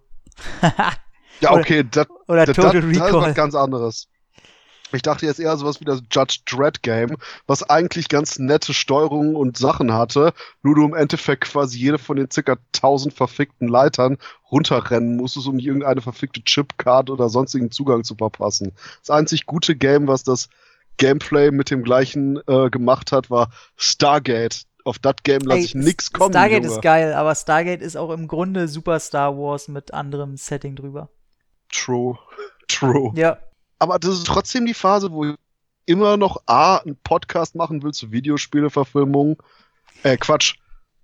ja, 1.42 1.52
okay, 1.52 1.84
das, 1.90 2.08
oder 2.28 2.46
das, 2.46 2.56
Total 2.56 2.74
das, 2.74 2.84
Recall. 2.84 3.12
das 3.12 3.22
ist 3.22 3.28
was 3.30 3.36
ganz 3.36 3.56
anderes. 3.56 4.08
Ich 4.92 5.02
dachte 5.04 5.26
jetzt 5.26 5.40
eher 5.40 5.56
sowas 5.56 5.80
wie 5.80 5.86
das 5.86 6.02
Judge 6.12 6.40
Dredd 6.46 6.82
Game, 6.82 7.18
was 7.46 7.62
eigentlich 7.70 8.10
ganz 8.10 8.40
nette 8.40 8.74
Steuerungen 8.74 9.36
und 9.36 9.58
Sachen 9.58 9.94
hatte, 9.94 10.34
nur 10.64 10.76
du 10.76 10.86
im 10.86 10.96
Endeffekt 10.96 11.42
quasi 11.44 11.78
jede 11.78 12.00
von 12.00 12.18
den 12.18 12.32
circa 12.32 12.58
1000 12.76 13.14
verfickten 13.14 13.68
Leitern 13.68 14.18
runterrennen 14.52 15.16
musstest, 15.16 15.48
um 15.48 15.60
irgendeine 15.60 16.02
verfickte 16.02 16.44
Chipcard 16.44 17.12
oder 17.12 17.30
sonstigen 17.30 17.70
Zugang 17.70 18.04
zu 18.04 18.16
verpassen. 18.16 18.72
Das 19.02 19.12
einzig 19.12 19.46
gute 19.46 19.76
Game, 19.76 20.08
was 20.08 20.24
das 20.24 20.50
Gameplay 20.98 21.52
mit 21.52 21.70
dem 21.70 21.84
gleichen 21.84 22.40
äh, 22.48 22.70
gemacht 22.70 23.12
hat, 23.12 23.30
war 23.30 23.52
Stargate 23.78 24.64
auf 24.86 25.00
das 25.00 25.16
Game 25.24 25.42
lasse 25.42 25.62
ich 25.62 25.76
nix 25.76 26.12
kommen. 26.12 26.32
Stargate 26.32 26.64
Junge. 26.64 26.76
ist 26.76 26.82
geil, 26.82 27.14
aber 27.14 27.36
Stargate 27.36 27.82
ist 27.82 27.96
auch 27.96 28.12
im 28.12 28.28
Grunde 28.28 28.68
Super 28.68 29.00
Star 29.00 29.38
Wars 29.38 29.68
mit 29.68 29.94
anderem 29.94 30.38
Setting 30.38 30.76
drüber. 30.76 31.10
True. 31.72 32.18
True. 32.68 33.12
Ja. 33.16 33.38
Aber 33.80 34.00
das 34.00 34.12
ist 34.12 34.28
trotzdem 34.28 34.66
die 34.66 34.74
Phase, 34.74 35.12
wo 35.12 35.26
ich 35.26 35.36
immer 35.86 36.18
noch 36.18 36.44
A, 36.46 36.78
einen 36.78 36.98
Podcast 36.98 37.56
machen 37.56 37.82
will 37.82 37.92
zu 37.92 38.12
Videospieleverfilmungen. 38.12 39.38
Äh, 40.04 40.18
Quatsch. 40.18 40.56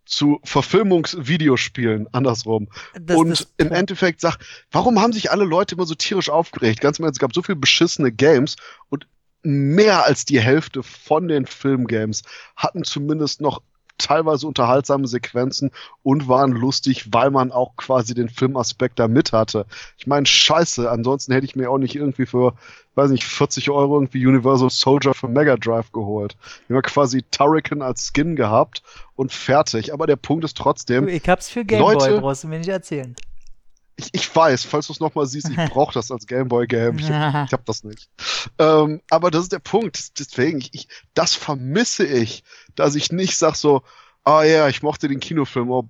Zu 0.07 0.39
Verfilmungsvideospielen, 0.43 2.07
andersrum. 2.11 2.69
Das, 2.93 3.17
und 3.17 3.29
das, 3.29 3.47
im 3.57 3.71
Endeffekt 3.71 4.21
sag, 4.21 4.37
warum 4.71 5.01
haben 5.01 5.13
sich 5.13 5.31
alle 5.31 5.45
Leute 5.45 5.73
immer 5.73 5.87
so 5.87 5.95
tierisch 5.95 6.29
aufgeregt? 6.29 6.79
Ganz 6.79 6.99
im 6.99 7.05
Ernst, 7.05 7.17
es 7.17 7.21
gab 7.21 7.33
so 7.33 7.41
viele 7.41 7.55
beschissene 7.55 8.11
Games 8.11 8.55
und 8.89 9.07
mehr 9.45 10.05
als 10.05 10.25
die 10.25 10.39
Hälfte 10.39 10.83
von 10.83 11.27
den 11.27 11.45
Filmgames 11.45 12.23
hatten 12.55 12.83
zumindest 12.83 13.41
noch 13.41 13.61
teilweise 13.97 14.47
unterhaltsame 14.47 15.07
Sequenzen 15.07 15.71
und 16.03 16.27
waren 16.27 16.51
lustig, 16.51 17.13
weil 17.13 17.31
man 17.31 17.51
auch 17.51 17.75
quasi 17.77 18.13
den 18.13 18.29
Filmaspekt 18.29 18.99
da 18.99 19.07
mit 19.07 19.31
hatte. 19.31 19.65
Ich 19.97 20.07
meine, 20.07 20.25
scheiße, 20.25 20.89
ansonsten 20.89 21.33
hätte 21.33 21.45
ich 21.45 21.55
mir 21.55 21.69
auch 21.69 21.77
nicht 21.77 21.95
irgendwie 21.95 22.25
für, 22.25 22.53
weiß 22.95 23.11
nicht, 23.11 23.23
40 23.23 23.69
Euro 23.69 23.95
irgendwie 23.95 24.25
Universal 24.25 24.69
Soldier 24.69 25.13
für 25.13 25.27
Mega 25.27 25.55
Drive 25.55 25.91
geholt. 25.91 26.35
Wir 26.67 26.75
haben 26.75 26.83
quasi 26.83 27.23
Turrican 27.31 27.81
als 27.81 28.11
Skin 28.13 28.35
gehabt 28.35 28.83
und 29.15 29.31
fertig. 29.31 29.93
Aber 29.93 30.07
der 30.07 30.17
Punkt 30.17 30.43
ist 30.43 30.57
trotzdem. 30.57 31.07
ich 31.07 31.27
hab's 31.29 31.49
für 31.49 31.63
Gameboy, 31.63 32.19
brauchst 32.19 32.43
du 32.43 32.47
mir 32.47 32.59
nicht 32.59 32.69
erzählen. 32.69 33.15
Ich, 33.97 34.09
ich 34.11 34.35
weiß, 34.35 34.65
falls 34.65 34.87
du 34.87 34.93
es 34.93 34.99
nochmal 34.99 35.25
siehst, 35.25 35.49
ich 35.49 35.55
brauche 35.69 35.93
das 35.93 36.11
als 36.11 36.27
Gameboy-Game. 36.27 36.99
Ich, 36.99 37.05
ich 37.05 37.11
habe 37.11 37.63
das 37.65 37.83
nicht. 37.83 38.09
Ähm, 38.59 39.01
aber 39.09 39.31
das 39.31 39.43
ist 39.43 39.51
der 39.51 39.59
Punkt. 39.59 40.19
Deswegen, 40.19 40.59
ich, 40.59 40.73
ich, 40.73 40.87
das 41.13 41.33
vermisse 41.35 42.05
ich, 42.05 42.43
dass 42.75 42.95
ich 42.95 43.11
nicht 43.11 43.37
sag 43.37 43.55
so, 43.55 43.83
ah 44.23 44.43
ja, 44.43 44.67
ich 44.67 44.83
mochte 44.83 45.07
den 45.07 45.19
Kinofilm, 45.19 45.69
oh, 45.69 45.89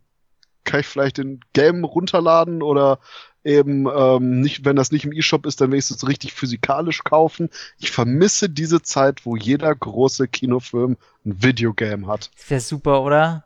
kann 0.66 0.82
ich 0.82 0.88
vielleicht 0.88 1.18
den 1.18 1.40
Game 1.54 1.84
runterladen 1.84 2.62
oder 2.62 3.00
eben 3.44 3.88
ähm, 3.88 4.42
nicht, 4.42 4.66
wenn 4.66 4.76
das 4.76 4.92
nicht 4.92 5.06
im 5.06 5.14
E-Shop 5.14 5.46
ist, 5.46 5.62
dann 5.62 5.72
wenigstens 5.72 6.08
richtig 6.08 6.34
physikalisch 6.34 7.04
kaufen. 7.04 7.50
Ich 7.78 7.92
vermisse 7.92 8.50
diese 8.50 8.82
Zeit, 8.82 9.26
wo 9.26 9.36
jeder 9.36 9.74
große 9.74 10.28
Kinofilm 10.28 10.98
ein 11.26 11.44
Videogame 11.44 12.08
hat. 12.08 12.32
Das 12.36 12.50
wäre 12.50 12.62
super, 12.62 13.04
oder? 13.04 13.46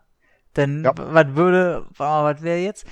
Denn 0.55 0.83
ja. 0.83 0.93
was 0.95 1.35
würde, 1.35 1.85
was 1.97 2.41
wäre 2.41 2.59
jetzt? 2.59 2.85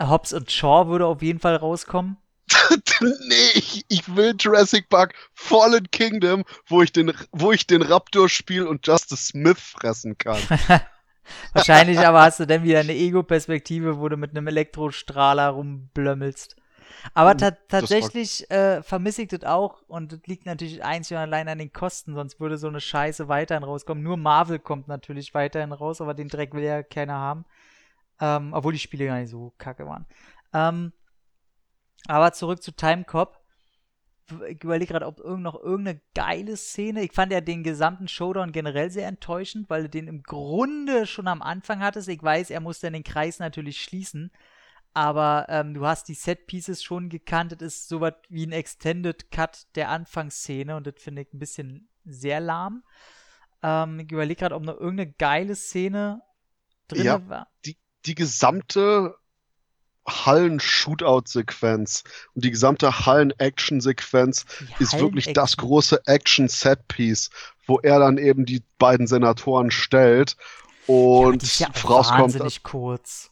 Hobbs 0.00 0.32
und 0.32 0.50
Shaw 0.50 0.88
würde 0.88 1.06
auf 1.06 1.22
jeden 1.22 1.40
Fall 1.40 1.56
rauskommen. 1.56 2.16
nee, 3.00 3.50
ich, 3.54 3.84
ich, 3.88 4.16
will 4.16 4.34
Jurassic 4.38 4.88
Park 4.88 5.14
Fallen 5.34 5.90
Kingdom, 5.90 6.44
wo 6.66 6.82
ich 6.82 6.92
den, 6.92 7.12
wo 7.32 7.52
ich 7.52 7.66
den 7.66 7.82
Raptor 7.82 8.28
spiele 8.28 8.68
und 8.68 8.86
Justice 8.86 9.28
Smith 9.28 9.58
fressen 9.58 10.16
kann. 10.16 10.38
Wahrscheinlich 11.52 11.98
aber 11.98 12.22
hast 12.22 12.40
du 12.40 12.46
dann 12.46 12.62
wieder 12.62 12.80
eine 12.80 12.94
Ego-Perspektive, 12.94 13.98
wo 13.98 14.08
du 14.08 14.16
mit 14.16 14.30
einem 14.30 14.46
Elektrostrahler 14.46 15.48
rumblömmelst. 15.48 16.56
Aber 17.14 17.36
ta 17.36 17.52
tatsächlich 17.68 18.50
äh, 18.50 18.82
vermisse 18.82 19.22
ich 19.22 19.28
das 19.28 19.44
auch 19.44 19.82
und 19.86 20.12
das 20.12 20.20
liegt 20.26 20.46
natürlich 20.46 20.82
einzig 20.82 21.16
und 21.16 21.22
allein 21.22 21.48
an 21.48 21.58
den 21.58 21.72
Kosten, 21.72 22.14
sonst 22.14 22.40
würde 22.40 22.56
so 22.56 22.66
eine 22.66 22.80
Scheiße 22.80 23.28
weiterhin 23.28 23.62
rauskommen. 23.62 24.02
Nur 24.02 24.16
Marvel 24.16 24.58
kommt 24.58 24.88
natürlich 24.88 25.34
weiterhin 25.34 25.72
raus, 25.72 26.00
aber 26.00 26.14
den 26.14 26.28
Dreck 26.28 26.54
will 26.54 26.64
ja 26.64 26.82
keiner 26.82 27.14
haben. 27.14 27.44
Ähm, 28.20 28.52
obwohl 28.52 28.72
die 28.72 28.78
Spiele 28.78 29.06
gar 29.06 29.18
nicht 29.18 29.30
so 29.30 29.54
kacke 29.58 29.86
waren. 29.86 30.06
Ähm, 30.52 30.92
Aber 32.06 32.32
zurück 32.32 32.62
zu 32.62 32.72
Time 32.72 33.04
Cop. 33.04 33.38
Ich 34.48 34.62
überlege 34.62 34.92
gerade, 34.92 35.06
ob 35.06 35.20
irgend 35.20 35.42
noch 35.42 35.54
irgendeine 35.54 36.00
geile 36.14 36.56
Szene. 36.56 37.02
Ich 37.02 37.12
fand 37.12 37.32
ja 37.32 37.40
den 37.40 37.62
gesamten 37.62 38.08
Showdown 38.08 38.52
generell 38.52 38.90
sehr 38.90 39.08
enttäuschend, 39.08 39.70
weil 39.70 39.84
du 39.84 39.88
den 39.88 40.06
im 40.06 40.22
Grunde 40.22 41.06
schon 41.06 41.28
am 41.28 41.40
Anfang 41.40 41.80
hattest. 41.80 42.08
Ich 42.08 42.22
weiß, 42.22 42.50
er 42.50 42.60
musste 42.60 42.90
den 42.90 43.04
Kreis 43.04 43.38
natürlich 43.38 43.82
schließen. 43.82 44.30
Aber 44.92 45.46
ähm, 45.48 45.74
du 45.74 45.86
hast 45.86 46.08
die 46.08 46.14
Set 46.14 46.46
Pieces 46.46 46.82
schon 46.82 47.08
gekannt. 47.08 47.52
Das 47.52 47.60
ist 47.62 47.88
sowas 47.88 48.14
wie 48.28 48.44
ein 48.44 48.52
Extended 48.52 49.30
Cut 49.30 49.66
der 49.76 49.90
Anfangsszene 49.90 50.76
und 50.76 50.86
das 50.86 50.94
finde 50.98 51.22
ich 51.22 51.32
ein 51.32 51.38
bisschen 51.38 51.88
sehr 52.04 52.40
lahm. 52.40 52.82
Ähm, 53.62 54.00
ich 54.00 54.10
überlege 54.12 54.40
gerade, 54.40 54.54
ob 54.54 54.62
noch 54.62 54.78
irgendeine 54.78 55.12
geile 55.12 55.54
Szene 55.54 56.20
drin 56.88 57.04
Ja. 57.04 57.28
war. 57.28 57.48
Die, 57.64 57.76
die 58.08 58.14
gesamte 58.14 59.14
Hallen-Shootout-Sequenz 60.08 62.04
und 62.34 62.44
die 62.44 62.50
gesamte 62.50 63.06
Hallen-Action-Sequenz 63.06 64.46
ist 64.78 64.98
wirklich 64.98 65.32
das 65.34 65.56
große 65.58 66.00
Action-Set-Piece, 66.06 67.30
wo 67.66 67.78
er 67.78 67.98
dann 68.00 68.16
eben 68.16 68.46
die 68.46 68.62
beiden 68.78 69.06
Senatoren 69.06 69.70
stellt 69.70 70.36
und 70.86 71.58
ja 71.58 71.68
auch 71.68 71.90
rauskommt. 71.90 72.20
wahnsinnig 72.20 72.62
kurz. 72.62 73.30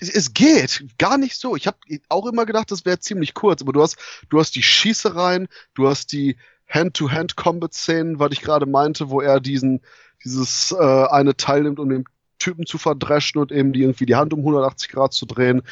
Es 0.00 0.32
geht 0.32 0.86
gar 0.98 1.18
nicht 1.18 1.36
so. 1.36 1.56
Ich 1.56 1.66
habe 1.66 1.76
auch 2.08 2.26
immer 2.26 2.46
gedacht, 2.46 2.70
das 2.70 2.86
wäre 2.86 3.00
ziemlich 3.00 3.34
kurz, 3.34 3.60
aber 3.60 3.72
du 3.72 3.82
hast, 3.82 3.96
du 4.30 4.38
hast 4.38 4.54
die 4.54 4.62
Schießereien, 4.62 5.48
du 5.74 5.88
hast 5.88 6.12
die 6.12 6.36
Hand-to-Hand-Combat-Szenen, 6.68 8.18
was 8.18 8.32
ich 8.32 8.40
gerade 8.40 8.66
meinte, 8.66 9.10
wo 9.10 9.20
er 9.20 9.40
diesen, 9.40 9.82
dieses 10.24 10.72
äh, 10.72 11.06
eine 11.08 11.36
Teil 11.36 11.64
nimmt, 11.64 11.80
um 11.80 11.88
den 11.88 12.04
Typen 12.40 12.66
zu 12.66 12.78
verdreschen 12.78 13.40
und 13.40 13.52
eben 13.52 13.72
die 13.72 13.82
irgendwie 13.82 14.06
die 14.06 14.16
Hand 14.16 14.34
um 14.34 14.40
180 14.40 14.90
Grad 14.90 15.12
zu 15.12 15.26
drehen. 15.26 15.62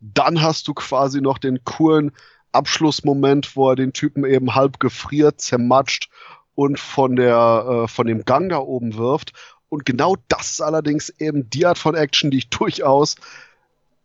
Dann 0.00 0.40
hast 0.40 0.66
du 0.66 0.74
quasi 0.74 1.20
noch 1.20 1.36
den 1.36 1.62
coolen 1.64 2.12
Abschlussmoment, 2.52 3.54
wo 3.56 3.70
er 3.70 3.76
den 3.76 3.92
Typen 3.92 4.24
eben 4.24 4.54
halb 4.54 4.80
gefriert, 4.80 5.40
zermatscht 5.40 6.08
und 6.54 6.78
von 6.78 7.16
der 7.16 7.84
äh, 7.84 7.88
von 7.88 8.06
dem 8.06 8.24
Gang 8.24 8.48
da 8.48 8.58
oben 8.58 8.96
wirft. 8.96 9.32
Und 9.68 9.84
genau 9.84 10.16
das 10.28 10.52
ist 10.52 10.60
allerdings 10.60 11.08
eben 11.18 11.48
die 11.50 11.66
Art 11.66 11.78
von 11.78 11.94
Action, 11.94 12.30
die 12.30 12.38
ich 12.38 12.50
durchaus 12.50 13.16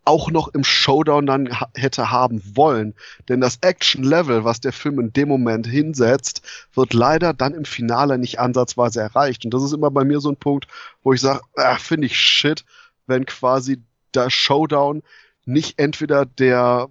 auch 0.08 0.30
noch 0.30 0.48
im 0.48 0.64
Showdown 0.64 1.26
dann 1.26 1.54
hätte 1.74 2.10
haben 2.10 2.42
wollen. 2.56 2.94
Denn 3.28 3.42
das 3.42 3.58
Action-Level, 3.60 4.42
was 4.42 4.60
der 4.60 4.72
Film 4.72 4.98
in 4.98 5.12
dem 5.12 5.28
Moment 5.28 5.66
hinsetzt, 5.66 6.40
wird 6.72 6.94
leider 6.94 7.34
dann 7.34 7.52
im 7.52 7.66
Finale 7.66 8.16
nicht 8.16 8.40
ansatzweise 8.40 9.02
erreicht. 9.02 9.44
Und 9.44 9.52
das 9.52 9.62
ist 9.62 9.74
immer 9.74 9.90
bei 9.90 10.04
mir 10.04 10.20
so 10.20 10.30
ein 10.30 10.36
Punkt, 10.36 10.66
wo 11.02 11.12
ich 11.12 11.20
sage, 11.20 11.42
finde 11.78 12.06
ich 12.06 12.18
shit, 12.18 12.64
wenn 13.06 13.26
quasi 13.26 13.82
der 14.14 14.30
Showdown 14.30 15.02
nicht 15.44 15.78
entweder 15.78 16.24
der 16.24 16.88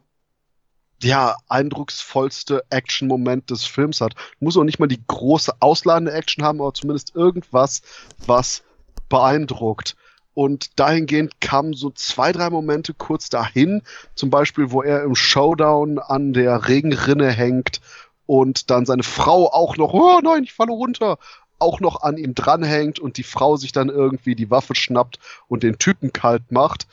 ja, 1.01 1.37
eindrucksvollste 1.47 2.63
Action-Moment 2.69 3.49
des 3.49 3.65
Films 3.65 3.99
hat. 3.99 4.13
Muss 4.39 4.57
auch 4.57 4.63
nicht 4.63 4.79
mal 4.79 4.87
die 4.87 5.03
große 5.05 5.53
ausladende 5.59 6.13
Action 6.13 6.43
haben, 6.43 6.61
aber 6.61 6.73
zumindest 6.73 7.15
irgendwas, 7.15 7.81
was 8.25 8.63
beeindruckt. 9.09 9.95
Und 10.37 10.79
dahingehend 10.79 11.41
kamen 11.41 11.73
so 11.73 11.89
zwei, 11.89 12.31
drei 12.31 12.51
Momente 12.51 12.93
kurz 12.93 13.27
dahin, 13.27 13.81
zum 14.13 14.29
Beispiel, 14.29 14.69
wo 14.69 14.83
er 14.83 15.01
im 15.01 15.15
Showdown 15.15 15.97
an 15.97 16.31
der 16.31 16.67
Regenrinne 16.67 17.31
hängt 17.31 17.81
und 18.27 18.69
dann 18.69 18.85
seine 18.85 19.01
Frau 19.01 19.51
auch 19.51 19.77
noch, 19.77 19.95
oh 19.95 20.19
nein, 20.21 20.43
ich 20.43 20.53
falle 20.53 20.73
runter, 20.73 21.17
auch 21.57 21.79
noch 21.79 22.03
an 22.03 22.17
ihm 22.17 22.35
dranhängt 22.35 22.99
und 22.99 23.17
die 23.17 23.23
Frau 23.23 23.57
sich 23.57 23.71
dann 23.71 23.89
irgendwie 23.89 24.35
die 24.35 24.51
Waffe 24.51 24.75
schnappt 24.75 25.17
und 25.47 25.63
den 25.63 25.79
Typen 25.79 26.13
kalt 26.13 26.51
macht, 26.51 26.85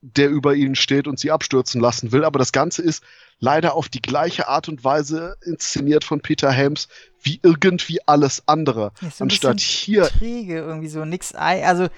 der 0.00 0.30
über 0.30 0.54
ihnen 0.54 0.76
steht 0.76 1.08
und 1.08 1.18
sie 1.18 1.32
abstürzen 1.32 1.78
lassen 1.78 2.10
will. 2.10 2.24
Aber 2.24 2.38
das 2.38 2.52
Ganze 2.52 2.80
ist 2.80 3.04
leider 3.38 3.74
auf 3.74 3.90
die 3.90 4.00
gleiche 4.00 4.48
Art 4.48 4.70
und 4.70 4.82
Weise 4.82 5.36
inszeniert 5.44 6.04
von 6.04 6.22
Peter 6.22 6.50
Helms 6.50 6.88
wie 7.20 7.38
irgendwie 7.42 7.98
alles 8.06 8.44
andere. 8.46 8.92
Ja, 9.02 9.10
so 9.10 9.24
Anstatt 9.24 9.60
hier 9.60 10.04
träge, 10.04 10.56
irgendwie 10.56 10.88
so 10.88 11.04
nix. 11.04 11.34
Also 11.34 11.88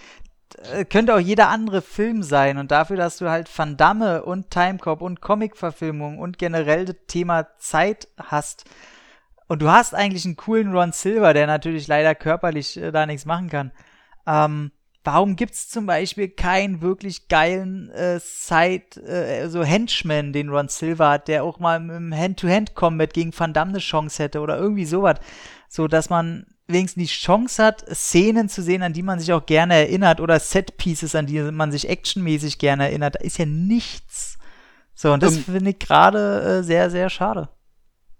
könnte 0.90 1.14
auch 1.14 1.20
jeder 1.20 1.48
andere 1.48 1.82
Film 1.82 2.22
sein. 2.22 2.58
Und 2.58 2.70
dafür, 2.70 2.96
dass 2.96 3.18
du 3.18 3.28
halt 3.28 3.48
Van 3.56 3.76
Damme 3.76 4.22
und 4.24 4.50
Timecop 4.50 5.02
und 5.02 5.20
Comic-Verfilmung 5.20 6.18
und 6.18 6.38
generell 6.38 6.84
das 6.84 6.96
Thema 7.06 7.48
Zeit 7.58 8.08
hast. 8.18 8.64
Und 9.48 9.62
du 9.62 9.70
hast 9.70 9.94
eigentlich 9.94 10.24
einen 10.24 10.36
coolen 10.36 10.72
Ron 10.72 10.92
Silver, 10.92 11.32
der 11.32 11.46
natürlich 11.46 11.88
leider 11.88 12.14
körperlich 12.14 12.76
äh, 12.76 12.92
da 12.92 13.06
nichts 13.06 13.24
machen 13.24 13.48
kann. 13.48 13.72
Ähm, 14.26 14.72
warum 15.04 15.36
gibt's 15.36 15.70
zum 15.70 15.86
Beispiel 15.86 16.28
keinen 16.28 16.82
wirklich 16.82 17.28
geilen 17.28 17.90
äh, 17.90 18.20
Side, 18.20 19.00
äh, 19.06 19.48
so 19.48 19.64
Henchman, 19.64 20.34
den 20.34 20.50
Ron 20.50 20.68
Silver 20.68 21.08
hat, 21.08 21.28
der 21.28 21.44
auch 21.44 21.58
mal 21.58 21.76
im 21.76 22.14
Hand-to-Hand-Combat 22.14 23.14
gegen 23.14 23.32
Van 23.36 23.54
Damme 23.54 23.70
eine 23.70 23.78
Chance 23.78 24.22
hätte 24.22 24.40
oder 24.40 24.58
irgendwie 24.58 24.84
sowas, 24.84 25.18
so 25.68 25.88
dass 25.88 26.10
man 26.10 26.46
wenigstens 26.66 27.02
die 27.08 27.14
Chance 27.14 27.64
hat, 27.64 27.84
Szenen 27.94 28.48
zu 28.48 28.62
sehen, 28.62 28.82
an 28.82 28.92
die 28.92 29.02
man 29.02 29.20
sich 29.20 29.32
auch 29.32 29.46
gerne 29.46 29.74
erinnert 29.74 30.20
oder 30.20 30.38
Set-Pieces, 30.40 31.14
an 31.14 31.26
die 31.26 31.40
man 31.40 31.72
sich 31.72 31.88
actionmäßig 31.88 32.58
gerne 32.58 32.84
erinnert. 32.88 33.16
Da 33.16 33.20
ist 33.20 33.38
ja 33.38 33.46
nichts. 33.46 34.38
So, 34.94 35.12
und 35.12 35.22
das 35.22 35.36
Ähm, 35.36 35.44
finde 35.44 35.70
ich 35.70 35.78
gerade 35.78 36.58
äh, 36.60 36.62
sehr, 36.62 36.90
sehr 36.90 37.08
schade. 37.10 37.48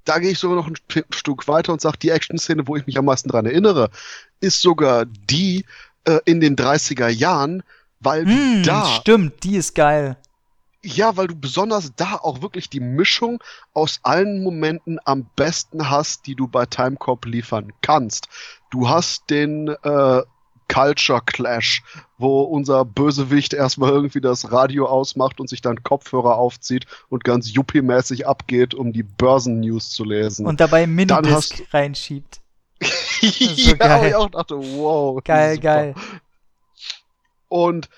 da 0.05 0.19
gehe 0.19 0.31
ich 0.31 0.39
sogar 0.39 0.57
noch 0.57 0.67
ein 0.67 0.77
St- 0.91 1.05
Stück 1.15 1.49
weiter 1.49 1.73
und 1.73 1.81
sage, 1.81 1.99
die 1.99 2.11
Action-Szene, 2.11 2.67
wo 2.67 2.77
ich 2.77 2.87
mich 2.87 2.97
am 2.99 3.05
meisten 3.05 3.29
dran 3.29 3.47
erinnere, 3.47 3.91
ist 4.41 4.61
sogar 4.63 5.05
die 5.07 5.65
äh, 6.05 6.19
in 6.25 6.41
den 6.41 6.57
30er 6.57 7.09
Jahren, 7.09 7.63
weil 8.01 8.27
Hm, 8.27 8.63
da, 8.63 8.85
stimmt, 8.85 9.43
die 9.45 9.57
ist 9.57 9.75
geil. 9.75 10.17
Ja, 10.83 11.17
weil 11.17 11.27
du 11.27 11.35
besonders 11.35 11.93
da 11.97 12.15
auch 12.15 12.41
wirklich 12.43 12.71
die 12.71 12.81
Mischung 12.81 13.43
aus 13.73 14.01
allen 14.03 14.43
Momenten 14.43 14.99
am 15.05 15.27
besten 15.37 15.91
hast, 15.91 16.27
die 16.27 16.35
du 16.35 16.47
bei 16.47 16.67
Timecop 16.67 17.27
liefern 17.27 17.73
kannst. 17.83 18.29
Du 18.71 18.89
hast 18.89 19.29
den 19.31 19.69
äh, 19.69 20.23
Culture 20.69 21.23
Clash, 21.25 21.83
wo 22.19 22.43
unser 22.43 22.85
Bösewicht 22.85 23.55
erstmal 23.55 23.91
irgendwie 23.91 24.21
das 24.21 24.53
Radio 24.53 24.87
ausmacht 24.87 25.41
und 25.41 25.49
sich 25.49 25.63
dann 25.63 25.83
Kopfhörer 25.83 26.37
aufzieht 26.37 26.87
und 27.09 27.25
ganz 27.25 27.49
yuppie-mäßig 27.51 28.27
abgeht, 28.27 28.75
um 28.75 28.93
die 28.93 29.03
Börsennews 29.03 29.91
zu 29.91 30.05
lesen. 30.05 30.47
Und 30.47 30.61
dabei 30.61 30.87
Minidisc 30.87 31.63
reinschiebt. 31.73 32.41
ja, 33.21 33.99
so 33.99 34.03
wo 34.03 34.07
ich 34.07 34.15
auch 34.15 34.31
dachte, 34.31 34.57
wow. 34.57 35.25
Geil, 35.25 35.55
super. 35.55 35.63
geil. 35.63 35.95
Und 37.49 37.89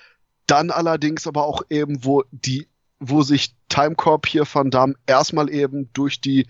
dann 0.47 0.71
allerdings 0.71 1.27
aber 1.27 1.45
auch 1.45 1.63
eben, 1.69 2.03
wo 2.03 2.23
die, 2.31 2.67
wo 3.01 3.23
sich 3.23 3.53
Timecorp 3.67 4.27
hier 4.27 4.45
Van 4.51 4.69
Damme 4.69 4.95
erstmal 5.07 5.49
eben 5.49 5.89
durch 5.93 6.21
die 6.21 6.47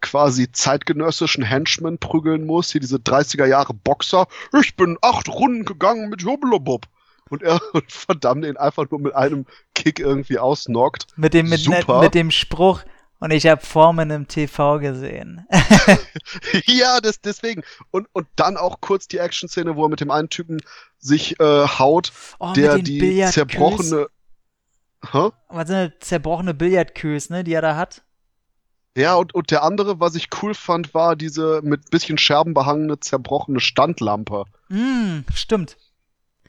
quasi 0.00 0.52
zeitgenössischen 0.52 1.42
Henchmen 1.42 1.98
prügeln 1.98 2.46
muss, 2.46 2.70
hier 2.70 2.80
diese 2.80 2.98
30er 2.98 3.46
Jahre 3.46 3.74
Boxer, 3.74 4.28
ich 4.60 4.76
bin 4.76 4.98
acht 5.00 5.28
Runden 5.28 5.64
gegangen 5.64 6.10
mit 6.10 6.22
Jubbelobub. 6.22 6.86
Und 7.28 7.42
er 7.42 7.60
und 7.72 7.84
Van 8.06 8.20
Damme 8.20 8.42
den 8.42 8.56
einfach 8.56 8.88
nur 8.90 9.00
mit 9.00 9.14
einem 9.14 9.46
Kick 9.74 9.98
irgendwie 9.98 10.38
ausnockt. 10.38 11.06
Mit 11.16 11.34
dem, 11.34 11.48
mit, 11.48 11.60
Super. 11.60 12.00
mit 12.00 12.14
dem 12.14 12.30
Spruch, 12.30 12.82
und 13.18 13.30
ich 13.30 13.46
habe 13.46 13.64
Formen 13.64 14.10
im 14.10 14.28
TV 14.28 14.78
gesehen. 14.78 15.46
ja, 16.66 17.00
das, 17.00 17.20
deswegen. 17.22 17.62
Und, 17.90 18.08
und 18.12 18.26
dann 18.36 18.58
auch 18.58 18.80
kurz 18.82 19.08
die 19.08 19.18
Action-Szene, 19.18 19.74
wo 19.74 19.86
er 19.86 19.88
mit 19.88 20.00
dem 20.00 20.10
einen 20.10 20.28
Typen 20.28 20.60
sich 20.98 21.40
äh, 21.40 21.66
haut, 21.66 22.12
Oh, 22.38 22.52
der 22.52 22.78
die 22.78 23.24
zerbrochene. 23.24 24.08
Hä? 25.12 25.30
Was 25.48 25.68
sind 25.68 25.92
das? 26.00 26.08
zerbrochene 26.08 26.54
Billardkös, 26.54 27.30
ne, 27.30 27.44
die 27.44 27.52
er 27.54 27.62
da 27.62 27.76
hat? 27.76 28.02
Ja, 28.96 29.14
und, 29.16 29.34
und 29.34 29.50
der 29.50 29.62
andere, 29.62 30.00
was 30.00 30.14
ich 30.14 30.28
cool 30.42 30.54
fand, 30.54 30.94
war 30.94 31.16
diese 31.16 31.60
mit 31.62 31.90
bisschen 31.90 32.16
Scherben 32.16 32.54
behangene, 32.54 32.98
zerbrochene 32.98 33.60
Standlampe. 33.60 34.44
Hm, 34.68 35.24
stimmt. 35.34 35.76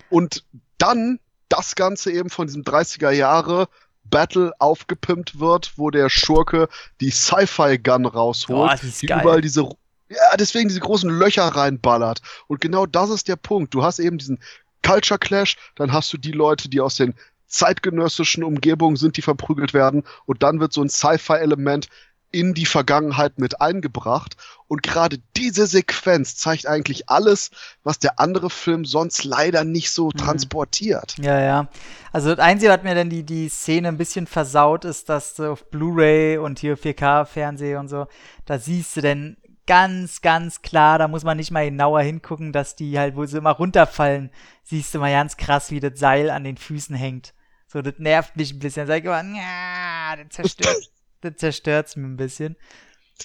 Und 0.09 0.45
dann 0.77 1.19
das 1.49 1.75
Ganze 1.75 2.11
eben 2.11 2.29
von 2.29 2.47
diesem 2.47 2.63
30er 2.63 3.11
Jahre 3.11 3.67
Battle 4.05 4.53
aufgepimpt 4.59 5.39
wird, 5.39 5.73
wo 5.75 5.89
der 5.91 6.09
Schurke 6.09 6.69
die 7.01 7.11
Sci-Fi-Gun 7.11 8.05
rausholt, 8.05 8.79
Oh, 8.81 8.87
die 9.01 9.05
geil. 9.07 9.19
überall 9.21 9.41
diese, 9.41 9.63
ja, 10.09 10.37
deswegen 10.39 10.69
diese 10.69 10.79
großen 10.79 11.09
Löcher 11.09 11.43
reinballert. 11.47 12.21
Und 12.47 12.61
genau 12.61 12.85
das 12.85 13.09
ist 13.09 13.27
der 13.27 13.35
Punkt. 13.35 13.73
Du 13.73 13.83
hast 13.83 13.99
eben 13.99 14.17
diesen 14.17 14.39
Culture 14.83 15.19
Clash, 15.19 15.57
dann 15.75 15.91
hast 15.91 16.13
du 16.13 16.17
die 16.17 16.31
Leute, 16.31 16.69
die 16.69 16.79
aus 16.79 16.95
den 16.95 17.13
zeitgenössischen 17.47 18.43
Umgebungen 18.43 18.97
sind, 18.97 19.17
die 19.17 19.21
verprügelt 19.21 19.73
werden, 19.73 20.03
und 20.25 20.43
dann 20.43 20.59
wird 20.59 20.73
so 20.73 20.81
ein 20.81 20.89
Sci-Fi-Element 20.89 21.87
in 22.29 22.53
die 22.53 22.65
Vergangenheit 22.65 23.39
mit 23.39 23.61
eingebracht. 23.61 24.35
Und 24.67 24.83
gerade 24.83 25.17
diese 25.37 25.65
Sequenz 25.65 26.35
zeigt 26.35 26.67
eigentlich 26.67 27.09
alles, 27.09 27.51
was 27.83 27.99
der 27.99 28.19
andere 28.19 28.49
Film 28.49 28.83
sonst 28.83 29.23
leider 29.23 29.63
nicht 29.63 29.91
so 29.91 30.07
Mhm. 30.07 30.17
transportiert. 30.17 31.15
Ja, 31.19 31.39
ja. 31.39 31.69
Also 32.11 32.35
das 32.35 32.39
Einzige, 32.39 32.71
was 32.71 32.83
mir 32.83 32.95
dann 32.95 33.09
die, 33.09 33.23
die 33.23 33.47
Szene 33.47 33.87
ein 33.87 33.97
bisschen 33.97 34.27
versaut, 34.27 34.83
ist, 34.83 35.07
dass 35.07 35.35
du 35.35 35.49
auf 35.51 35.69
Blu-ray 35.69 36.37
und 36.37 36.59
hier 36.59 36.77
4K-Fernseh 36.77 37.77
und 37.77 37.87
so, 37.87 38.07
da 38.45 38.59
siehst 38.59 38.97
du 38.97 39.01
denn 39.01 39.37
ganz, 39.65 40.21
ganz 40.21 40.61
klar, 40.61 40.99
da 40.99 41.07
muss 41.07 41.23
man 41.23 41.37
nicht 41.37 41.51
mal 41.51 41.65
genauer 41.65 42.01
hingucken, 42.01 42.51
dass 42.51 42.75
die 42.75 42.99
halt, 42.99 43.15
wo 43.15 43.25
sie 43.25 43.37
immer 43.37 43.51
runterfallen, 43.51 44.31
siehst 44.63 44.93
du 44.93 44.99
mal 44.99 45.11
ganz 45.11 45.37
krass, 45.37 45.71
wie 45.71 45.79
das 45.79 45.97
Seil 45.97 46.29
an 46.29 46.43
den 46.43 46.57
Füßen 46.57 46.95
hängt. 46.95 47.33
So, 47.67 47.81
das 47.81 47.95
nervt 47.97 48.35
mich 48.37 48.53
ein 48.53 48.59
bisschen. 48.59 48.87
Sag 48.87 48.99
ich 48.99 49.05
immer, 49.05 49.21
ja, 49.23 50.15
das 50.15 50.29
zerstört, 50.35 50.79
das 51.21 51.35
zerstört's 51.37 51.95
mir 51.95 52.07
ein 52.07 52.17
bisschen. 52.17 52.55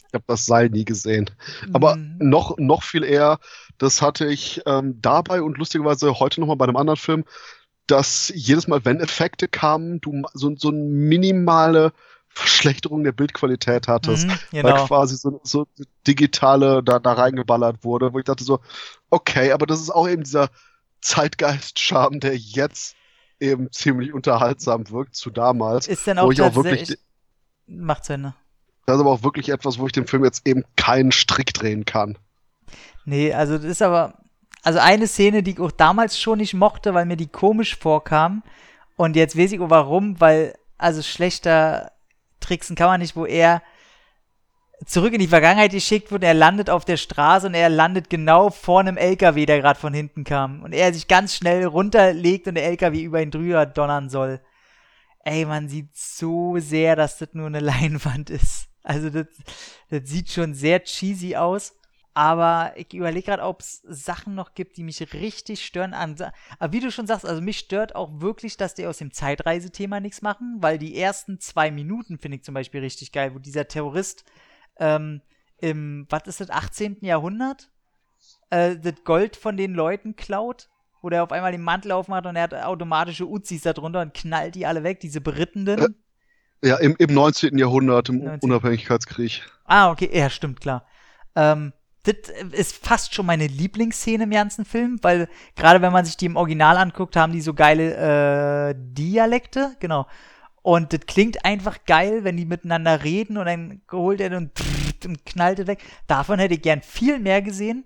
Ich 0.08 0.14
habe 0.14 0.24
das 0.26 0.46
Seil 0.46 0.68
nie 0.70 0.84
gesehen. 0.84 1.30
Aber 1.72 1.98
Mhm. 1.98 2.16
noch, 2.18 2.56
noch 2.58 2.82
viel 2.82 3.04
eher, 3.04 3.38
das 3.78 4.02
hatte 4.02 4.26
ich 4.26 4.62
ähm, 4.66 5.00
dabei 5.00 5.42
und 5.42 5.58
lustigerweise 5.58 6.18
heute 6.18 6.40
nochmal 6.40 6.56
bei 6.56 6.64
einem 6.66 6.76
anderen 6.76 6.96
Film, 6.98 7.24
dass 7.86 8.32
jedes 8.34 8.68
Mal, 8.68 8.84
wenn 8.84 9.00
Effekte 9.00 9.48
kamen, 9.48 10.00
du 10.00 10.22
so, 10.34 10.54
so 10.56 10.68
eine 10.70 10.78
minimale 10.78 11.92
Verschlechterung 12.28 13.04
der 13.04 13.12
Bildqualität 13.12 13.88
hattest. 13.88 14.28
Mhm, 14.28 14.40
Weil 14.60 14.74
genau. 14.74 14.88
quasi 14.88 15.16
so, 15.16 15.40
so 15.44 15.66
digitale 16.06 16.82
da, 16.82 16.98
da 17.00 17.12
reingeballert 17.14 17.84
wurde, 17.84 18.12
wo 18.14 18.18
ich 18.20 18.24
dachte 18.26 18.44
so, 18.44 18.60
okay, 19.10 19.52
aber 19.52 19.66
das 19.66 19.80
ist 19.80 19.90
auch 19.90 20.08
eben 20.08 20.24
dieser 20.24 20.50
Zeitgeist-Charme, 21.02 22.20
der 22.20 22.36
jetzt 22.36 22.96
eben 23.42 23.70
ziemlich 23.72 24.12
unterhaltsam 24.12 24.88
wirkt 24.90 25.16
zu 25.16 25.30
damals. 25.30 25.88
Ist 25.88 26.06
denn 26.06 26.16
wo 26.16 26.22
auch 26.22 26.32
ich 26.32 26.40
auch 26.40 26.54
wirklich. 26.54 26.96
Macht 27.66 28.04
zu 28.04 28.14
Ende. 28.14 28.34
das 28.86 28.96
ist 28.96 29.00
aber 29.00 29.10
auch 29.10 29.22
wirklich 29.22 29.48
etwas, 29.48 29.78
wo 29.78 29.86
ich 29.86 29.92
dem 29.92 30.06
Film 30.06 30.24
jetzt 30.24 30.46
eben 30.46 30.64
keinen 30.76 31.12
Strick 31.12 31.52
drehen 31.52 31.84
kann. 31.84 32.18
Nee, 33.04 33.32
also 33.32 33.56
das 33.56 33.66
ist 33.66 33.82
aber. 33.82 34.14
Also 34.64 34.78
eine 34.78 35.08
Szene, 35.08 35.42
die 35.42 35.52
ich 35.52 35.60
auch 35.60 35.72
damals 35.72 36.20
schon 36.20 36.38
nicht 36.38 36.54
mochte, 36.54 36.94
weil 36.94 37.04
mir 37.04 37.16
die 37.16 37.26
komisch 37.26 37.76
vorkam. 37.76 38.44
Und 38.96 39.16
jetzt 39.16 39.36
weiß 39.36 39.50
ich 39.50 39.60
auch 39.60 39.70
warum, 39.70 40.20
weil, 40.20 40.54
also 40.78 41.02
schlechter 41.02 41.90
tricksen 42.38 42.76
kann 42.76 42.86
man 42.86 43.00
nicht, 43.00 43.16
wo 43.16 43.26
er 43.26 43.60
zurück 44.86 45.12
in 45.12 45.20
die 45.20 45.28
Vergangenheit 45.28 45.72
geschickt 45.72 46.10
wird, 46.10 46.24
er 46.24 46.34
landet 46.34 46.70
auf 46.70 46.84
der 46.84 46.96
Straße 46.96 47.46
und 47.46 47.54
er 47.54 47.68
landet 47.68 48.10
genau 48.10 48.50
vor 48.50 48.80
einem 48.80 48.96
LKW, 48.96 49.46
der 49.46 49.60
gerade 49.60 49.78
von 49.78 49.94
hinten 49.94 50.24
kam. 50.24 50.62
Und 50.62 50.72
er 50.72 50.92
sich 50.92 51.08
ganz 51.08 51.34
schnell 51.36 51.64
runterlegt 51.64 52.48
und 52.48 52.54
der 52.54 52.66
LKW 52.66 53.02
über 53.02 53.22
ihn 53.22 53.30
drüber 53.30 53.66
donnern 53.66 54.08
soll. 54.08 54.40
Ey, 55.24 55.44
man 55.44 55.68
sieht 55.68 55.94
so 55.96 56.58
sehr, 56.58 56.96
dass 56.96 57.18
das 57.18 57.30
nur 57.32 57.46
eine 57.46 57.60
Leinwand 57.60 58.30
ist. 58.30 58.68
Also 58.82 59.10
das, 59.10 59.26
das 59.90 60.08
sieht 60.08 60.30
schon 60.30 60.54
sehr 60.54 60.82
cheesy 60.82 61.36
aus. 61.36 61.74
Aber 62.14 62.74
ich 62.76 62.92
überlege 62.92 63.26
gerade, 63.26 63.42
ob 63.42 63.60
es 63.60 63.80
Sachen 63.88 64.34
noch 64.34 64.52
gibt, 64.52 64.76
die 64.76 64.82
mich 64.82 65.14
richtig 65.14 65.64
stören. 65.64 65.94
An, 65.94 66.14
aber 66.58 66.72
wie 66.72 66.80
du 66.80 66.90
schon 66.90 67.06
sagst, 67.06 67.24
also 67.24 67.40
mich 67.40 67.58
stört 67.58 67.94
auch 67.94 68.20
wirklich, 68.20 68.58
dass 68.58 68.74
die 68.74 68.86
aus 68.86 68.98
dem 68.98 69.12
Zeitreisethema 69.12 69.98
nichts 69.98 70.20
machen, 70.20 70.58
weil 70.60 70.78
die 70.78 70.94
ersten 70.98 71.40
zwei 71.40 71.70
Minuten 71.70 72.18
finde 72.18 72.36
ich 72.36 72.44
zum 72.44 72.52
Beispiel 72.52 72.80
richtig 72.80 73.12
geil, 73.12 73.34
wo 73.34 73.38
dieser 73.38 73.66
Terrorist 73.66 74.26
ähm, 74.78 75.22
im, 75.58 76.06
was 76.08 76.22
ist 76.26 76.40
das, 76.40 76.50
18. 76.50 76.98
Jahrhundert 77.02 77.70
äh, 78.50 78.76
das 78.76 79.04
Gold 79.04 79.36
von 79.36 79.56
den 79.56 79.74
Leuten 79.74 80.16
klaut, 80.16 80.68
wo 81.00 81.10
der 81.10 81.22
auf 81.22 81.32
einmal 81.32 81.52
den 81.52 81.62
Mantel 81.62 81.92
aufmacht 81.92 82.26
und 82.26 82.36
er 82.36 82.42
hat 82.42 82.54
automatische 82.54 83.26
Uzis 83.28 83.62
da 83.62 83.72
drunter 83.72 84.00
und 84.00 84.14
knallt 84.14 84.54
die 84.54 84.66
alle 84.66 84.82
weg, 84.82 85.00
diese 85.00 85.20
berittenden. 85.20 85.96
Ja, 86.64 86.76
im, 86.76 86.94
im 86.98 87.12
19. 87.12 87.58
Jahrhundert, 87.58 88.08
im 88.08 88.18
19.. 88.18 88.38
Unabhängigkeitskrieg. 88.42 89.42
Ah, 89.64 89.90
okay, 89.90 90.10
ja, 90.12 90.30
stimmt, 90.30 90.60
klar. 90.60 90.86
Ähm, 91.34 91.72
das 92.04 92.14
ist 92.52 92.84
fast 92.84 93.14
schon 93.14 93.26
meine 93.26 93.46
Lieblingsszene 93.46 94.24
im 94.24 94.30
ganzen 94.30 94.64
Film, 94.64 94.98
weil 95.02 95.28
gerade 95.54 95.82
wenn 95.82 95.92
man 95.92 96.04
sich 96.04 96.16
die 96.16 96.26
im 96.26 96.36
Original 96.36 96.76
anguckt, 96.76 97.16
haben 97.16 97.32
die 97.32 97.40
so 97.40 97.54
geile 97.54 98.70
äh, 98.70 98.74
Dialekte, 98.76 99.76
genau. 99.78 100.06
Und 100.62 100.92
das 100.92 101.00
klingt 101.06 101.44
einfach 101.44 101.84
geil, 101.86 102.22
wenn 102.22 102.36
die 102.36 102.46
miteinander 102.46 103.02
reden 103.02 103.36
und 103.36 103.46
dann 103.46 103.82
holt 103.90 104.20
er 104.20 104.36
und, 104.36 104.52
und 105.04 105.26
knallt 105.26 105.58
es 105.58 105.66
weg. 105.66 105.82
Davon 106.06 106.38
hätte 106.38 106.54
ich 106.54 106.62
gern 106.62 106.82
viel 106.82 107.18
mehr 107.18 107.42
gesehen. 107.42 107.84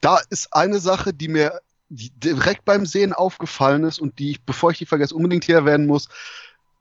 Da 0.00 0.18
ist 0.30 0.52
eine 0.52 0.80
Sache, 0.80 1.14
die 1.14 1.28
mir 1.28 1.60
direkt 1.88 2.64
beim 2.64 2.86
Sehen 2.86 3.12
aufgefallen 3.12 3.84
ist 3.84 4.00
und 4.00 4.18
die 4.18 4.32
ich, 4.32 4.44
bevor 4.44 4.70
ich 4.70 4.78
die 4.78 4.86
vergesse, 4.86 5.14
unbedingt 5.14 5.44
hier 5.44 5.56
erwähnen 5.56 5.86
muss. 5.86 6.08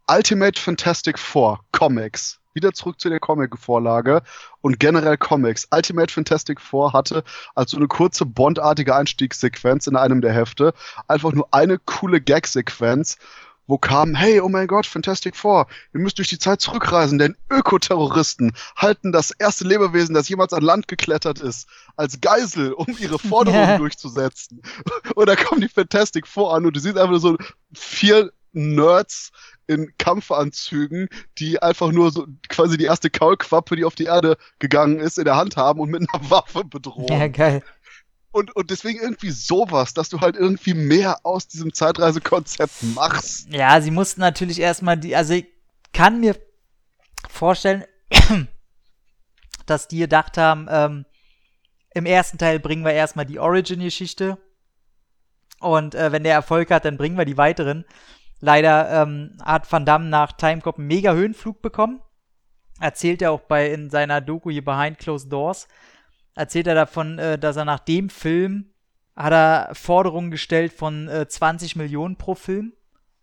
Ultimate 0.07 0.59
Fantastic 0.59 1.19
Four 1.19 1.59
Comics. 1.71 2.39
Wieder 2.53 2.73
zurück 2.73 2.99
zu 2.99 3.09
der 3.09 3.19
Comic-Vorlage 3.19 4.23
und 4.61 4.79
generell 4.79 5.17
Comics. 5.17 5.67
Ultimate 5.71 6.11
Fantastic 6.11 6.59
Four 6.59 6.93
hatte 6.93 7.23
als 7.53 7.71
so 7.71 7.77
eine 7.77 7.87
kurze 7.87 8.25
Bondartige 8.25 8.95
Einstiegssequenz 8.95 9.85
in 9.85 9.95
einem 9.95 10.21
der 10.21 10.33
Hefte 10.33 10.73
einfach 11.07 11.31
nur 11.31 11.47
eine 11.53 11.77
coole 11.77 12.19
Gag-Sequenz, 12.19 13.17
wo 13.69 13.77
kam, 13.77 14.15
hey, 14.15 14.41
oh 14.41 14.49
mein 14.49 14.65
Gott, 14.65 14.87
Fantastic 14.87 15.35
Four, 15.35 15.67
ihr 15.93 15.99
müsst 15.99 16.17
durch 16.17 16.27
die 16.27 16.39
Zeit 16.39 16.59
zurückreisen, 16.59 17.19
denn 17.19 17.37
Ökoterroristen 17.51 18.53
halten 18.75 19.11
das 19.11 19.29
erste 19.29 19.63
Lebewesen, 19.63 20.15
das 20.15 20.27
jemals 20.27 20.53
an 20.53 20.63
Land 20.63 20.87
geklettert 20.87 21.39
ist, 21.39 21.67
als 21.95 22.19
Geisel, 22.19 22.73
um 22.73 22.87
ihre 22.99 23.19
Forderungen 23.19 23.77
durchzusetzen. 23.77 24.63
Und 25.13 25.29
da 25.29 25.35
kommen 25.35 25.61
die 25.61 25.69
Fantastic 25.69 26.25
Four 26.25 26.55
an 26.55 26.65
und 26.65 26.75
du 26.75 26.79
siehst 26.79 26.97
einfach 26.97 27.11
nur 27.11 27.19
so 27.19 27.37
vier 27.71 28.31
Nerds 28.53 29.31
in 29.67 29.93
Kampfanzügen, 29.99 31.09
die 31.37 31.61
einfach 31.61 31.91
nur 31.91 32.09
so 32.09 32.25
quasi 32.49 32.75
die 32.75 32.85
erste 32.85 33.11
Kaulquappe, 33.11 33.75
die 33.75 33.85
auf 33.85 33.93
die 33.93 34.05
Erde 34.05 34.37
gegangen 34.57 34.99
ist, 34.99 35.19
in 35.19 35.25
der 35.25 35.35
Hand 35.35 35.57
haben 35.57 35.79
und 35.79 35.91
mit 35.91 36.01
einer 36.01 36.21
Waffe 36.31 36.63
bedrohen. 36.63 37.07
Ja, 37.07 37.27
geil. 37.27 37.61
Und, 38.31 38.55
und 38.55 38.69
deswegen 38.69 38.99
irgendwie 38.99 39.31
sowas, 39.31 39.93
dass 39.93 40.09
du 40.09 40.21
halt 40.21 40.35
irgendwie 40.35 40.75
mehr 40.75 41.25
aus 41.25 41.47
diesem 41.47 41.73
Zeitreisekonzept 41.73 42.83
machst. 42.95 43.47
Ja, 43.49 43.81
sie 43.81 43.91
mussten 43.91 44.21
natürlich 44.21 44.59
erstmal 44.59 44.97
die, 44.97 45.15
also 45.15 45.33
ich 45.33 45.47
kann 45.93 46.19
mir 46.19 46.35
vorstellen, 47.27 47.85
dass 49.65 49.87
die 49.87 49.99
gedacht 49.99 50.37
haben, 50.37 50.67
ähm, 50.69 51.05
im 51.95 52.05
ersten 52.05 52.37
Teil 52.37 52.59
bringen 52.59 52.85
wir 52.85 52.93
erstmal 52.93 53.25
die 53.25 53.39
Origin-Geschichte 53.39 54.37
und 55.59 55.95
äh, 55.95 56.11
wenn 56.11 56.23
der 56.23 56.33
Erfolg 56.33 56.71
hat, 56.71 56.85
dann 56.85 56.97
bringen 56.97 57.17
wir 57.17 57.25
die 57.25 57.37
weiteren. 57.37 57.85
Leider 58.39 59.03
ähm, 59.03 59.37
hat 59.43 59.69
Van 59.71 59.85
Damme 59.85 60.05
nach 60.05 60.31
Timecop 60.31 60.77
einen 60.77 60.87
mega 60.87 61.13
Höhenflug 61.13 61.61
bekommen. 61.61 62.01
Erzählt 62.79 63.21
er 63.21 63.31
auch 63.31 63.41
bei 63.41 63.69
in 63.71 63.89
seiner 63.89 64.21
Doku 64.21 64.49
hier 64.49 64.63
Behind 64.63 64.97
Closed 64.97 65.31
Doors. 65.31 65.67
Erzählt 66.39 66.67
er 66.67 66.75
davon, 66.75 67.19
äh, 67.19 67.37
dass 67.37 67.57
er 67.57 67.65
nach 67.65 67.79
dem 67.79 68.09
Film 68.09 68.71
hat 69.13 69.33
er 69.33 69.75
Forderungen 69.75 70.31
gestellt 70.31 70.71
von 70.71 71.09
äh, 71.09 71.27
20 71.27 71.75
Millionen 71.75 72.15
pro 72.15 72.33
Film. 72.33 72.71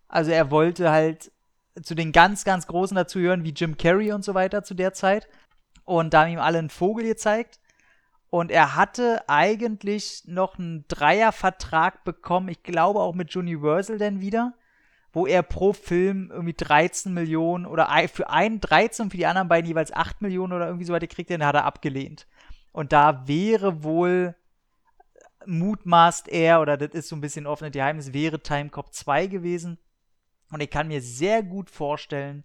Also 0.06 0.32
er 0.32 0.50
wollte 0.50 0.90
halt 0.90 1.32
zu 1.82 1.94
den 1.94 2.12
ganz, 2.12 2.44
ganz 2.44 2.66
Großen 2.66 2.94
dazugehören, 2.94 3.42
wie 3.42 3.54
Jim 3.54 3.78
Carrey 3.78 4.12
und 4.12 4.22
so 4.22 4.34
weiter 4.34 4.64
zu 4.64 4.74
der 4.74 4.92
Zeit. 4.92 5.28
Und 5.86 6.12
da 6.12 6.24
haben 6.24 6.32
ihm 6.32 6.40
alle 6.40 6.58
einen 6.58 6.68
Vogel 6.68 7.06
gezeigt. 7.06 7.58
Und 8.28 8.50
er 8.50 8.76
hatte 8.76 9.26
eigentlich 9.28 10.24
noch 10.26 10.58
einen 10.58 10.84
Dreiervertrag 10.88 12.04
bekommen, 12.04 12.50
ich 12.50 12.64
glaube 12.64 13.00
auch 13.00 13.14
mit 13.14 13.34
Universal 13.34 13.96
dann 13.96 14.20
wieder, 14.20 14.52
wo 15.14 15.26
er 15.26 15.42
pro 15.42 15.72
Film 15.72 16.30
irgendwie 16.30 16.52
13 16.52 17.14
Millionen 17.14 17.64
oder 17.64 17.88
für 18.12 18.28
einen 18.28 18.60
13 18.60 19.04
und 19.04 19.10
für 19.10 19.16
die 19.16 19.24
anderen 19.24 19.48
beiden 19.48 19.66
jeweils 19.66 19.90
8 19.90 20.20
Millionen 20.20 20.52
oder 20.52 20.66
irgendwie 20.66 20.84
so 20.84 20.92
weiter 20.92 21.06
kriegt, 21.06 21.30
den 21.30 21.46
hat 21.46 21.54
er 21.54 21.64
abgelehnt. 21.64 22.26
Und 22.76 22.92
da 22.92 23.26
wäre 23.26 23.84
wohl 23.84 24.34
mutmaßt 25.46 26.28
er, 26.28 26.60
oder 26.60 26.76
das 26.76 26.90
ist 26.90 27.08
so 27.08 27.16
ein 27.16 27.22
bisschen 27.22 27.46
offenes 27.46 27.72
Geheimnis, 27.72 28.12
wäre 28.12 28.38
Timecop 28.38 28.92
2 28.92 29.28
gewesen. 29.28 29.78
Und 30.50 30.60
ich 30.60 30.68
kann 30.68 30.88
mir 30.88 31.00
sehr 31.00 31.42
gut 31.42 31.70
vorstellen, 31.70 32.44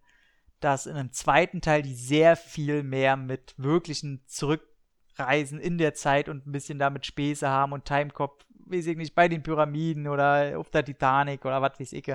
dass 0.61 0.85
in 0.85 0.95
einem 0.95 1.11
zweiten 1.11 1.59
Teil 1.59 1.81
die 1.81 1.95
sehr 1.95 2.37
viel 2.37 2.81
mehr 2.81 3.17
mit 3.17 3.55
wirklichen 3.57 4.23
Zurückreisen 4.25 5.59
in 5.59 5.77
der 5.77 5.95
Zeit 5.95 6.29
und 6.29 6.47
ein 6.47 6.53
bisschen 6.53 6.79
damit 6.79 7.05
Späße 7.05 7.49
haben 7.49 7.73
und 7.73 7.83
Timecop, 7.83 8.45
weiß 8.67 8.87
ich 8.87 8.95
nicht, 8.95 9.13
bei 9.13 9.27
den 9.27 9.43
Pyramiden 9.43 10.07
oder 10.07 10.57
auf 10.57 10.69
der 10.69 10.85
Titanic 10.85 11.43
oder 11.43 11.61
was 11.61 11.77
weiß 11.77 11.91
ich. 11.91 12.05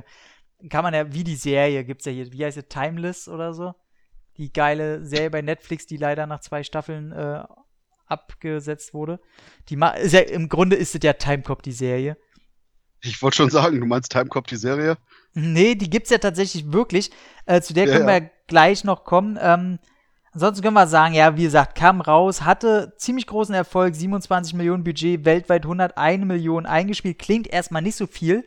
Kann 0.70 0.82
man 0.82 0.94
ja, 0.94 1.12
wie 1.12 1.24
die 1.24 1.36
Serie 1.36 1.84
gibt's 1.84 2.06
ja 2.06 2.12
hier, 2.12 2.32
wie 2.32 2.46
heißt 2.46 2.56
es, 2.56 2.68
Timeless 2.68 3.28
oder 3.28 3.52
so? 3.52 3.74
Die 4.38 4.54
geile 4.54 5.04
Serie 5.04 5.28
bei 5.28 5.42
Netflix, 5.42 5.84
die 5.84 5.98
leider 5.98 6.26
nach 6.26 6.40
zwei 6.40 6.62
Staffeln 6.62 7.12
äh, 7.12 7.44
abgesetzt 8.07 8.94
wurde. 8.94 9.20
Die 9.68 9.76
ma 9.76 9.90
ist 9.90 10.12
ja, 10.12 10.20
Im 10.20 10.48
Grunde 10.48 10.76
ist 10.76 10.94
es 10.94 11.02
ja 11.02 11.12
Timecop, 11.12 11.62
die 11.62 11.72
Serie. 11.72 12.16
Ich 13.00 13.20
wollte 13.22 13.36
schon 13.36 13.50
sagen, 13.50 13.80
du 13.80 13.86
meinst 13.86 14.11
Timecop, 14.11 14.46
die 14.46 14.57
Serie? 14.57 14.96
Nee, 15.34 15.74
die 15.74 15.90
gibt's 15.90 16.11
ja 16.11 16.18
tatsächlich 16.18 16.72
wirklich. 16.72 17.11
Äh, 17.44 17.61
zu 17.61 17.74
der 17.74 17.86
Ja, 17.86 17.96
können 17.96 18.09
ja. 18.09 18.20
wir 18.20 18.30
gleich 18.46 18.84
noch 18.84 19.04
kommen. 19.04 19.38
Ähm, 19.40 19.78
ansonsten 20.32 20.62
können 20.62 20.74
wir 20.74 20.86
sagen, 20.86 21.14
ja, 21.14 21.36
wie 21.36 21.44
gesagt, 21.44 21.76
kam 21.76 22.00
raus, 22.00 22.42
hatte 22.42 22.94
ziemlich 22.96 23.26
großen 23.26 23.54
Erfolg, 23.54 23.94
27 23.94 24.54
Millionen 24.54 24.84
Budget, 24.84 25.24
weltweit 25.24 25.64
101 25.64 26.24
Millionen 26.24 26.66
eingespielt. 26.66 27.18
Klingt 27.18 27.48
erstmal 27.48 27.82
nicht 27.82 27.96
so 27.96 28.07
viel, 28.07 28.44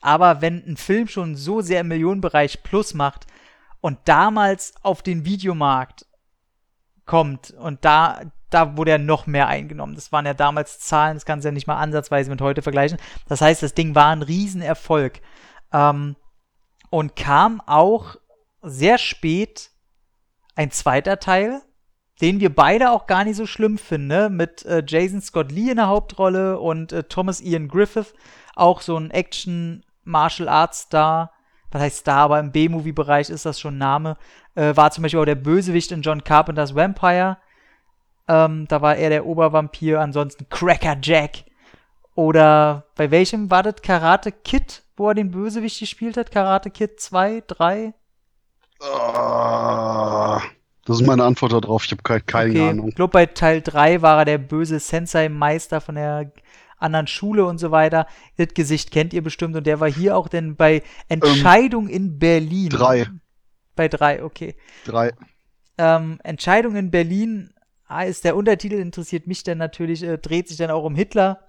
aber 0.00 0.42
wenn 0.42 0.64
ein 0.66 0.76
Film 0.76 1.08
schon 1.08 1.36
so 1.36 1.60
sehr 1.60 1.80
im 1.80 1.88
Millionenbereich 1.88 2.62
plus 2.62 2.94
macht 2.94 3.26
und 3.80 3.98
damals 4.06 4.74
auf 4.82 5.02
den 5.02 5.24
Videomarkt 5.24 6.06
kommt 7.06 7.52
und 7.52 7.84
da, 7.84 8.20
da 8.54 8.76
wurde 8.76 8.92
ja 8.92 8.98
noch 8.98 9.26
mehr 9.26 9.48
eingenommen. 9.48 9.94
Das 9.94 10.12
waren 10.12 10.26
ja 10.26 10.34
damals 10.34 10.78
Zahlen, 10.78 11.16
das 11.16 11.24
kannst 11.24 11.44
du 11.44 11.48
ja 11.48 11.52
nicht 11.52 11.66
mal 11.66 11.76
ansatzweise 11.76 12.30
mit 12.30 12.40
heute 12.40 12.62
vergleichen. 12.62 12.98
Das 13.28 13.40
heißt, 13.40 13.62
das 13.62 13.74
Ding 13.74 13.94
war 13.94 14.10
ein 14.10 14.22
Riesenerfolg. 14.22 15.20
Ähm, 15.72 16.16
und 16.90 17.16
kam 17.16 17.60
auch 17.66 18.14
sehr 18.62 18.98
spät 18.98 19.70
ein 20.54 20.70
zweiter 20.70 21.18
Teil, 21.18 21.60
den 22.20 22.38
wir 22.38 22.54
beide 22.54 22.92
auch 22.92 23.08
gar 23.08 23.24
nicht 23.24 23.36
so 23.36 23.46
schlimm 23.46 23.76
finden, 23.78 24.06
ne? 24.06 24.30
mit 24.30 24.64
äh, 24.64 24.84
Jason 24.86 25.20
Scott 25.20 25.50
Lee 25.50 25.70
in 25.70 25.76
der 25.76 25.88
Hauptrolle 25.88 26.60
und 26.60 26.92
äh, 26.92 27.02
Thomas 27.02 27.40
Ian 27.40 27.66
Griffith, 27.66 28.14
auch 28.54 28.80
so 28.80 28.96
ein 28.96 29.10
Action 29.10 29.84
Martial 30.04 30.48
Arts 30.48 30.82
Star. 30.82 31.32
was 31.72 31.82
heißt 31.82 31.98
Star, 31.98 32.18
aber 32.18 32.38
im 32.38 32.52
B-Movie-Bereich 32.52 33.30
ist 33.30 33.44
das 33.44 33.58
schon 33.58 33.78
Name. 33.78 34.16
Äh, 34.54 34.76
war 34.76 34.92
zum 34.92 35.02
Beispiel 35.02 35.18
auch 35.18 35.24
der 35.24 35.34
Bösewicht 35.34 35.90
in 35.90 36.02
John 36.02 36.22
Carpenters 36.22 36.76
Vampire. 36.76 37.38
Ähm, 38.26 38.66
da 38.68 38.80
war 38.80 38.96
er 38.96 39.10
der 39.10 39.26
Obervampir, 39.26 40.00
ansonsten 40.00 40.48
Cracker 40.48 40.96
Jack. 41.02 41.44
Oder 42.14 42.86
bei 42.94 43.10
welchem 43.10 43.50
war 43.50 43.62
das 43.62 43.82
Karate 43.82 44.32
Kid, 44.32 44.82
wo 44.96 45.08
er 45.08 45.14
den 45.14 45.30
Bösewicht 45.30 45.80
gespielt 45.80 46.16
hat? 46.16 46.30
Karate 46.30 46.70
Kid 46.70 47.00
2, 47.00 47.42
3? 47.46 47.92
Ah, 48.80 50.40
das 50.84 51.00
ist 51.00 51.06
meine 51.06 51.24
Antwort 51.24 51.52
darauf. 51.52 51.84
Ich 51.84 51.92
habe 51.92 52.02
keine, 52.02 52.20
keine 52.20 52.50
okay. 52.50 52.68
Ahnung. 52.68 52.88
Ich 52.88 52.94
glaube, 52.94 53.12
bei 53.12 53.26
Teil 53.26 53.62
3 53.62 54.02
war 54.02 54.18
er 54.18 54.24
der 54.24 54.38
böse 54.38 54.78
Sensei-Meister 54.78 55.80
von 55.80 55.94
der 55.94 56.32
anderen 56.78 57.06
Schule 57.06 57.46
und 57.46 57.58
so 57.58 57.70
weiter. 57.70 58.06
Das 58.36 58.48
Gesicht 58.54 58.90
kennt 58.90 59.12
ihr 59.14 59.22
bestimmt 59.22 59.56
und 59.56 59.66
der 59.66 59.80
war 59.80 59.90
hier 59.90 60.16
auch 60.16 60.28
denn 60.28 60.56
bei 60.56 60.82
Entscheidung 61.08 61.88
ähm, 61.88 61.94
in 61.94 62.18
Berlin. 62.18 62.68
Drei. 62.68 63.06
Bei 63.74 63.88
drei, 63.88 64.22
okay. 64.22 64.54
Drei. 64.84 65.12
Ähm, 65.78 66.20
Entscheidung 66.22 66.76
in 66.76 66.90
Berlin 66.90 67.53
ist 68.02 68.24
der 68.24 68.36
Untertitel, 68.36 68.76
interessiert 68.76 69.26
mich 69.26 69.42
dann 69.42 69.58
natürlich, 69.58 70.02
äh, 70.02 70.18
dreht 70.18 70.48
sich 70.48 70.56
dann 70.56 70.70
auch 70.70 70.84
um 70.84 70.94
Hitler. 70.94 71.40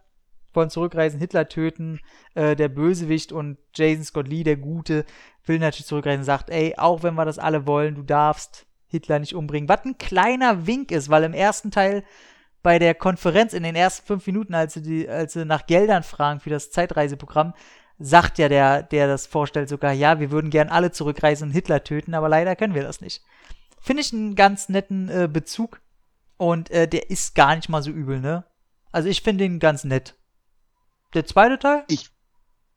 Wollen 0.54 0.70
zurückreisen, 0.70 1.20
Hitler 1.20 1.50
töten, 1.50 2.00
äh, 2.34 2.56
der 2.56 2.70
Bösewicht 2.70 3.34
und 3.34 3.58
Jason 3.74 4.06
Scott 4.06 4.28
Lee, 4.30 4.44
der 4.44 4.56
Gute, 4.56 5.06
will 5.44 5.60
natürlich 5.60 5.88
zurückreisen, 5.88 6.24
sagt, 6.24 6.50
ey, 6.50 6.76
auch 6.78 7.04
wenn 7.04 7.16
wir 7.16 7.26
das 7.26 7.40
alle 7.40 7.68
wollen, 7.68 7.96
du 7.96 8.04
darfst 8.04 8.66
Hitler 8.88 9.20
nicht 9.20 9.36
umbringen. 9.36 9.68
Was 9.68 9.84
ein 9.84 9.98
kleiner 9.98 10.66
Wink 10.66 10.92
ist, 10.92 11.10
weil 11.10 11.24
im 11.24 11.34
ersten 11.34 11.72
Teil 11.72 12.04
bei 12.64 12.80
der 12.80 12.96
Konferenz 12.96 13.54
in 13.54 13.64
den 13.64 13.76
ersten 13.76 14.08
fünf 14.08 14.26
Minuten, 14.26 14.56
als 14.56 14.74
sie, 14.74 14.82
die, 14.82 15.10
als 15.10 15.34
sie 15.34 15.46
nach 15.46 15.68
Geldern 15.68 16.04
fragen 16.04 16.40
für 16.40 16.50
das 16.50 16.72
Zeitreiseprogramm, 16.72 17.54
sagt 18.00 18.38
ja 18.40 18.50
der, 18.50 18.84
der 18.84 19.08
das 19.08 19.28
vorstellt, 19.28 19.70
sogar, 19.70 19.94
ja, 19.94 20.20
wir 20.20 20.32
würden 20.32 20.50
gern 20.50 20.70
alle 20.70 20.92
zurückreisen 20.92 21.50
und 21.50 21.54
Hitler 21.54 21.84
töten, 21.84 22.14
aber 22.14 22.30
leider 22.30 22.56
können 22.56 22.74
wir 22.74 22.84
das 22.84 23.02
nicht. 23.02 23.24
Finde 23.80 24.02
ich 24.02 24.12
einen 24.14 24.36
ganz 24.36 24.68
netten 24.68 25.10
äh, 25.10 25.30
Bezug. 25.32 25.80
Und 26.38 26.70
äh, 26.70 26.88
der 26.88 27.10
ist 27.10 27.36
gar 27.36 27.56
nicht 27.56 27.70
mal 27.70 27.82
so 27.82 27.92
übel, 27.92 28.20
ne? 28.20 28.46
Also 28.92 29.10
ich 29.10 29.22
finde 29.22 29.46
ihn 29.46 29.60
ganz 29.60 29.84
nett. 29.84 30.16
Der 31.14 31.26
zweite 31.26 31.60
Teil? 31.60 31.84
Ich, 31.88 32.10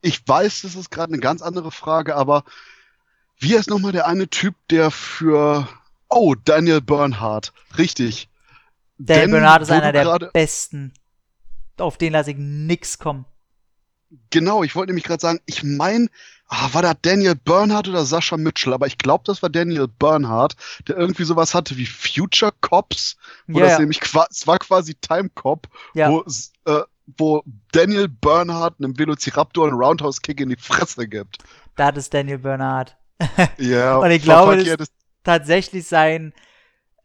ich 0.01 0.25
weiß, 0.25 0.61
das 0.61 0.75
ist 0.75 0.91
gerade 0.91 1.13
eine 1.13 1.21
ganz 1.21 1.41
andere 1.41 1.71
Frage, 1.71 2.15
aber 2.15 2.43
wie 3.39 3.55
ist 3.55 3.69
nochmal 3.69 3.91
der 3.91 4.07
eine 4.07 4.29
Typ, 4.29 4.55
der 4.69 4.91
für. 4.91 5.67
Oh, 6.09 6.35
Daniel 6.35 6.81
Bernhardt. 6.81 7.53
Richtig. 7.77 8.29
Daniel 8.97 9.21
Denn, 9.21 9.31
Bernhardt 9.31 9.61
ist 9.61 9.71
einer 9.71 9.91
der 9.91 10.29
besten. 10.33 10.93
Auf 11.77 11.97
den 11.97 12.13
lasse 12.13 12.31
ich 12.31 12.37
nix 12.37 12.97
kommen. 12.97 13.25
Genau, 14.31 14.63
ich 14.63 14.75
wollte 14.75 14.91
nämlich 14.91 15.05
gerade 15.05 15.21
sagen, 15.21 15.39
ich 15.45 15.63
meine, 15.63 16.09
ah, 16.49 16.69
war 16.73 16.81
da 16.81 16.93
Daniel 16.93 17.35
Bernhardt 17.35 17.87
oder 17.87 18.03
Sascha 18.03 18.37
Mitchell? 18.37 18.73
Aber 18.73 18.87
ich 18.87 18.97
glaube, 18.97 19.23
das 19.25 19.41
war 19.41 19.49
Daniel 19.49 19.87
Bernhardt, 19.87 20.55
der 20.87 20.97
irgendwie 20.97 21.23
sowas 21.23 21.53
hatte 21.53 21.77
wie 21.77 21.85
Future 21.85 22.51
Cops, 22.61 23.17
wo 23.47 23.59
yeah. 23.59 23.69
das 23.69 23.79
nämlich 23.79 24.01
es 24.01 24.47
war 24.47 24.59
quasi 24.59 24.95
Time 24.95 25.29
Cop, 25.29 25.67
ja. 25.93 26.09
wo, 26.09 26.25
äh, 26.65 26.83
wo 27.17 27.43
Daniel 27.71 28.07
Bernhardt 28.07 28.75
einem 28.79 28.97
Velociraptor 28.97 29.67
einen 29.67 29.77
Roundhouse-Kick 29.77 30.41
in 30.41 30.49
die 30.49 30.57
Fresse 30.57 31.07
gibt. 31.07 31.37
Das 31.75 31.95
ist 31.95 32.13
Daniel 32.13 32.39
Bernhardt. 32.39 32.97
Ja, 33.57 33.97
und 33.97 34.11
ich 34.11 34.23
glaube, 34.23 34.55
das 34.63 34.67
ist 34.67 34.93
tatsächlich 35.23 35.85
sein 35.85 36.33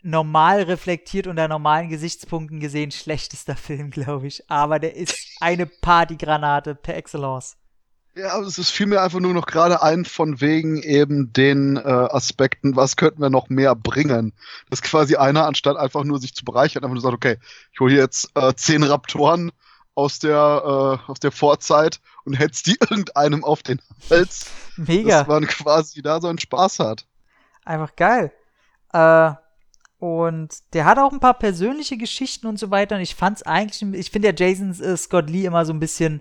normal 0.04 0.62
reflektiert 0.62 1.26
unter 1.26 1.48
normalen 1.48 1.88
Gesichtspunkten 1.88 2.60
gesehen 2.60 2.92
schlechtester 2.92 3.56
Film, 3.56 3.90
glaube 3.90 4.26
ich. 4.26 4.48
Aber 4.48 4.78
der 4.78 4.94
ist 4.94 5.16
eine 5.40 5.66
Partygranate 5.66 6.74
per 6.74 6.96
Excellence. 6.96 7.56
Ja, 8.16 8.34
aber 8.34 8.46
es 8.46 8.58
ist 8.58 8.70
vielmehr 8.70 9.02
einfach 9.02 9.18
nur 9.18 9.34
noch 9.34 9.46
gerade 9.46 9.82
ein 9.82 10.04
von 10.04 10.40
wegen 10.40 10.80
eben 10.82 11.32
den 11.32 11.76
äh, 11.76 11.80
Aspekten, 11.80 12.76
was 12.76 12.96
könnten 12.96 13.20
wir 13.20 13.30
noch 13.30 13.48
mehr 13.48 13.74
bringen. 13.74 14.32
Dass 14.70 14.82
quasi 14.82 15.16
einer, 15.16 15.46
anstatt 15.46 15.76
einfach 15.76 16.04
nur 16.04 16.20
sich 16.20 16.32
zu 16.32 16.44
bereichern, 16.44 16.84
einfach 16.84 16.94
nur 16.94 17.02
sagt, 17.02 17.14
okay, 17.14 17.38
ich 17.72 17.80
hole 17.80 17.94
jetzt 17.94 18.30
äh, 18.36 18.54
zehn 18.54 18.84
Raptoren 18.84 19.50
aus 19.96 20.20
der, 20.20 20.32
äh, 20.36 21.10
aus 21.10 21.18
der 21.20 21.32
Vorzeit 21.32 22.00
und 22.24 22.34
hetzt 22.34 22.66
die 22.68 22.76
irgendeinem 22.80 23.42
auf 23.42 23.64
den 23.64 23.80
Hals. 24.08 24.46
Mega. 24.76 25.18
Dass 25.18 25.26
man 25.26 25.46
quasi 25.48 26.00
da 26.00 26.20
so 26.20 26.28
einen 26.28 26.38
Spaß 26.38 26.78
hat. 26.78 27.06
Einfach 27.64 27.96
geil. 27.96 28.32
Äh, 28.92 29.32
und 29.98 30.50
der 30.72 30.84
hat 30.84 30.98
auch 30.98 31.12
ein 31.12 31.20
paar 31.20 31.34
persönliche 31.34 31.96
Geschichten 31.96 32.46
und 32.46 32.60
so 32.60 32.70
weiter. 32.70 32.94
Und 32.94 33.02
ich 33.02 33.16
fand's 33.16 33.42
eigentlich, 33.42 33.82
ich 33.98 34.10
finde 34.10 34.28
ja 34.28 34.34
Jason 34.36 34.70
äh, 34.80 34.96
Scott 34.96 35.30
Lee 35.30 35.46
immer 35.46 35.64
so 35.64 35.72
ein 35.72 35.80
bisschen, 35.80 36.20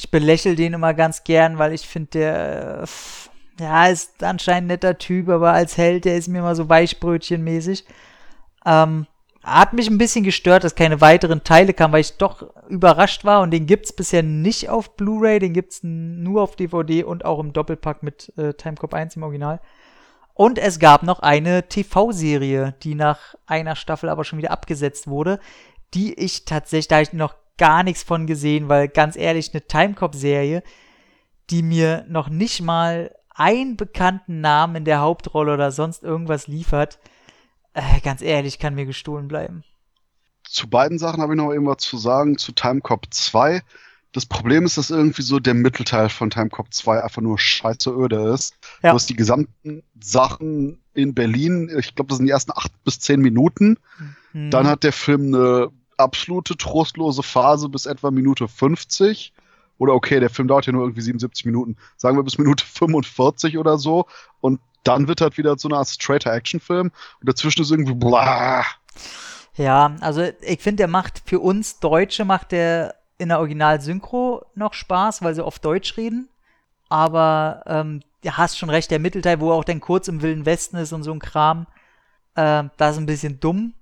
ich 0.00 0.10
belächle 0.10 0.56
den 0.56 0.72
immer 0.72 0.94
ganz 0.94 1.24
gern, 1.24 1.58
weil 1.58 1.74
ich 1.74 1.86
finde, 1.86 2.10
der, 2.10 2.82
äh, 2.82 3.62
ja, 3.62 3.86
ist 3.86 4.22
anscheinend 4.22 4.64
ein 4.64 4.74
netter 4.74 4.96
Typ, 4.96 5.28
aber 5.28 5.52
als 5.52 5.76
Held, 5.76 6.06
der 6.06 6.16
ist 6.16 6.28
mir 6.28 6.38
immer 6.38 6.54
so 6.54 6.70
Weichbrötchenmäßig. 6.70 7.84
Ähm, 8.64 9.06
hat 9.42 9.74
mich 9.74 9.90
ein 9.90 9.98
bisschen 9.98 10.24
gestört, 10.24 10.64
dass 10.64 10.74
keine 10.74 11.02
weiteren 11.02 11.44
Teile 11.44 11.74
kamen, 11.74 11.92
weil 11.92 12.00
ich 12.00 12.16
doch 12.16 12.46
überrascht 12.70 13.26
war 13.26 13.42
und 13.42 13.50
den 13.50 13.66
gibt's 13.66 13.92
bisher 13.92 14.22
nicht 14.22 14.70
auf 14.70 14.96
Blu-ray, 14.96 15.38
den 15.38 15.52
gibt's 15.52 15.80
nur 15.82 16.42
auf 16.42 16.56
DVD 16.56 17.04
und 17.04 17.26
auch 17.26 17.38
im 17.38 17.52
Doppelpack 17.52 18.02
mit 18.02 18.32
äh, 18.38 18.54
Timecop 18.54 18.94
1 18.94 19.16
im 19.16 19.22
Original. 19.22 19.60
Und 20.32 20.58
es 20.58 20.78
gab 20.78 21.02
noch 21.02 21.20
eine 21.20 21.68
TV-Serie, 21.68 22.74
die 22.82 22.94
nach 22.94 23.34
einer 23.46 23.76
Staffel 23.76 24.08
aber 24.08 24.24
schon 24.24 24.38
wieder 24.38 24.50
abgesetzt 24.50 25.08
wurde, 25.08 25.40
die 25.92 26.14
ich 26.14 26.46
tatsächlich, 26.46 26.88
da 26.88 27.02
ich 27.02 27.12
noch 27.12 27.34
gar 27.60 27.82
nichts 27.82 28.02
von 28.02 28.26
gesehen, 28.26 28.70
weil 28.70 28.88
ganz 28.88 29.16
ehrlich, 29.16 29.52
eine 29.52 29.60
Timecop-Serie, 29.66 30.62
die 31.50 31.62
mir 31.62 32.06
noch 32.08 32.30
nicht 32.30 32.62
mal 32.62 33.14
einen 33.28 33.76
bekannten 33.76 34.40
Namen 34.40 34.76
in 34.76 34.84
der 34.86 35.00
Hauptrolle 35.00 35.52
oder 35.52 35.70
sonst 35.70 36.02
irgendwas 36.02 36.46
liefert, 36.46 36.98
äh, 37.74 38.00
ganz 38.00 38.22
ehrlich, 38.22 38.58
kann 38.58 38.74
mir 38.74 38.86
gestohlen 38.86 39.28
bleiben. 39.28 39.62
Zu 40.44 40.70
beiden 40.70 40.98
Sachen 40.98 41.20
habe 41.22 41.34
ich 41.34 41.36
noch 41.36 41.52
irgendwas 41.52 41.82
zu 41.82 41.98
sagen. 41.98 42.38
Zu 42.38 42.52
Timecop 42.52 43.06
2 43.10 43.62
das 44.12 44.26
Problem 44.26 44.64
ist, 44.64 44.76
dass 44.76 44.90
irgendwie 44.90 45.22
so 45.22 45.38
der 45.38 45.54
Mittelteil 45.54 46.08
von 46.08 46.30
Timecop 46.30 46.72
2 46.74 47.02
einfach 47.02 47.22
nur 47.22 47.38
scheiße 47.38 47.90
öde 47.90 48.32
ist. 48.32 48.54
Ja. 48.82 48.90
Du 48.90 48.96
hast 48.96 49.08
die 49.08 49.14
gesamten 49.14 49.84
Sachen 50.00 50.82
in 50.94 51.14
Berlin, 51.14 51.70
ich 51.78 51.94
glaube, 51.94 52.08
das 52.08 52.18
sind 52.18 52.26
die 52.26 52.32
ersten 52.32 52.50
acht 52.52 52.72
bis 52.84 52.98
zehn 52.98 53.20
Minuten. 53.20 53.78
Mhm. 54.32 54.50
Dann 54.50 54.66
hat 54.66 54.82
der 54.82 54.92
Film 54.92 55.32
eine 55.32 55.70
absolute 56.00 56.56
trostlose 56.56 57.22
Phase 57.22 57.68
bis 57.68 57.86
etwa 57.86 58.10
Minute 58.10 58.48
50. 58.48 59.32
Oder 59.78 59.94
okay, 59.94 60.20
der 60.20 60.30
Film 60.30 60.48
dauert 60.48 60.66
ja 60.66 60.72
nur 60.72 60.82
irgendwie 60.82 61.00
77 61.00 61.46
Minuten. 61.46 61.76
Sagen 61.96 62.16
wir 62.16 62.22
bis 62.22 62.38
Minute 62.38 62.64
45 62.64 63.56
oder 63.56 63.78
so. 63.78 64.06
Und 64.40 64.60
dann 64.84 65.08
wird 65.08 65.20
halt 65.20 65.38
wieder 65.38 65.56
so 65.58 65.68
eine 65.68 65.78
Art 65.78 65.88
straighter 65.88 66.32
Actionfilm. 66.32 66.90
Und 67.20 67.28
dazwischen 67.28 67.62
ist 67.62 67.70
irgendwie 67.70 67.94
blah. 67.94 68.64
Ja, 69.56 69.96
also 70.00 70.22
ich 70.42 70.60
finde, 70.60 70.82
der 70.82 70.88
macht 70.88 71.22
für 71.24 71.40
uns 71.40 71.80
Deutsche 71.80 72.24
macht 72.24 72.52
der 72.52 72.94
in 73.18 73.28
der 73.28 73.38
Original-Synchro 73.38 74.46
noch 74.54 74.72
Spaß, 74.72 75.22
weil 75.22 75.34
sie 75.34 75.44
oft 75.44 75.62
Deutsch 75.64 75.96
reden. 75.98 76.30
Aber 76.88 77.62
ähm, 77.66 78.02
du 78.22 78.30
hast 78.32 78.58
schon 78.58 78.70
recht, 78.70 78.90
der 78.90 78.98
Mittelteil, 78.98 79.40
wo 79.40 79.52
auch 79.52 79.64
dann 79.64 79.80
kurz 79.80 80.08
im 80.08 80.22
Wilden 80.22 80.46
Westen 80.46 80.76
ist 80.76 80.92
und 80.92 81.02
so 81.02 81.12
ein 81.12 81.18
Kram, 81.18 81.66
äh, 82.34 82.64
das 82.76 82.92
ist 82.92 82.98
ein 82.98 83.06
bisschen 83.06 83.38
dumm. 83.38 83.74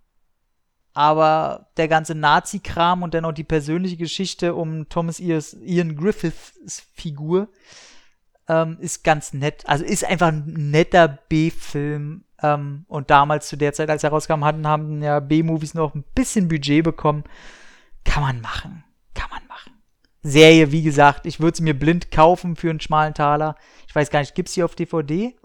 Aber 0.99 1.69
der 1.77 1.87
ganze 1.87 2.17
Nazi-Kram 2.17 3.05
und 3.05 3.15
dann 3.15 3.25
auch 3.25 3.31
die 3.31 3.45
persönliche 3.45 3.97
Geschichte 3.97 4.57
um 4.57 4.89
Thomas 4.89 5.21
Ian 5.21 5.95
Griffiths 5.95 6.83
Figur 6.93 7.47
ähm, 8.49 8.79
ist 8.81 9.05
ganz 9.05 9.33
nett. 9.33 9.63
Also 9.69 9.85
ist 9.85 10.05
einfach 10.05 10.27
ein 10.27 10.71
netter 10.73 11.07
B-Film. 11.07 12.25
Ähm, 12.43 12.85
und 12.89 13.11
damals 13.11 13.47
zu 13.47 13.57
der 13.57 13.75
Zeit, 13.75 13.91
als 13.91 14.03
er 14.03 14.11
rauskam, 14.11 14.43
hatten, 14.43 14.67
haben 14.67 15.01
ja 15.01 15.21
B-Movies 15.21 15.75
noch 15.75 15.95
ein 15.95 16.03
bisschen 16.17 16.49
Budget 16.49 16.83
bekommen. 16.83 17.23
Kann 18.05 18.25
man 18.25 18.41
machen. 18.41 18.83
Kann 19.15 19.31
man 19.31 19.47
machen. 19.47 19.75
Serie, 20.25 20.73
wie 20.73 20.83
gesagt, 20.83 21.27
ich 21.27 21.39
würde 21.39 21.59
sie 21.59 21.63
mir 21.63 21.79
blind 21.79 22.11
kaufen 22.11 22.57
für 22.57 22.71
einen 22.71 22.81
schmalen 22.81 23.15
Taler. 23.15 23.55
Ich 23.87 23.95
weiß 23.95 24.11
gar 24.11 24.19
nicht, 24.19 24.35
gibt 24.35 24.49
es 24.49 24.57
die 24.57 24.65
auf 24.65 24.75
DVD? 24.75 25.37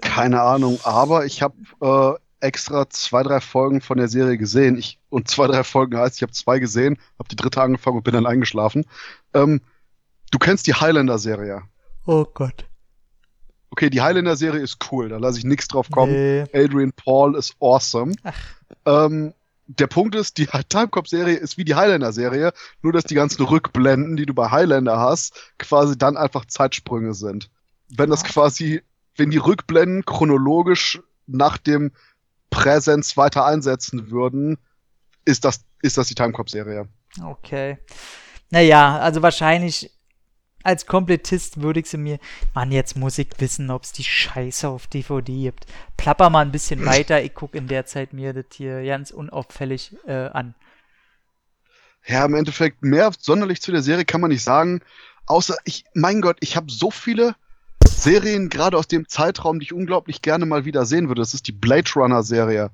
Keine 0.00 0.40
Ahnung, 0.40 0.80
aber 0.82 1.26
ich 1.26 1.42
habe 1.42 1.56
äh, 1.82 2.18
extra 2.42 2.88
zwei, 2.90 3.22
drei 3.22 3.40
Folgen 3.40 3.80
von 3.80 3.98
der 3.98 4.08
Serie 4.08 4.36
gesehen. 4.36 4.76
Ich, 4.76 4.98
und 5.08 5.28
zwei, 5.28 5.46
drei 5.46 5.64
Folgen 5.64 5.96
heißt, 5.96 6.16
ich 6.16 6.22
habe 6.22 6.32
zwei 6.32 6.58
gesehen, 6.58 6.98
habe 7.18 7.28
die 7.28 7.36
dritte 7.36 7.62
angefangen 7.62 7.98
und 7.98 8.04
bin 8.04 8.14
dann 8.14 8.26
eingeschlafen. 8.26 8.84
Ähm, 9.32 9.60
du 10.30 10.38
kennst 10.38 10.66
die 10.66 10.74
Highlander-Serie. 10.74 11.62
Oh 12.06 12.24
Gott. 12.24 12.66
Okay, 13.70 13.88
die 13.88 14.02
Highlander-Serie 14.02 14.60
ist 14.60 14.78
cool, 14.90 15.08
da 15.08 15.16
lasse 15.16 15.38
ich 15.38 15.44
nichts 15.44 15.68
drauf 15.68 15.88
kommen. 15.90 16.12
Nee. 16.12 16.44
Adrian 16.52 16.92
Paul 16.92 17.36
ist 17.36 17.56
awesome. 17.60 18.12
Ähm, 18.84 19.32
der 19.66 19.86
Punkt 19.86 20.14
ist, 20.14 20.36
die 20.38 20.46
Timecop-Serie 20.68 21.36
ist 21.36 21.56
wie 21.56 21.64
die 21.64 21.74
Highlander-Serie, 21.74 22.52
nur 22.82 22.92
dass 22.92 23.04
die 23.04 23.14
ganzen 23.14 23.42
Rückblenden, 23.44 24.16
die 24.16 24.26
du 24.26 24.34
bei 24.34 24.50
Highlander 24.50 24.98
hast, 24.98 25.52
quasi 25.58 25.96
dann 25.96 26.16
einfach 26.16 26.44
Zeitsprünge 26.46 27.14
sind. 27.14 27.50
Wenn 27.88 28.10
das 28.10 28.24
quasi, 28.24 28.82
wenn 29.16 29.30
die 29.30 29.38
Rückblenden 29.38 30.04
chronologisch 30.04 31.00
nach 31.26 31.56
dem 31.56 31.92
Präsens 32.52 33.16
weiter 33.16 33.44
einsetzen 33.46 34.10
würden, 34.10 34.58
ist 35.24 35.44
das, 35.44 35.64
ist 35.80 35.98
das 35.98 36.06
die 36.06 36.14
Timecop-Serie. 36.14 36.86
Okay. 37.20 37.78
Naja, 38.50 38.98
also 38.98 39.22
wahrscheinlich 39.22 39.90
als 40.62 40.86
Komplettist 40.86 41.60
würde 41.62 41.80
ich 41.80 41.86
sie 41.86 41.96
mir. 41.96 42.18
Mann, 42.54 42.70
jetzt 42.70 42.96
muss 42.96 43.18
ich 43.18 43.28
wissen, 43.38 43.70
ob 43.70 43.82
es 43.82 43.92
die 43.92 44.04
Scheiße 44.04 44.68
auf 44.68 44.86
DVD 44.86 45.32
gibt. 45.32 45.66
Plapper 45.96 46.30
mal 46.30 46.42
ein 46.42 46.52
bisschen 46.52 46.84
weiter, 46.86 47.22
ich 47.22 47.34
gucke 47.34 47.58
in 47.58 47.66
der 47.66 47.86
Zeit 47.86 48.12
mir 48.12 48.32
das 48.32 48.44
hier 48.52 48.84
ganz 48.84 49.10
unauffällig 49.10 49.96
äh, 50.06 50.28
an. 50.28 50.54
Ja, 52.06 52.24
im 52.24 52.34
Endeffekt 52.34 52.82
mehr 52.82 53.10
sonderlich 53.18 53.62
zu 53.62 53.72
der 53.72 53.82
Serie 53.82 54.04
kann 54.04 54.20
man 54.20 54.30
nicht 54.30 54.42
sagen. 54.44 54.82
Außer 55.26 55.56
ich, 55.64 55.84
mein 55.94 56.20
Gott, 56.20 56.36
ich 56.40 56.56
habe 56.56 56.70
so 56.70 56.90
viele 56.90 57.34
Serien 57.96 58.48
gerade 58.48 58.76
aus 58.76 58.88
dem 58.88 59.08
Zeitraum, 59.08 59.60
die 59.60 59.66
ich 59.66 59.72
unglaublich 59.72 60.22
gerne 60.22 60.46
mal 60.46 60.64
wieder 60.64 60.86
sehen 60.86 61.08
würde. 61.08 61.22
Das 61.22 61.34
ist 61.34 61.46
die 61.46 61.52
Blade 61.52 61.90
Runner 61.94 62.22
Serie. 62.22 62.70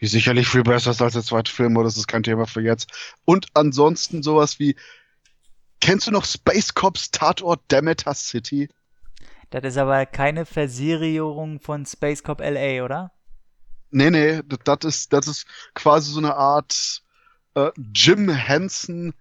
Die 0.00 0.06
sicherlich 0.06 0.48
viel 0.48 0.62
besser 0.62 0.92
ist 0.92 1.02
als 1.02 1.12
der 1.12 1.22
zweite 1.22 1.52
Film, 1.52 1.76
aber 1.76 1.84
das 1.84 1.98
ist 1.98 2.08
kein 2.08 2.22
Thema 2.22 2.46
für 2.46 2.62
jetzt. 2.62 2.90
Und 3.24 3.48
ansonsten 3.54 4.22
sowas 4.22 4.58
wie 4.58 4.76
Kennst 5.80 6.06
du 6.06 6.10
noch 6.10 6.26
Space 6.26 6.74
Cops 6.74 7.10
Tatort 7.10 7.60
Demeter 7.70 8.14
City? 8.14 8.68
Das 9.48 9.64
ist 9.64 9.78
aber 9.78 10.06
keine 10.06 10.46
Verserierung 10.46 11.58
von 11.58 11.86
Space 11.86 12.22
Cop 12.22 12.40
LA, 12.40 12.84
oder? 12.84 13.12
Nee, 13.90 14.10
nee, 14.10 14.40
das 14.64 14.84
ist, 14.84 15.12
das 15.12 15.26
ist 15.26 15.46
quasi 15.74 16.12
so 16.12 16.18
eine 16.18 16.36
Art 16.36 17.02
äh, 17.54 17.70
Jim 17.92 18.28
Henson 18.28 19.14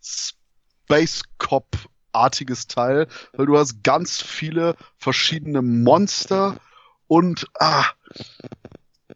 Space 0.00 1.22
Cop 1.36 1.66
artiges 2.16 2.66
Teil, 2.66 3.06
weil 3.34 3.46
du 3.46 3.56
hast 3.56 3.82
ganz 3.82 4.20
viele 4.20 4.76
verschiedene 4.98 5.62
Monster 5.62 6.56
und 7.06 7.46
ah, 7.58 7.84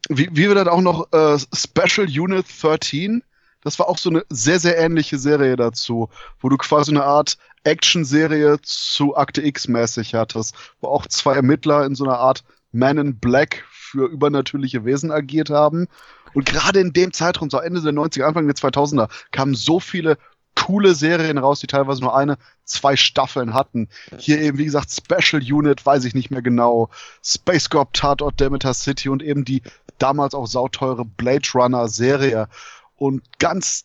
wie, 0.08 0.28
wie 0.32 0.48
wir 0.48 0.54
dann 0.54 0.68
auch 0.68 0.80
noch 0.80 1.12
äh, 1.12 1.38
Special 1.54 2.06
Unit 2.06 2.46
13 2.62 3.22
das 3.62 3.78
war 3.78 3.88
auch 3.88 3.98
so 3.98 4.10
eine 4.10 4.24
sehr, 4.30 4.58
sehr 4.58 4.78
ähnliche 4.78 5.18
Serie 5.18 5.56
dazu, 5.56 6.08
wo 6.40 6.48
du 6.48 6.56
quasi 6.56 6.92
eine 6.92 7.04
Art 7.04 7.36
Action-Serie 7.64 8.58
zu 8.62 9.16
Akte 9.16 9.42
X-mäßig 9.42 10.14
hattest, 10.14 10.54
wo 10.80 10.88
auch 10.88 11.06
zwei 11.06 11.34
Ermittler 11.34 11.84
in 11.84 11.94
so 11.94 12.04
einer 12.04 12.18
Art 12.18 12.42
Man 12.72 12.98
in 12.98 13.18
Black 13.18 13.64
für 13.70 14.06
übernatürliche 14.06 14.84
Wesen 14.84 15.10
agiert 15.10 15.50
haben. 15.50 15.88
Und 16.32 16.46
gerade 16.46 16.80
in 16.80 16.92
dem 16.92 17.12
Zeitraum, 17.12 17.50
so 17.50 17.58
Ende 17.58 17.82
der 17.82 17.92
90er, 17.92 18.22
Anfang 18.22 18.46
der 18.46 18.56
2000er, 18.56 19.10
kamen 19.32 19.54
so 19.54 19.80
viele 19.80 20.16
coole 20.64 20.94
Serien 20.94 21.38
raus, 21.38 21.60
die 21.60 21.66
teilweise 21.66 22.00
nur 22.00 22.16
eine, 22.16 22.38
zwei 22.64 22.96
Staffeln 22.96 23.54
hatten. 23.54 23.88
Hier 24.18 24.40
eben, 24.40 24.58
wie 24.58 24.64
gesagt, 24.64 24.90
Special 24.90 25.42
Unit, 25.42 25.84
weiß 25.84 26.04
ich 26.04 26.14
nicht 26.14 26.30
mehr 26.30 26.42
genau, 26.42 26.90
Space 27.22 27.68
Corp, 27.70 27.92
Tatort, 27.92 28.40
Demeter 28.40 28.74
City 28.74 29.08
und 29.08 29.22
eben 29.22 29.44
die 29.44 29.62
damals 29.98 30.34
auch 30.34 30.46
sauteure 30.46 31.04
Blade 31.04 31.48
Runner 31.54 31.88
Serie. 31.88 32.48
Und 32.96 33.22
ganz, 33.38 33.84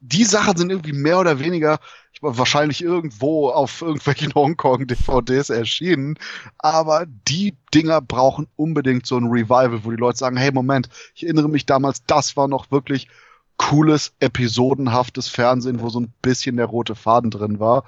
die 0.00 0.24
Sachen 0.24 0.56
sind 0.56 0.70
irgendwie 0.70 0.92
mehr 0.92 1.18
oder 1.18 1.38
weniger 1.38 1.78
ich 2.16 2.22
war 2.22 2.38
wahrscheinlich 2.38 2.82
irgendwo 2.82 3.50
auf 3.50 3.82
irgendwelchen 3.82 4.32
Hongkong-DVDs 4.34 5.50
erschienen. 5.50 6.18
Aber 6.56 7.04
die 7.28 7.54
Dinger 7.74 8.00
brauchen 8.00 8.48
unbedingt 8.56 9.04
so 9.04 9.18
ein 9.18 9.26
Revival, 9.26 9.84
wo 9.84 9.90
die 9.90 9.98
Leute 9.98 10.16
sagen, 10.16 10.38
hey, 10.38 10.50
Moment, 10.50 10.88
ich 11.14 11.24
erinnere 11.24 11.50
mich 11.50 11.66
damals, 11.66 12.04
das 12.06 12.34
war 12.34 12.48
noch 12.48 12.70
wirklich 12.70 13.08
cooles, 13.56 14.12
episodenhaftes 14.20 15.28
Fernsehen, 15.28 15.80
wo 15.80 15.88
so 15.88 16.00
ein 16.00 16.12
bisschen 16.22 16.56
der 16.56 16.66
rote 16.66 16.94
Faden 16.94 17.30
drin 17.30 17.58
war. 17.58 17.84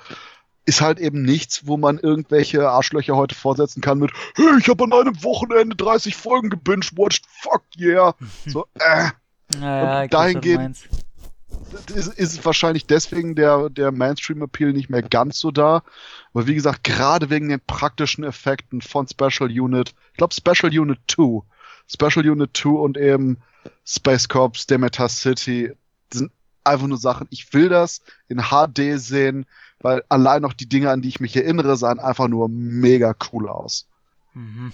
Ist 0.64 0.80
halt 0.80 0.98
eben 0.98 1.22
nichts, 1.22 1.66
wo 1.66 1.76
man 1.76 1.98
irgendwelche 1.98 2.68
Arschlöcher 2.68 3.16
heute 3.16 3.34
vorsetzen 3.34 3.80
kann 3.80 3.98
mit, 3.98 4.12
hey, 4.36 4.58
ich 4.58 4.68
habe 4.68 4.84
an 4.84 4.92
einem 4.92 5.22
Wochenende 5.24 5.76
30 5.76 6.14
Folgen 6.14 6.50
gebingewatcht, 6.50 7.24
fuck 7.26 7.62
yeah. 7.78 8.14
So, 8.46 8.66
äh, 8.78 9.08
naja, 9.58 10.02
und 10.02 10.12
dahingehend 10.12 10.88
ist, 11.94 12.08
ist 12.14 12.44
wahrscheinlich 12.44 12.86
deswegen 12.86 13.34
der, 13.34 13.70
der 13.70 13.92
Mainstream-Appeal 13.92 14.72
nicht 14.72 14.90
mehr 14.90 15.02
ganz 15.02 15.38
so 15.38 15.50
da. 15.50 15.82
Aber 16.32 16.46
wie 16.46 16.54
gesagt, 16.54 16.84
gerade 16.84 17.30
wegen 17.30 17.48
den 17.48 17.60
praktischen 17.60 18.24
Effekten 18.24 18.80
von 18.80 19.06
Special 19.08 19.50
Unit, 19.50 19.94
ich 20.12 20.18
glaube 20.18 20.34
Special 20.34 20.72
Unit 20.78 20.98
2, 21.08 21.42
Special 21.89 22.28
Unit 22.28 22.57
2 22.57 22.68
und 22.70 22.97
eben 22.97 23.39
Space 23.84 24.28
Corps, 24.28 24.66
Demeter 24.68 25.09
City, 25.09 25.72
sind 26.12 26.30
einfach 26.64 26.86
nur 26.86 26.99
Sachen, 26.99 27.26
ich 27.30 27.53
will 27.55 27.68
das 27.68 28.03
in 28.28 28.39
HD 28.51 29.01
sehen, 29.01 29.47
weil 29.80 30.05
allein 30.09 30.43
noch 30.43 30.53
die 30.53 30.68
Dinge, 30.68 30.91
an 30.91 31.03
die 31.03 31.09
ich 31.09 31.20
mich 31.20 31.36
erinnere, 31.36 31.76
sahen 31.76 31.99
einfach 31.99 32.28
nur 32.28 32.49
mega 32.49 33.14
cool 33.32 33.49
aus. 33.49 33.86
Mhm. 34.34 34.72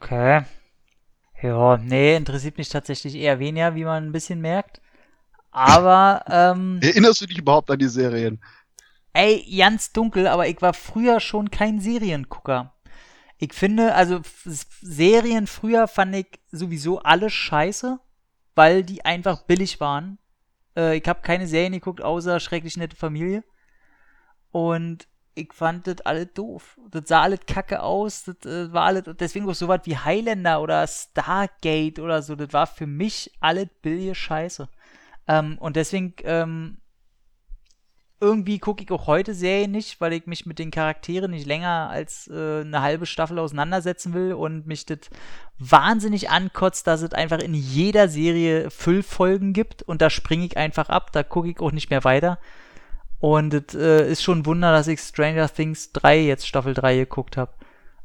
Okay. 0.00 0.42
Ja, 1.42 1.76
nee, 1.76 2.16
interessiert 2.16 2.58
mich 2.58 2.68
tatsächlich 2.68 3.14
eher 3.14 3.38
weniger, 3.38 3.74
wie 3.74 3.84
man 3.84 4.06
ein 4.06 4.12
bisschen 4.12 4.40
merkt. 4.40 4.80
Aber, 5.50 6.24
ähm. 6.28 6.78
Erinnerst 6.82 7.20
du 7.20 7.26
dich 7.26 7.38
überhaupt 7.38 7.70
an 7.70 7.78
die 7.78 7.88
Serien? 7.88 8.40
Ey, 9.12 9.44
ganz 9.56 9.92
dunkel, 9.92 10.26
aber 10.26 10.46
ich 10.46 10.60
war 10.62 10.74
früher 10.74 11.20
schon 11.20 11.50
kein 11.50 11.80
Seriengucker. 11.80 12.72
Ich 13.38 13.54
finde, 13.54 13.94
also 13.94 14.20
Serien 14.44 15.46
früher 15.46 15.86
fand 15.86 16.14
ich 16.16 16.40
sowieso 16.50 17.00
alle 17.00 17.30
scheiße, 17.30 18.00
weil 18.54 18.82
die 18.82 19.04
einfach 19.04 19.42
billig 19.42 19.80
waren. 19.80 20.18
Äh, 20.76 20.98
ich 20.98 21.08
habe 21.08 21.22
keine 21.22 21.46
Serien 21.46 21.72
geguckt, 21.72 22.02
außer 22.02 22.40
Schrecklich 22.40 22.76
nette 22.76 22.96
Familie. 22.96 23.44
Und 24.50 25.06
ich 25.36 25.52
fand 25.52 25.86
das 25.86 26.00
alles 26.00 26.32
doof. 26.34 26.78
Das 26.90 27.06
sah 27.06 27.22
alles 27.22 27.40
kacke 27.46 27.80
aus. 27.80 28.24
Das 28.24 28.44
äh, 28.44 28.72
war 28.72 28.84
alles, 28.84 29.04
deswegen 29.18 29.48
auch 29.48 29.54
so 29.54 29.68
was 29.68 29.82
wie 29.84 29.96
Highlander 29.96 30.60
oder 30.60 30.84
Stargate 30.86 32.00
oder 32.00 32.22
so. 32.22 32.34
Das 32.34 32.52
war 32.52 32.66
für 32.66 32.86
mich 32.86 33.30
alles 33.38 33.68
billige 33.82 34.16
Scheiße. 34.16 34.68
Ähm, 35.28 35.58
und 35.58 35.76
deswegen, 35.76 36.14
ähm, 36.24 36.78
irgendwie 38.20 38.58
gucke 38.58 38.82
ich 38.82 38.90
auch 38.90 39.06
heute 39.06 39.32
Serien 39.32 39.70
nicht, 39.70 40.00
weil 40.00 40.12
ich 40.12 40.26
mich 40.26 40.44
mit 40.44 40.58
den 40.58 40.70
Charakteren 40.70 41.30
nicht 41.30 41.46
länger 41.46 41.88
als 41.90 42.28
äh, 42.28 42.60
eine 42.62 42.82
halbe 42.82 43.06
Staffel 43.06 43.38
auseinandersetzen 43.38 44.12
will 44.12 44.32
und 44.32 44.66
mich 44.66 44.86
das 44.86 44.98
wahnsinnig 45.58 46.28
ankotzt, 46.30 46.86
dass 46.86 47.02
es 47.02 47.12
einfach 47.12 47.38
in 47.38 47.54
jeder 47.54 48.08
Serie 48.08 48.70
Füllfolgen 48.70 49.52
gibt 49.52 49.82
und 49.82 50.02
da 50.02 50.10
springe 50.10 50.46
ich 50.46 50.56
einfach 50.56 50.88
ab, 50.88 51.12
da 51.12 51.22
gucke 51.22 51.50
ich 51.50 51.60
auch 51.60 51.72
nicht 51.72 51.90
mehr 51.90 52.04
weiter. 52.04 52.38
Und 53.20 53.54
es 53.54 53.74
äh, 53.74 54.10
ist 54.10 54.22
schon 54.22 54.40
ein 54.40 54.46
Wunder, 54.46 54.72
dass 54.72 54.86
ich 54.86 55.00
Stranger 55.00 55.48
Things 55.48 55.92
3 55.92 56.20
jetzt 56.20 56.46
Staffel 56.46 56.74
3 56.74 56.96
geguckt 56.96 57.36
habe. 57.36 57.52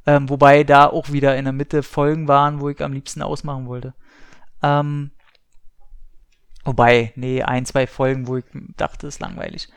Ähm, 0.05 0.29
wobei 0.29 0.63
da 0.63 0.87
auch 0.87 1.11
wieder 1.11 1.37
in 1.37 1.45
der 1.45 1.53
Mitte 1.53 1.81
Folgen 1.81 2.27
waren, 2.27 2.59
wo 2.59 2.69
ich 2.69 2.81
am 2.81 2.93
liebsten 2.93 3.21
ausmachen 3.21 3.67
wollte. 3.67 3.93
Ähm, 4.61 5.11
wobei, 6.65 7.13
nee, 7.15 7.43
ein, 7.43 7.65
zwei 7.65 7.87
Folgen, 7.87 8.27
wo 8.27 8.37
ich 8.37 8.45
dachte, 8.75 9.07
ist 9.07 9.19
langweilig. 9.19 9.69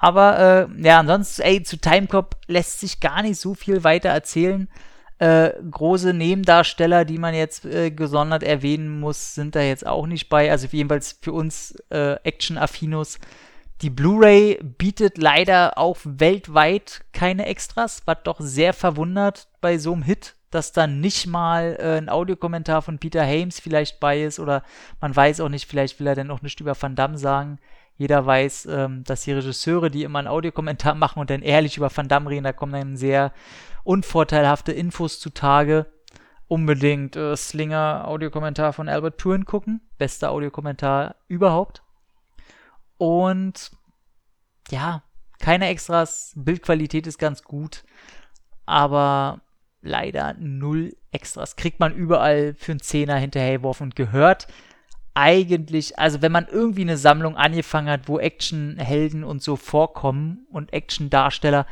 Aber 0.00 0.68
äh, 0.68 0.82
ja, 0.82 1.00
ansonsten, 1.00 1.42
ey, 1.42 1.62
zu 1.62 1.76
Timecop 1.76 2.36
lässt 2.46 2.80
sich 2.80 3.00
gar 3.00 3.22
nicht 3.22 3.40
so 3.40 3.54
viel 3.54 3.84
weiter 3.84 4.10
erzählen. 4.10 4.68
Äh, 5.18 5.50
große 5.68 6.14
Nebendarsteller, 6.14 7.04
die 7.04 7.18
man 7.18 7.34
jetzt 7.34 7.64
äh, 7.64 7.90
gesondert 7.90 8.44
erwähnen 8.44 9.00
muss, 9.00 9.34
sind 9.34 9.56
da 9.56 9.60
jetzt 9.60 9.86
auch 9.86 10.06
nicht 10.06 10.28
bei. 10.28 10.50
Also 10.50 10.68
jedenfalls 10.70 11.18
für 11.20 11.32
uns 11.32 11.74
äh, 11.90 12.14
Action-Affinos 12.22 13.18
die 13.82 13.90
Blu-ray 13.90 14.58
bietet 14.62 15.18
leider 15.18 15.78
auch 15.78 15.98
weltweit 16.02 17.04
keine 17.12 17.46
Extras, 17.46 18.02
was 18.06 18.18
doch 18.24 18.40
sehr 18.40 18.72
verwundert 18.72 19.46
bei 19.60 19.78
so 19.78 19.92
einem 19.92 20.02
Hit, 20.02 20.34
dass 20.50 20.72
da 20.72 20.88
nicht 20.88 21.28
mal 21.28 21.76
äh, 21.78 21.98
ein 21.98 22.08
Audiokommentar 22.08 22.82
von 22.82 22.98
Peter 22.98 23.24
Hames 23.24 23.60
vielleicht 23.60 24.00
bei 24.00 24.22
ist 24.22 24.40
oder 24.40 24.64
man 25.00 25.14
weiß 25.14 25.40
auch 25.40 25.48
nicht, 25.48 25.68
vielleicht 25.68 26.00
will 26.00 26.08
er 26.08 26.16
denn 26.16 26.30
auch 26.32 26.42
nicht 26.42 26.58
über 26.58 26.80
Van 26.80 26.96
Damme 26.96 27.18
sagen. 27.18 27.60
Jeder 27.98 28.24
weiß, 28.24 28.66
ähm, 28.70 29.02
dass 29.04 29.22
die 29.22 29.32
Regisseure, 29.32 29.90
die 29.90 30.04
immer 30.04 30.20
einen 30.20 30.28
Audiokommentar 30.28 30.94
machen 30.96 31.18
und 31.18 31.30
dann 31.30 31.42
ehrlich 31.42 31.76
über 31.76 31.94
Van 31.94 32.08
Damme 32.08 32.30
reden, 32.30 32.44
da 32.44 32.52
kommen 32.52 32.72
dann 32.72 32.96
sehr 32.96 33.32
unvorteilhafte 33.84 34.72
Infos 34.72 35.20
zutage. 35.20 35.86
Unbedingt 36.46 37.16
äh, 37.16 37.36
Slinger 37.36 38.06
Audiokommentar 38.06 38.72
von 38.72 38.88
Albert 38.88 39.18
Purin 39.18 39.44
gucken. 39.44 39.82
Bester 39.98 40.30
Audiokommentar 40.30 41.16
überhaupt. 41.26 41.82
Und 42.96 43.72
ja, 44.70 45.02
keine 45.40 45.68
Extras, 45.68 46.32
Bildqualität 46.36 47.06
ist 47.06 47.18
ganz 47.18 47.42
gut, 47.42 47.84
aber 48.64 49.40
leider 49.82 50.34
null 50.38 50.96
Extras. 51.10 51.56
Kriegt 51.56 51.80
man 51.80 51.94
überall 51.94 52.54
für 52.54 52.72
einen 52.72 52.80
Zehner 52.80 53.16
hinterhergeworfen 53.16 53.88
und 53.88 53.96
gehört 53.96 54.46
eigentlich, 55.18 55.98
also 55.98 56.22
wenn 56.22 56.30
man 56.30 56.46
irgendwie 56.46 56.82
eine 56.82 56.96
Sammlung 56.96 57.36
angefangen 57.36 57.90
hat, 57.90 58.06
wo 58.06 58.20
Actionhelden 58.20 59.24
und 59.24 59.42
so 59.42 59.56
vorkommen 59.56 60.46
und 60.48 60.72
Actiondarsteller, 60.72 61.66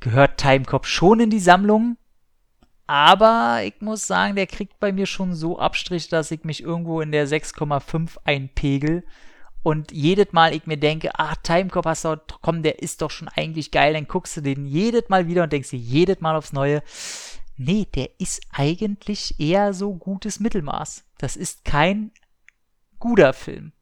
gehört 0.00 0.38
Timecop 0.38 0.84
schon 0.84 1.20
in 1.20 1.30
die 1.30 1.38
Sammlung. 1.38 1.96
Aber 2.88 3.60
ich 3.64 3.80
muss 3.80 4.08
sagen, 4.08 4.34
der 4.34 4.48
kriegt 4.48 4.80
bei 4.80 4.90
mir 4.90 5.06
schon 5.06 5.34
so 5.34 5.56
Abstrich, 5.56 6.08
dass 6.08 6.32
ich 6.32 6.42
mich 6.42 6.64
irgendwo 6.64 7.00
in 7.00 7.12
der 7.12 7.28
6,5 7.28 8.18
einpegel. 8.24 9.04
Und 9.62 9.92
jedes 9.92 10.32
Mal 10.32 10.52
ich 10.52 10.66
mir 10.66 10.76
denke, 10.76 11.10
ah, 11.16 11.36
Timecop 11.36 11.86
hast 11.86 12.04
du, 12.04 12.20
komm, 12.42 12.64
der 12.64 12.82
ist 12.82 13.02
doch 13.02 13.10
schon 13.10 13.28
eigentlich 13.28 13.70
geil, 13.70 13.94
dann 13.94 14.08
guckst 14.08 14.36
du 14.36 14.40
den 14.40 14.66
jedes 14.66 15.08
Mal 15.08 15.28
wieder 15.28 15.44
und 15.44 15.52
denkst 15.52 15.70
dir 15.70 15.78
jedes 15.78 16.20
Mal 16.20 16.34
aufs 16.34 16.52
Neue, 16.52 16.82
nee, 17.56 17.86
der 17.94 18.10
ist 18.18 18.42
eigentlich 18.52 19.38
eher 19.38 19.72
so 19.72 19.94
gutes 19.94 20.40
Mittelmaß. 20.40 21.04
Das 21.18 21.36
ist 21.36 21.64
kein 21.64 22.10
guter 23.04 23.34
Film. 23.34 23.72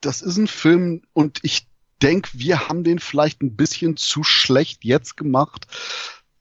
Das 0.00 0.22
ist 0.22 0.36
ein 0.36 0.46
Film 0.46 1.02
und 1.12 1.40
ich 1.42 1.66
denke, 2.00 2.30
wir 2.34 2.68
haben 2.68 2.84
den 2.84 3.00
vielleicht 3.00 3.42
ein 3.42 3.56
bisschen 3.56 3.96
zu 3.96 4.22
schlecht 4.22 4.84
jetzt 4.84 5.16
gemacht, 5.16 5.66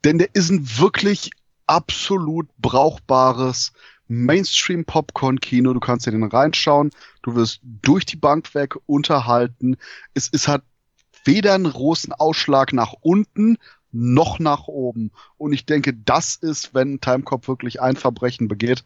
denn 0.04 0.20
der 0.20 0.36
ist 0.36 0.52
ein 0.52 0.78
wirklich 0.78 1.32
absolut 1.66 2.50
brauchbares 2.60 3.74
Mainstream-Popcorn-Kino. 4.10 5.74
Du 5.74 5.80
kannst 5.80 6.06
dir 6.06 6.12
den 6.12 6.24
reinschauen, 6.24 6.92
du 7.24 7.34
wirst 7.34 7.60
durch 7.64 8.06
die 8.06 8.16
Bank 8.16 8.54
weg 8.54 8.76
unterhalten. 8.86 9.76
Es, 10.14 10.30
es 10.32 10.48
hat 10.48 10.62
weder 11.26 11.56
einen 11.56 11.72
großen 11.72 12.14
Ausschlag 12.14 12.74
nach 12.74 12.94
unten 13.02 13.58
noch 13.92 14.38
nach 14.38 14.68
oben. 14.68 15.10
Und 15.40 15.54
ich 15.54 15.66
denke, 15.66 15.96
das 15.96 16.36
ist, 16.36 16.76
wenn 16.76 17.02
Timecop 17.02 17.48
wirklich 17.48 17.82
ein 17.82 17.96
Verbrechen 17.96 18.48
begeht, 18.48 18.84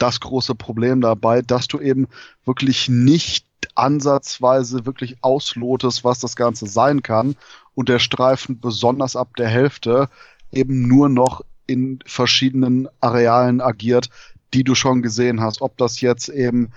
das 0.00 0.20
große 0.20 0.54
Problem 0.54 1.00
dabei, 1.00 1.42
dass 1.42 1.68
du 1.68 1.78
eben 1.80 2.08
wirklich 2.44 2.88
nicht 2.88 3.46
ansatzweise 3.74 4.86
wirklich 4.86 5.18
auslotest, 5.22 6.04
was 6.04 6.18
das 6.18 6.36
Ganze 6.36 6.66
sein 6.66 7.02
kann 7.02 7.36
und 7.74 7.88
der 7.88 7.98
Streifen 7.98 8.60
besonders 8.60 9.16
ab 9.16 9.36
der 9.36 9.48
Hälfte 9.48 10.08
eben 10.52 10.88
nur 10.88 11.08
noch 11.08 11.42
in 11.66 12.00
verschiedenen 12.04 12.88
Arealen 13.00 13.60
agiert, 13.60 14.10
die 14.54 14.64
du 14.64 14.74
schon 14.74 15.02
gesehen 15.02 15.40
hast. 15.40 15.62
Ob 15.62 15.76
das 15.76 16.00
jetzt 16.00 16.28
eben 16.28 16.72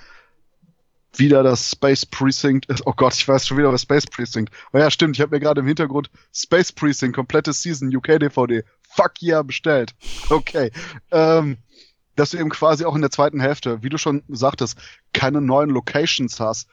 wieder 1.15 1.43
das 1.43 1.71
Space 1.71 2.05
Precinct 2.05 2.65
ist. 2.67 2.85
Oh 2.85 2.93
Gott, 2.95 3.13
ich 3.13 3.27
weiß 3.27 3.47
schon 3.47 3.57
wieder 3.57 3.71
was 3.71 3.83
Space 3.83 4.05
Precinct. 4.05 4.51
Oh 4.71 4.77
ja, 4.77 4.89
stimmt, 4.89 5.15
ich 5.15 5.21
habe 5.21 5.35
mir 5.35 5.39
gerade 5.39 5.61
im 5.61 5.67
Hintergrund 5.67 6.09
Space 6.33 6.71
Precinct, 6.71 7.15
komplette 7.15 7.53
Season, 7.53 7.95
UK 7.95 8.19
DVD. 8.19 8.63
Fuck 8.81 9.21
yeah, 9.21 9.41
bestellt. 9.41 9.93
Okay. 10.29 10.71
Ähm, 11.11 11.57
dass 12.15 12.31
du 12.31 12.37
eben 12.37 12.49
quasi 12.49 12.85
auch 12.85 12.95
in 12.95 13.01
der 13.01 13.11
zweiten 13.11 13.39
Hälfte, 13.39 13.83
wie 13.83 13.89
du 13.89 13.97
schon 13.97 14.23
sagtest, 14.27 14.77
keine 15.13 15.41
neuen 15.41 15.69
Locations 15.69 16.39
hast, 16.39 16.67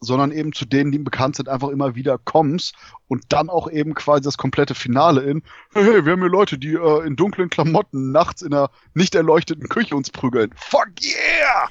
sondern 0.00 0.32
eben 0.32 0.52
zu 0.52 0.64
denen, 0.64 0.90
die 0.90 0.98
bekannt 0.98 1.36
sind, 1.36 1.48
einfach 1.48 1.68
immer 1.68 1.94
wieder 1.94 2.18
kommst 2.18 2.74
und 3.06 3.24
dann 3.28 3.48
auch 3.48 3.70
eben 3.70 3.94
quasi 3.94 4.22
das 4.22 4.36
komplette 4.36 4.74
Finale 4.74 5.22
in, 5.22 5.42
hey, 5.72 6.04
wir 6.04 6.12
haben 6.12 6.20
hier 6.20 6.28
Leute, 6.28 6.58
die 6.58 6.74
äh, 6.74 7.06
in 7.06 7.14
dunklen 7.14 7.50
Klamotten 7.50 8.10
nachts 8.10 8.42
in 8.42 8.52
einer 8.52 8.70
nicht 8.94 9.14
erleuchteten 9.14 9.68
Küche 9.68 9.94
uns 9.94 10.10
prügeln. 10.10 10.52
Fuck 10.56 10.90
yeah! 11.00 11.68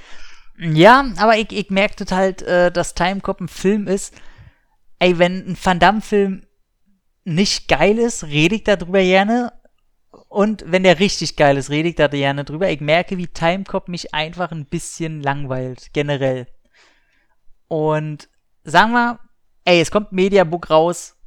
Ja, 0.57 1.05
aber 1.17 1.37
ich, 1.37 1.51
ich 1.51 1.69
merke 1.69 2.05
halt, 2.15 2.41
äh, 2.43 2.71
dass 2.71 2.93
Timecop 2.93 3.41
ein 3.41 3.47
Film 3.47 3.87
ist. 3.87 4.13
Ey, 4.99 5.17
wenn 5.17 5.45
ein 5.45 5.57
Van 5.61 5.79
Damme-Film 5.79 6.43
nicht 7.23 7.67
geil 7.67 7.97
ist, 7.97 8.23
rede 8.25 8.55
ich 8.55 8.63
darüber 8.63 9.01
gerne. 9.01 9.51
Und 10.31 10.63
wenn 10.65 10.83
der 10.83 10.99
richtig 10.99 11.35
geil 11.35 11.57
ist, 11.57 11.69
rede 11.69 11.89
ich 11.89 11.95
da 11.95 12.07
gerne 12.07 12.45
drüber. 12.45 12.69
Ich 12.69 12.79
merke, 12.79 13.17
wie 13.17 13.27
Timecop 13.27 13.89
mich 13.89 14.13
einfach 14.13 14.53
ein 14.53 14.63
bisschen 14.63 15.21
langweilt, 15.21 15.91
generell. 15.91 16.47
Und 17.67 18.29
sagen 18.63 18.93
wir, 18.93 19.19
ey, 19.65 19.81
es 19.81 19.91
kommt 19.91 20.13
Mediabook 20.13 20.69
raus. 20.69 21.17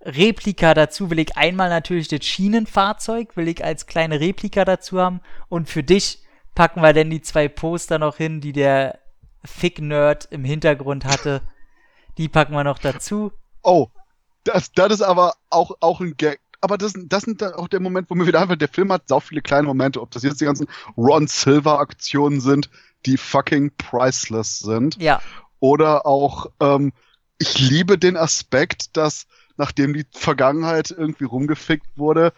Replika 0.00 0.72
dazu 0.72 1.10
will 1.10 1.18
ich 1.18 1.36
einmal 1.36 1.68
natürlich 1.68 2.08
das 2.08 2.24
Schienenfahrzeug, 2.24 3.36
will 3.36 3.46
ich 3.46 3.62
als 3.62 3.86
kleine 3.86 4.20
Replika 4.20 4.64
dazu 4.64 4.98
haben. 4.98 5.20
Und 5.50 5.68
für 5.68 5.82
dich 5.82 6.22
packen 6.54 6.80
wir 6.80 6.94
denn 6.94 7.10
die 7.10 7.20
zwei 7.20 7.46
Poster 7.46 7.98
noch 7.98 8.16
hin, 8.16 8.40
die 8.40 8.54
der 8.54 9.00
Fick-Nerd 9.44 10.28
im 10.30 10.44
Hintergrund 10.44 11.04
hatte. 11.04 11.42
Die 12.16 12.30
packen 12.30 12.54
wir 12.54 12.64
noch 12.64 12.78
dazu. 12.78 13.32
Oh, 13.62 13.88
das, 14.44 14.72
das 14.72 14.94
ist 14.94 15.02
aber 15.02 15.34
auch, 15.50 15.72
auch 15.80 16.00
ein 16.00 16.16
Gag. 16.16 16.40
Aber 16.60 16.78
das, 16.78 16.92
das 16.96 17.22
sind 17.22 17.40
dann 17.40 17.54
auch 17.54 17.68
der 17.68 17.80
Moment, 17.80 18.10
wo 18.10 18.14
mir 18.14 18.26
wieder 18.26 18.40
einfach, 18.40 18.56
der 18.56 18.68
Film 18.68 18.92
hat 18.92 19.08
so 19.08 19.20
viele 19.20 19.42
kleine 19.42 19.68
Momente, 19.68 20.00
ob 20.00 20.10
das 20.10 20.22
jetzt 20.22 20.40
die 20.40 20.44
ganzen 20.44 20.66
Ron 20.96 21.28
Silver-Aktionen 21.28 22.40
sind, 22.40 22.68
die 23.06 23.16
fucking 23.16 23.72
priceless 23.76 24.58
sind. 24.58 25.00
Ja. 25.00 25.20
Oder 25.60 26.06
auch, 26.06 26.46
ähm, 26.60 26.92
ich 27.38 27.58
liebe 27.58 27.98
den 27.98 28.16
Aspekt, 28.16 28.96
dass 28.96 29.26
nachdem 29.56 29.92
die 29.92 30.06
Vergangenheit 30.12 30.90
irgendwie 30.90 31.24
rumgefickt 31.24 31.86
wurde, 31.96 32.32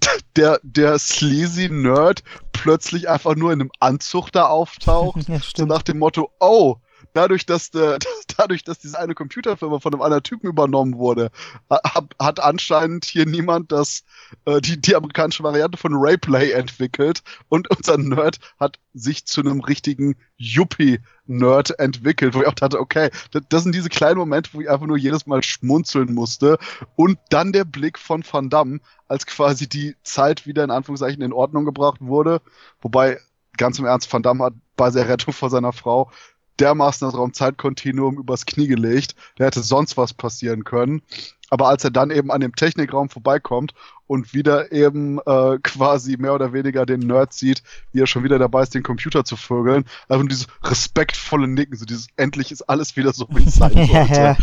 der, 0.36 0.60
der 0.62 0.98
sleazy 0.98 1.68
Nerd 1.68 2.22
plötzlich 2.52 3.08
einfach 3.08 3.36
nur 3.36 3.52
in 3.52 3.60
einem 3.60 3.70
Anzug 3.80 4.30
da 4.30 4.46
auftaucht. 4.46 5.22
Ja, 5.28 5.38
so 5.54 5.66
nach 5.66 5.82
dem 5.82 5.98
Motto, 5.98 6.30
oh, 6.40 6.76
dadurch, 7.12 7.46
dass, 7.46 7.70
der, 7.70 7.98
dadurch, 8.36 8.64
dass 8.64 8.78
diese 8.78 8.98
eine 8.98 9.14
Computerfirma 9.14 9.78
von 9.78 9.92
einem 9.92 10.02
anderen 10.02 10.22
Typen 10.22 10.48
übernommen 10.48 10.98
wurde, 10.98 11.30
hat 12.18 12.40
anscheinend 12.40 13.04
hier 13.04 13.26
niemand 13.26 13.72
das, 13.72 14.04
äh, 14.44 14.60
die, 14.60 14.80
die 14.80 14.96
amerikanische 14.96 15.42
Variante 15.42 15.78
von 15.78 15.92
Rayplay 15.94 16.52
entwickelt. 16.52 17.22
Und 17.48 17.68
unser 17.70 17.98
Nerd 17.98 18.38
hat 18.58 18.78
sich 18.94 19.26
zu 19.26 19.40
einem 19.40 19.60
richtigen 19.60 20.16
Yuppie-Nerd 20.36 21.78
entwickelt, 21.78 22.34
wo 22.34 22.42
ich 22.42 22.46
auch 22.46 22.54
dachte, 22.54 22.80
okay, 22.80 23.10
das, 23.30 23.42
das, 23.48 23.62
sind 23.62 23.74
diese 23.74 23.88
kleinen 23.88 24.18
Momente, 24.18 24.50
wo 24.52 24.60
ich 24.60 24.70
einfach 24.70 24.86
nur 24.86 24.98
jedes 24.98 25.26
Mal 25.26 25.42
schmunzeln 25.42 26.14
musste. 26.14 26.58
Und 26.96 27.18
dann 27.30 27.52
der 27.52 27.64
Blick 27.64 27.98
von 27.98 28.24
Van 28.30 28.50
Damme, 28.50 28.80
als 29.08 29.26
quasi 29.26 29.68
die 29.68 29.94
Zeit 30.02 30.46
wieder 30.46 30.64
in 30.64 30.70
Anführungszeichen 30.70 31.22
in 31.22 31.32
Ordnung 31.32 31.64
gebracht 31.64 31.98
wurde, 32.00 32.40
wobei 32.80 33.18
ganz 33.56 33.78
im 33.78 33.84
Ernst, 33.84 34.12
Van 34.12 34.22
Damme 34.22 34.44
hat 34.44 34.54
bei 34.76 34.90
der 34.90 35.08
Rettung 35.08 35.32
vor 35.32 35.50
seiner 35.50 35.72
Frau 35.72 36.10
dermaßen 36.60 37.06
das 37.06 37.16
Raumzeitkontinuum 37.16 38.18
übers 38.18 38.46
Knie 38.46 38.68
gelegt. 38.68 39.14
Da 39.36 39.44
hätte 39.44 39.62
sonst 39.62 39.96
was 39.96 40.14
passieren 40.14 40.64
können. 40.64 41.02
Aber 41.50 41.68
als 41.68 41.84
er 41.84 41.90
dann 41.90 42.10
eben 42.10 42.30
an 42.30 42.40
dem 42.40 42.54
Technikraum 42.54 43.10
vorbeikommt 43.10 43.74
und 44.06 44.32
wieder 44.32 44.72
eben 44.72 45.18
äh, 45.18 45.58
quasi 45.62 46.16
mehr 46.16 46.34
oder 46.34 46.52
weniger 46.52 46.86
den 46.86 47.00
Nerd 47.00 47.32
sieht, 47.34 47.62
wie 47.92 48.00
er 48.00 48.06
schon 48.06 48.24
wieder 48.24 48.38
dabei 48.38 48.62
ist, 48.62 48.74
den 48.74 48.82
Computer 48.82 49.24
zu 49.24 49.36
vögeln, 49.36 49.84
einfach 50.08 50.26
dieses 50.26 50.46
respektvolle 50.62 51.48
Nicken, 51.48 51.76
so 51.76 51.84
dieses 51.84 52.08
endlich 52.16 52.52
ist 52.52 52.62
alles 52.62 52.96
wieder 52.96 53.12
so, 53.12 53.26
wie 53.30 53.44
es 53.44 53.56
sein 53.56 53.72
sollte. 53.74 54.36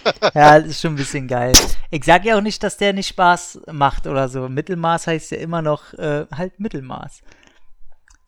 ja, 0.34 0.58
das 0.58 0.68
ist 0.68 0.80
schon 0.80 0.94
ein 0.94 0.96
bisschen 0.96 1.28
geil. 1.28 1.54
Ich 1.90 2.04
sage 2.04 2.28
ja 2.28 2.36
auch 2.36 2.42
nicht, 2.42 2.62
dass 2.62 2.76
der 2.76 2.92
nicht 2.92 3.08
Spaß 3.08 3.62
macht 3.72 4.06
oder 4.06 4.28
so. 4.28 4.48
Mittelmaß 4.48 5.06
heißt 5.06 5.32
ja 5.32 5.38
immer 5.38 5.62
noch 5.62 5.92
äh, 5.94 6.26
halt 6.34 6.60
Mittelmaß. 6.60 7.22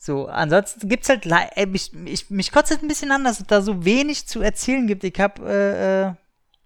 So, 0.05 0.27
ansonsten 0.27 0.87
gibt's 0.91 1.09
halt, 1.09 1.27
ey, 1.57 1.65
mich, 1.65 1.95
mich, 1.95 2.29
mich 2.29 2.53
kotzt 2.53 2.71
halt 2.71 2.83
ein 2.83 2.89
bisschen 2.89 3.11
an, 3.11 3.25
dass 3.25 3.41
es 3.41 3.47
da 3.47 3.63
so 3.63 3.87
wenig 3.87 4.27
zu 4.27 4.43
erzählen 4.43 4.87
gibt. 4.87 5.03
Ich 5.03 5.19
habe 5.19 5.43
äh, 5.49 6.09
äh, 6.09 6.13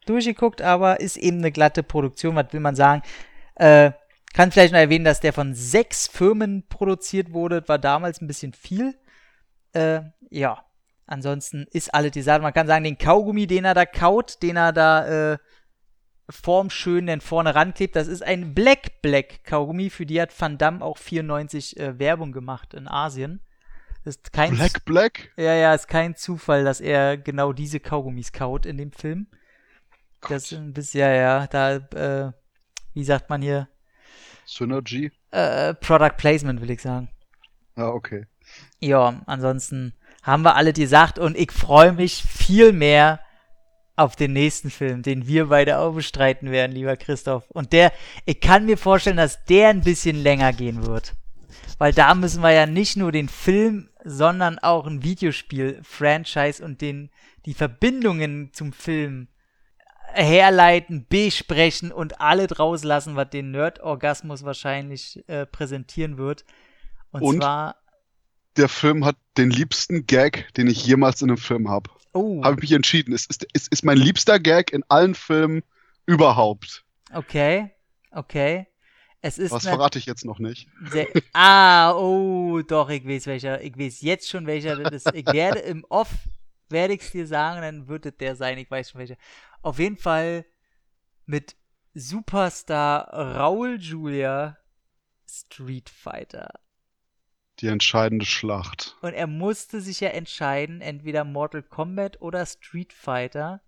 durchgeguckt, 0.06 0.60
aber 0.60 0.98
ist 0.98 1.16
eben 1.16 1.38
eine 1.38 1.52
glatte 1.52 1.84
Produktion, 1.84 2.34
was 2.34 2.52
will 2.52 2.58
man 2.58 2.74
sagen. 2.74 3.02
Äh, 3.54 3.92
kann 4.34 4.50
vielleicht 4.50 4.72
noch 4.72 4.80
erwähnen, 4.80 5.04
dass 5.04 5.20
der 5.20 5.32
von 5.32 5.54
sechs 5.54 6.08
Firmen 6.08 6.64
produziert 6.68 7.32
wurde, 7.32 7.62
war 7.68 7.78
damals 7.78 8.20
ein 8.20 8.26
bisschen 8.26 8.54
viel. 8.54 8.98
Äh, 9.72 10.00
ja, 10.30 10.64
ansonsten 11.06 11.64
ist 11.70 11.94
alle 11.94 12.10
die 12.10 12.22
Sache. 12.22 12.42
Man 12.42 12.52
kann 12.52 12.66
sagen, 12.66 12.82
den 12.82 12.98
Kaugummi, 12.98 13.46
den 13.46 13.66
er 13.66 13.74
da 13.74 13.86
kaut, 13.86 14.42
den 14.42 14.56
er 14.56 14.72
da 14.72 15.38
formschön 16.28 17.06
denn 17.06 17.20
vorne 17.20 17.54
ranklebt. 17.54 17.96
Das 17.96 18.08
ist 18.08 18.22
ein 18.22 18.54
Black 18.54 19.02
Black 19.02 19.44
Kaugummi, 19.44 19.90
für 19.90 20.06
die 20.06 20.20
hat 20.20 20.38
Van 20.38 20.58
Damme 20.58 20.84
auch 20.84 20.98
94 20.98 21.78
äh, 21.78 21.98
Werbung 21.98 22.32
gemacht 22.32 22.74
in 22.74 22.88
Asien. 22.88 23.40
Ist 24.04 24.32
kein 24.32 24.54
Black 24.54 24.72
Z 24.72 24.84
Black? 24.84 25.32
Ja, 25.36 25.54
ja, 25.54 25.74
ist 25.74 25.88
kein 25.88 26.16
Zufall, 26.16 26.64
dass 26.64 26.80
er 26.80 27.16
genau 27.16 27.52
diese 27.52 27.80
Kaugummis 27.80 28.32
kaut 28.32 28.66
in 28.66 28.78
dem 28.78 28.92
Film. 28.92 29.26
Gott. 30.20 30.30
Das 30.30 30.52
ist 30.52 30.58
ein 30.58 30.72
bisschen, 30.72 31.00
ja, 31.00 31.12
ja, 31.12 31.46
da, 31.46 31.76
äh, 31.76 32.32
wie 32.94 33.04
sagt 33.04 33.30
man 33.30 33.42
hier? 33.42 33.68
Synergy? 34.46 35.12
Äh, 35.30 35.74
Product 35.74 36.16
Placement, 36.16 36.60
will 36.60 36.70
ich 36.70 36.82
sagen. 36.82 37.10
Ja, 37.76 37.88
okay. 37.88 38.26
Ja, 38.80 39.22
ansonsten 39.26 39.94
haben 40.22 40.42
wir 40.42 40.56
alle 40.56 40.72
gesagt 40.72 41.18
und 41.18 41.36
ich 41.36 41.52
freue 41.52 41.92
mich 41.92 42.22
viel 42.24 42.72
mehr 42.72 43.20
auf 43.98 44.14
den 44.14 44.32
nächsten 44.32 44.70
Film, 44.70 45.02
den 45.02 45.26
wir 45.26 45.46
beide 45.46 45.78
auch 45.78 45.92
bestreiten 45.92 46.52
werden, 46.52 46.72
lieber 46.72 46.96
Christoph. 46.96 47.50
Und 47.50 47.72
der, 47.72 47.92
ich 48.26 48.40
kann 48.40 48.64
mir 48.64 48.78
vorstellen, 48.78 49.16
dass 49.16 49.44
der 49.44 49.68
ein 49.68 49.82
bisschen 49.82 50.22
länger 50.22 50.52
gehen 50.52 50.86
wird. 50.86 51.14
Weil 51.78 51.92
da 51.92 52.14
müssen 52.14 52.42
wir 52.42 52.52
ja 52.52 52.66
nicht 52.66 52.96
nur 52.96 53.10
den 53.10 53.28
Film, 53.28 53.88
sondern 54.04 54.58
auch 54.60 54.86
ein 54.86 55.02
Videospiel-Franchise 55.02 56.64
und 56.64 56.80
den, 56.80 57.10
die 57.44 57.54
Verbindungen 57.54 58.52
zum 58.52 58.72
Film 58.72 59.28
herleiten, 60.12 61.06
besprechen 61.08 61.90
und 61.90 62.20
alle 62.20 62.46
draus 62.46 62.84
lassen, 62.84 63.16
was 63.16 63.30
den 63.30 63.50
Nerd-Orgasmus 63.50 64.44
wahrscheinlich 64.44 65.28
äh, 65.28 65.44
präsentieren 65.44 66.18
wird. 66.18 66.44
Und, 67.10 67.22
und 67.22 67.36
zwar. 67.38 67.76
Der 68.56 68.68
Film 68.68 69.04
hat 69.04 69.16
den 69.36 69.50
liebsten 69.50 70.06
Gag, 70.06 70.52
den 70.54 70.68
ich 70.68 70.86
jemals 70.86 71.20
in 71.20 71.30
einem 71.30 71.36
Film 71.36 71.68
habe. 71.68 71.90
Oh. 72.18 72.42
Habe 72.42 72.56
ich 72.56 72.62
mich 72.62 72.72
entschieden. 72.72 73.14
Es 73.14 73.26
ist, 73.26 73.46
es 73.52 73.68
ist 73.68 73.84
mein 73.84 73.96
liebster 73.96 74.40
Gag 74.40 74.72
in 74.72 74.82
allen 74.88 75.14
Filmen 75.14 75.62
überhaupt. 76.04 76.84
Okay, 77.12 77.70
okay. 78.10 78.66
Es 79.20 79.38
ist 79.38 79.52
Was 79.52 79.64
verrate 79.64 79.98
ich 79.98 80.06
jetzt 80.06 80.24
noch 80.24 80.40
nicht? 80.40 80.68
Sehr, 80.90 81.08
ah, 81.32 81.92
oh, 81.92 82.60
doch, 82.62 82.88
ich 82.90 83.06
weiß 83.06 83.26
welcher. 83.26 83.62
Ich 83.62 83.78
weiß 83.78 84.00
jetzt 84.00 84.28
schon 84.28 84.46
welcher 84.46 84.76
das 84.76 85.04
ist. 85.04 85.14
Ich 85.14 85.26
werde 85.26 85.60
im 85.60 85.84
Off, 85.88 86.10
werde 86.68 86.94
ich 86.94 87.02
es 87.02 87.10
dir 87.12 87.26
sagen, 87.26 87.62
dann 87.62 87.88
wird 87.88 88.06
es 88.06 88.16
der 88.16 88.34
sein. 88.34 88.58
Ich 88.58 88.70
weiß 88.70 88.90
schon 88.90 88.98
welcher. 89.00 89.16
Auf 89.62 89.78
jeden 89.78 89.96
Fall 89.96 90.44
mit 91.26 91.56
Superstar 91.94 93.12
Raul 93.12 93.78
Julia 93.80 94.58
Street 95.28 95.88
Fighter 95.88 96.48
die 97.60 97.66
entscheidende 97.66 98.26
Schlacht. 98.26 98.96
Und 99.00 99.14
er 99.14 99.26
musste 99.26 99.80
sich 99.80 100.00
ja 100.00 100.10
entscheiden, 100.10 100.80
entweder 100.80 101.24
Mortal 101.24 101.62
Kombat 101.62 102.20
oder 102.20 102.44
Street 102.46 102.92
Fighter. 102.92 103.60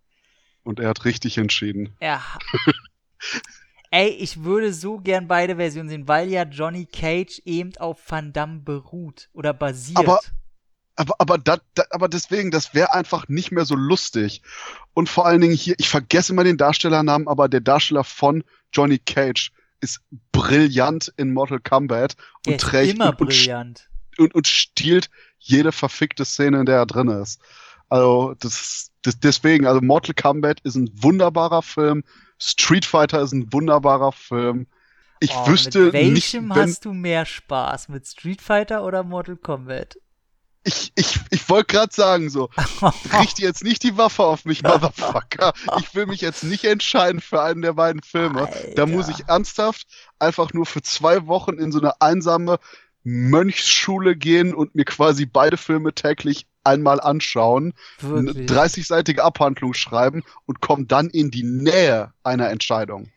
Und 0.63 0.79
er 0.79 0.89
hat 0.89 1.05
richtig 1.05 1.39
entschieden. 1.39 1.97
Ja. 2.01 2.23
Ey, 3.91 4.11
ich 4.11 4.45
würde 4.45 4.73
so 4.73 4.99
gern 4.99 5.27
beide 5.27 5.57
Versionen 5.57 5.89
sehen, 5.89 6.07
weil 6.07 6.29
ja 6.29 6.45
Johnny 6.45 6.87
Cage 6.87 7.41
eben 7.45 7.77
auf 7.79 7.99
Van 8.09 8.33
Damme 8.33 8.61
beruht 8.61 9.29
oder 9.33 9.53
basiert. 9.53 9.99
Aber, 9.99 10.21
aber, 10.95 11.15
aber, 11.19 11.39
dat, 11.39 11.63
dat, 11.75 11.93
aber 11.93 12.09
deswegen, 12.09 12.53
das 12.53 12.73
wäre 12.73 12.95
einfach 12.95 13.27
nicht 13.27 13.51
mehr 13.51 13.65
so 13.65 13.75
lustig. 13.75 14.43
Und 14.95 15.09
vor 15.09 15.27
allen 15.27 15.41
Dingen 15.41 15.57
hier, 15.57 15.75
ich 15.79 15.89
vergesse 15.89 16.35
mal 16.35 16.45
den 16.45 16.57
Darstellernamen, 16.57 17.27
aber 17.27 17.49
der 17.49 17.61
Darsteller 17.61 18.05
von 18.05 18.45
Johnny 18.73 18.99
Cage 18.99 19.51
ist 19.81 20.01
brillant 20.33 21.13
in 21.17 21.33
Mortal 21.33 21.61
Kombat 21.61 22.17
und 22.47 22.61
trägt 22.61 23.01
und, 23.01 23.17
brillant. 23.19 23.89
und, 24.19 24.35
und 24.35 24.47
stiehlt 24.47 25.11
jede 25.39 25.73
verfickte 25.73 26.25
Szene, 26.25 26.61
in 26.61 26.67
der 26.67 26.77
er 26.77 26.87
drin 26.87 27.09
ist. 27.09 27.41
Also, 27.89 28.35
das, 28.39 28.91
das, 29.03 29.19
deswegen, 29.21 29.67
also 29.67 29.81
Mortal 29.81 30.15
Kombat 30.15 30.61
ist 30.61 30.77
ein 30.77 30.91
wunderbarer 30.95 31.63
Film. 31.63 32.05
Street 32.39 32.85
Fighter 32.85 33.21
ist 33.23 33.33
ein 33.33 33.53
wunderbarer 33.53 34.13
Film. 34.13 34.67
Ich 35.19 35.33
Oh, 35.35 35.47
wüsste 35.47 35.93
mit 35.93 35.93
welchem 35.93 36.13
nicht, 36.13 36.55
wenn, 36.55 36.63
hast 36.63 36.85
du 36.85 36.93
mehr 36.95 37.27
Spaß? 37.27 37.89
Mit 37.89 38.07
Street 38.07 38.41
Fighter 38.43 38.85
oder 38.85 39.03
Mortal 39.03 39.37
Kombat? 39.37 39.97
Ich, 40.63 40.93
ich, 40.95 41.19
ich 41.31 41.49
wollte 41.49 41.75
gerade 41.75 41.93
sagen, 41.93 42.29
so, 42.29 42.51
richte 43.19 43.43
jetzt 43.43 43.65
nicht 43.65 43.83
die 43.83 43.97
Waffe 43.97 44.25
auf 44.25 44.45
mich, 44.45 44.63
Motherfucker. 44.65 45.53
Ich 45.79 45.95
will 45.95 46.07
mich 46.07 46.21
jetzt 46.21 46.45
nicht 46.45 46.65
entscheiden 46.65 47.21
für 47.21 47.43
einen 47.43 47.63
der 47.63 47.75
beiden 47.75 48.03
Filme. 48.03 48.49
Da 48.77 48.87
muss 48.87 49.09
ich 49.09 49.29
ernsthaft 49.29 49.87
einfach 50.19 50.53
nur 50.53 50.67
für 50.67 50.83
zwei 50.83 51.27
Wochen 51.27 51.59
in 51.59 51.73
so 51.73 51.81
eine 51.81 52.01
einsame 52.01 52.59
Mönchsschule 53.03 54.17
gehen 54.17 54.55
und 54.55 54.75
mir 54.75 54.85
quasi 54.85 55.25
beide 55.25 55.57
Filme 55.57 55.95
täglich 55.95 56.47
einmal 56.63 57.01
anschauen, 57.01 57.73
eine 58.03 58.27
Wirklich. 58.27 58.51
30-seitige 58.51 59.21
Abhandlung 59.21 59.73
schreiben 59.73 60.23
und 60.45 60.61
komme 60.61 60.85
dann 60.85 61.09
in 61.09 61.31
die 61.31 61.43
Nähe 61.43 62.13
einer 62.23 62.51
Entscheidung. 62.51 63.11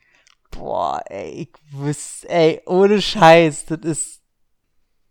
Boah, 0.51 1.01
ey, 1.07 1.31
ich 1.41 1.49
wüsste, 1.71 2.29
ey, 2.29 2.61
ohne 2.65 3.01
Scheiß, 3.01 3.65
das 3.65 3.79
ist, 3.79 4.21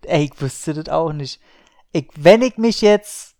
ey, 0.02 0.30
ich 0.32 0.40
wüsste 0.40 0.72
das 0.72 0.88
auch 0.88 1.12
nicht. 1.12 1.40
Ich, 1.92 2.08
wenn 2.16 2.42
ich 2.42 2.56
mich 2.56 2.80
jetzt 2.80 3.34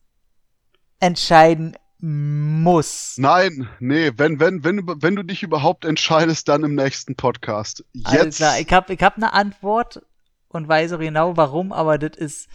entscheiden 1.01 1.77
muss, 2.01 3.15
Nein, 3.17 3.69
nee, 3.79 4.11
wenn, 4.17 4.41
wenn, 4.41 4.65
wenn, 4.65 4.79
du- 4.79 4.95
wenn 5.01 5.15
du 5.17 5.23
dich 5.23 5.43
überhaupt 5.45 5.85
entscheidest, 5.85 6.49
dann 6.49 6.65
im 6.65 6.75
nächsten 6.75 7.15
Podcast. 7.15 7.85
Jetzt. 7.93 8.43
Alter, 8.43 8.61
ich 8.61 8.73
hab, 8.73 8.91
ich 8.91 9.01
hab 9.03 9.17
eine 9.17 9.33
Antwort 9.33 10.03
und 10.49 10.69
weiß 10.69 10.93
auch 10.95 10.99
genau 10.99 11.37
warum, 11.37 11.73
aber 11.73 11.99
das 11.99 12.17
ist 12.19 12.49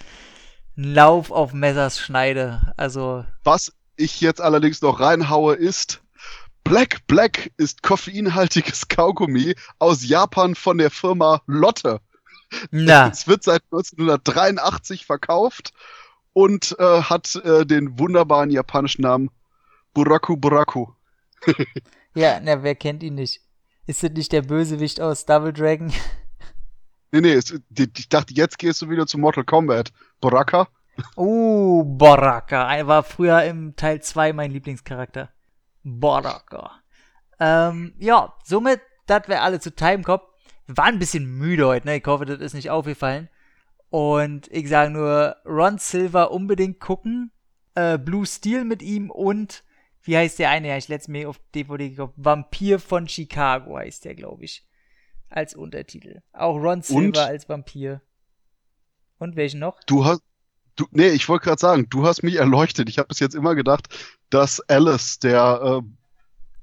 ein 0.77 0.93
Lauf 0.93 1.31
auf 1.31 1.53
Messers 1.53 1.99
Schneide. 1.99 2.73
Also, 2.75 3.23
Was 3.43 3.73
ich 3.95 4.19
jetzt 4.21 4.41
allerdings 4.41 4.81
noch 4.81 4.99
reinhaue, 4.99 5.55
ist 5.55 6.01
Black 6.65 7.07
Black 7.07 7.51
ist 7.55 7.81
koffeinhaltiges 7.81 8.89
Kaugummi 8.89 9.55
aus 9.79 10.05
Japan 10.05 10.53
von 10.55 10.77
der 10.77 10.91
Firma 10.91 11.41
Lotte. 11.47 12.01
Na, 12.71 13.07
Es 13.11 13.27
wird 13.27 13.43
seit 13.43 13.63
1983 13.71 15.05
verkauft 15.05 15.73
und 16.33 16.75
äh, 16.79 17.01
hat 17.01 17.35
äh, 17.35 17.65
den 17.65 17.97
wunderbaren 17.99 18.49
japanischen 18.49 19.01
Namen 19.01 19.29
Buraku 19.93 20.37
Buraku. 20.37 20.87
ja, 22.15 22.39
na, 22.41 22.63
wer 22.63 22.75
kennt 22.75 23.03
ihn 23.03 23.15
nicht? 23.15 23.41
Ist 23.85 24.03
das 24.03 24.11
nicht 24.11 24.31
der 24.31 24.41
Bösewicht 24.41 25.01
aus 25.01 25.25
Double 25.25 25.53
Dragon? 25.53 25.91
Nee, 27.09 27.21
nee, 27.21 27.33
es, 27.33 27.53
die- 27.69 27.89
ich 27.97 28.09
dachte, 28.09 28.33
jetzt 28.33 28.59
gehst 28.59 28.81
du 28.81 28.89
wieder 28.89 29.07
zu 29.07 29.17
Mortal 29.17 29.45
Kombat. 29.45 29.93
Baraka? 30.19 30.67
Uh, 31.15 31.83
Baraka. 31.85 32.75
Er 32.75 32.87
war 32.87 33.01
früher 33.03 33.43
im 33.43 33.77
Teil 33.77 34.01
2 34.01 34.33
mein 34.33 34.51
Lieblingscharakter. 34.51 35.29
Baraka. 35.83 36.71
Ähm, 37.39 37.93
ja, 37.97 38.33
somit, 38.43 38.81
das 39.05 39.27
wäre 39.29 39.41
alle 39.41 39.61
zu 39.61 39.73
Timecop. 39.73 40.33
Waren 40.68 40.95
ein 40.95 40.99
bisschen 40.99 41.26
müde 41.26 41.65
heute, 41.65 41.88
ne? 41.88 41.97
Ich 41.97 42.05
hoffe, 42.05 42.26
das 42.26 42.39
ist 42.39 42.53
nicht 42.53 42.70
aufgefallen. 42.70 43.30
Und 43.89 44.47
ich 44.51 44.68
sage 44.68 44.91
nur, 44.91 45.38
Ron 45.45 45.78
Silver 45.78 46.32
unbedingt 46.32 46.80
gucken. 46.80 47.32
Äh, 47.76 47.97
Blue 47.97 48.26
Steel 48.26 48.65
mit 48.65 48.82
ihm 48.82 49.09
und, 49.09 49.63
wie 50.03 50.18
heißt 50.18 50.39
der 50.39 50.49
eine? 50.49 50.68
Ja, 50.68 50.78
ich 50.78 50.88
letztes 50.88 51.07
Mal 51.07 51.26
auf 51.26 51.39
DVD 51.55 51.89
geguckt. 51.89 52.15
Vampir 52.18 52.80
von 52.80 53.07
Chicago 53.07 53.78
heißt 53.78 54.03
der, 54.05 54.15
glaube 54.15 54.43
ich. 54.45 54.65
Als 55.30 55.55
Untertitel. 55.55 56.22
Auch 56.34 56.55
Ron 56.55 56.82
Silver 56.82 57.05
Und? 57.05 57.18
als 57.18 57.47
Vampir. 57.47 58.01
Und 59.20 59.36
welchen 59.36 59.59
noch? 59.59 59.80
Du 59.86 60.05
hast. 60.05 60.22
Du, 60.76 60.86
nee, 60.91 61.09
ich 61.09 61.28
wollte 61.28 61.45
gerade 61.45 61.59
sagen, 61.59 61.88
du 61.89 62.05
hast 62.05 62.24
mich 62.24 62.36
erleuchtet. 62.36 62.88
Ich 62.88 62.99
habe 62.99 63.07
bis 63.07 63.20
jetzt 63.20 63.34
immer 63.36 63.55
gedacht, 63.55 63.88
dass 64.30 64.59
Alice, 64.70 65.18
der 65.20 65.82
äh, 65.82 65.88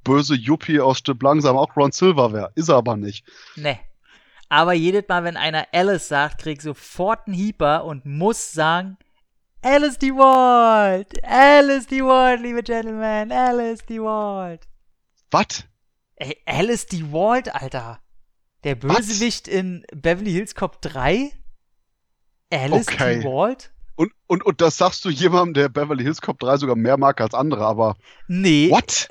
böse 0.04 0.34
Yuppie 0.34 0.80
aus 0.80 0.98
Stipp 0.98 1.22
langsam, 1.22 1.56
auch 1.56 1.76
Ron 1.76 1.90
Silver 1.90 2.32
wäre. 2.32 2.52
Ist 2.54 2.68
er 2.68 2.76
aber 2.76 2.96
nicht. 2.96 3.26
Ne. 3.56 3.78
Aber 4.48 4.72
jedes 4.72 5.08
Mal, 5.08 5.24
wenn 5.24 5.36
einer 5.36 5.66
Alice 5.72 6.08
sagt, 6.08 6.40
krieg 6.42 6.58
ich 6.58 6.62
sofort 6.64 7.26
einen 7.26 7.34
Hieper 7.34 7.84
und 7.84 8.04
muss 8.04 8.52
sagen, 8.52 8.96
Alice 9.62 9.98
die 9.98 10.12
Walt! 10.12 11.08
Alice 11.24 11.86
die 11.86 12.04
Walt, 12.04 12.40
liebe 12.40 12.62
Gentlemen! 12.62 13.32
Alice 13.32 13.84
die 13.86 14.00
Walt! 14.00 14.68
Was? 15.30 15.64
Ey, 16.16 16.36
Alice 16.46 16.86
die 16.86 17.12
Walt, 17.12 17.54
Alter! 17.54 18.00
Der 18.64 18.74
Bösewicht 18.76 19.48
in 19.48 19.84
Beverly 19.94 20.32
Hills 20.32 20.54
Cop 20.54 20.80
3? 20.82 21.32
Alice 22.50 22.88
Okay. 22.88 23.20
die 23.20 23.24
Walt? 23.24 23.72
Und, 23.96 24.12
und, 24.26 24.44
und 24.44 24.60
das 24.60 24.76
sagst 24.76 25.04
du 25.04 25.10
jemandem, 25.10 25.54
der 25.54 25.68
Beverly 25.68 26.02
Hills 26.02 26.20
Cop 26.20 26.38
3 26.38 26.58
sogar 26.58 26.76
mehr 26.76 26.96
mag 26.96 27.20
als 27.20 27.34
andere, 27.34 27.64
aber 27.64 27.96
Nee, 28.28 28.70
what? 28.70 29.08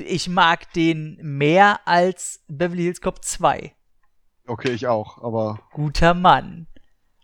ich 0.00 0.28
mag 0.28 0.72
den 0.74 1.18
mehr 1.22 1.80
als 1.86 2.42
Beverly 2.48 2.82
Hills 2.82 3.00
Cop 3.00 3.24
2. 3.24 3.74
Okay, 4.46 4.72
ich 4.72 4.86
auch, 4.86 5.22
aber 5.22 5.58
Guter 5.72 6.14
Mann. 6.14 6.66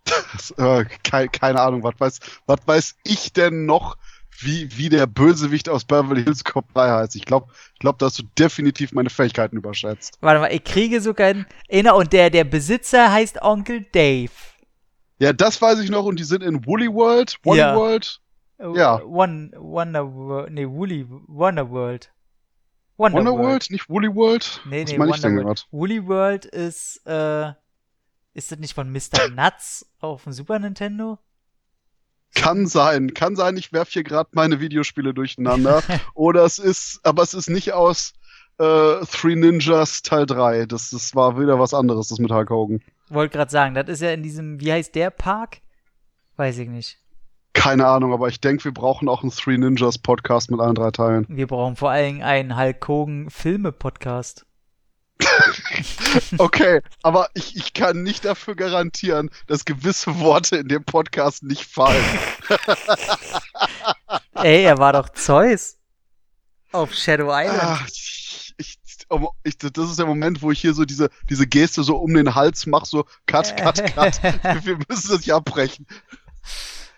das, 0.05 0.51
äh, 0.53 0.85
kei- 1.05 1.29
keine 1.29 1.61
Ahnung, 1.61 1.83
was 1.83 1.95
weiß, 1.99 2.21
was 2.47 2.59
weiß 2.67 2.97
ich 3.05 3.33
denn 3.33 3.67
noch, 3.67 3.97
wie, 4.39 4.75
wie 4.79 4.89
der 4.89 5.07
Bösewicht 5.07 5.69
aus 5.69 5.85
Beverly 5.85 6.25
Hills 6.25 6.45
Cop 6.45 6.73
3 6.73 6.89
heißt? 6.91 7.15
Ich 7.17 7.27
glaube, 7.27 7.49
ich 7.75 7.79
glaub, 7.81 7.99
da 7.99 8.07
hast 8.07 8.19
du 8.19 8.23
definitiv 8.39 8.93
meine 8.93 9.11
Fähigkeiten 9.11 9.57
überschätzt. 9.59 10.17
Warte 10.23 10.41
mal, 10.41 10.53
ich 10.53 10.65
kriege 10.65 11.01
sogar 11.03 11.29
einen. 11.29 11.47
Genau, 11.69 11.99
und 11.99 12.13
der, 12.15 12.31
der 12.31 12.45
Besitzer 12.45 13.13
heißt 13.13 13.43
Onkel 13.43 13.85
Dave. 13.93 14.31
Ja, 15.19 15.35
das 15.35 15.61
weiß 15.61 15.81
ich 15.81 15.91
noch 15.91 16.05
und 16.07 16.19
die 16.19 16.25
sind 16.25 16.43
in 16.43 16.65
Woolly 16.65 16.89
World, 16.91 17.39
Woolly 17.43 17.59
Ja. 17.61 17.77
World, 17.77 18.19
Ja. 18.75 19.03
One, 19.05 19.51
Wonder 19.59 20.11
World, 20.11 20.53
nee, 20.53 20.67
Woolly, 20.67 21.05
Wonder 21.27 21.69
World. 21.69 22.11
Wonder, 23.01 23.19
Wonder 23.19 23.33
World. 23.33 23.45
World, 23.47 23.71
nicht 23.71 23.89
Woolly 23.89 24.15
World? 24.15 24.61
Nee, 24.67 24.83
Was 24.83 24.93
nee, 24.93 24.99
meine 24.99 25.11
ich 25.11 25.23
Wonder 25.23 25.29
denn 25.29 25.37
World. 25.47 25.59
gerade? 25.59 25.73
Woolly 25.73 26.07
World 26.07 26.45
ist, 26.45 27.01
äh, 27.07 27.53
ist 28.35 28.53
das 28.53 28.59
nicht 28.59 28.75
von 28.75 28.93
Mr. 28.93 29.29
Nuts 29.35 29.87
auf 30.01 30.25
dem 30.25 30.35
Super 30.35 30.59
Nintendo? 30.59 31.19
Kann 32.35 32.67
sein, 32.67 33.15
kann 33.15 33.37
sein, 33.37 33.57
ich 33.57 33.73
werfe 33.73 33.93
hier 33.93 34.03
gerade 34.05 34.29
meine 34.35 34.61
Videospiele 34.61 35.15
durcheinander. 35.15 35.83
Oder 36.15 36.45
es 36.45 36.59
ist, 36.59 37.01
aber 37.03 37.23
es 37.23 37.33
ist 37.33 37.49
nicht 37.49 37.73
aus 37.73 38.13
äh, 38.59 39.05
Three 39.07 39.35
Ninjas 39.35 40.03
Teil 40.03 40.27
3. 40.27 40.67
Das, 40.67 40.91
das 40.91 41.15
war 41.15 41.41
wieder 41.41 41.59
was 41.59 41.73
anderes, 41.73 42.09
das 42.09 42.19
mit 42.19 42.31
Hulk 42.31 42.51
Hogan. 42.51 42.83
Wollte 43.09 43.39
gerade 43.39 43.51
sagen, 43.51 43.75
das 43.75 43.89
ist 43.89 44.03
ja 44.03 44.13
in 44.13 44.23
diesem, 44.23 44.61
wie 44.61 44.73
heißt 44.73 44.95
der 44.95 45.09
Park? 45.09 45.63
Weiß 46.37 46.59
ich 46.59 46.69
nicht. 46.69 46.99
Keine 47.53 47.87
Ahnung, 47.87 48.13
aber 48.13 48.29
ich 48.29 48.41
denke, 48.41 48.65
wir 48.65 48.73
brauchen 48.73 49.09
auch 49.09 49.23
einen 49.23 49.33
Three 49.33 49.59
Ninjas 49.59 49.99
Podcast 49.99 50.51
mit 50.51 50.61
allen 50.61 50.75
drei 50.75 50.91
Teilen. 50.91 51.27
Wir 51.29 51.47
brauchen 51.47 51.77
vor 51.77 51.91
allem 51.91 52.23
einen 52.23 52.57
Hulk 52.57 52.87
Hogan 52.87 53.31
Filme-Podcast. 53.31 54.47
Okay, 56.39 56.81
aber 57.03 57.29
ich, 57.35 57.57
ich 57.57 57.73
kann 57.73 58.03
nicht 58.03 58.25
dafür 58.25 58.55
garantieren, 58.57 59.31
dass 59.47 59.65
gewisse 59.65 60.19
Worte 60.19 60.57
in 60.57 60.69
dem 60.69 60.85
Podcast 60.85 61.43
nicht 61.43 61.65
fallen. 61.65 62.05
Ey, 64.35 64.65
er 64.65 64.79
war 64.79 64.93
doch 64.93 65.09
Zeus. 65.11 65.79
Auf 66.73 66.95
Shadow 66.95 67.31
Island. 67.31 67.63
Ah, 67.63 67.79
ich, 67.87 68.55
ich, 68.59 68.79
ich, 69.45 69.59
das 69.59 69.91
ist 69.91 69.99
der 69.99 70.07
Moment, 70.07 70.43
wo 70.43 70.51
ich 70.51 70.61
hier 70.61 70.75
so 70.75 70.85
diese, 70.85 71.11
diese 71.29 71.47
Geste 71.47 71.83
so 71.83 71.97
um 71.97 72.15
den 72.15 72.35
Hals 72.35 72.67
mache, 72.67 72.87
so 72.87 73.05
cut, 73.27 73.57
cut, 73.57 73.95
cut. 73.95 74.23
wir 74.65 74.79
müssen 74.89 75.11
das 75.11 75.19
nicht 75.19 75.33
abbrechen. 75.33 75.87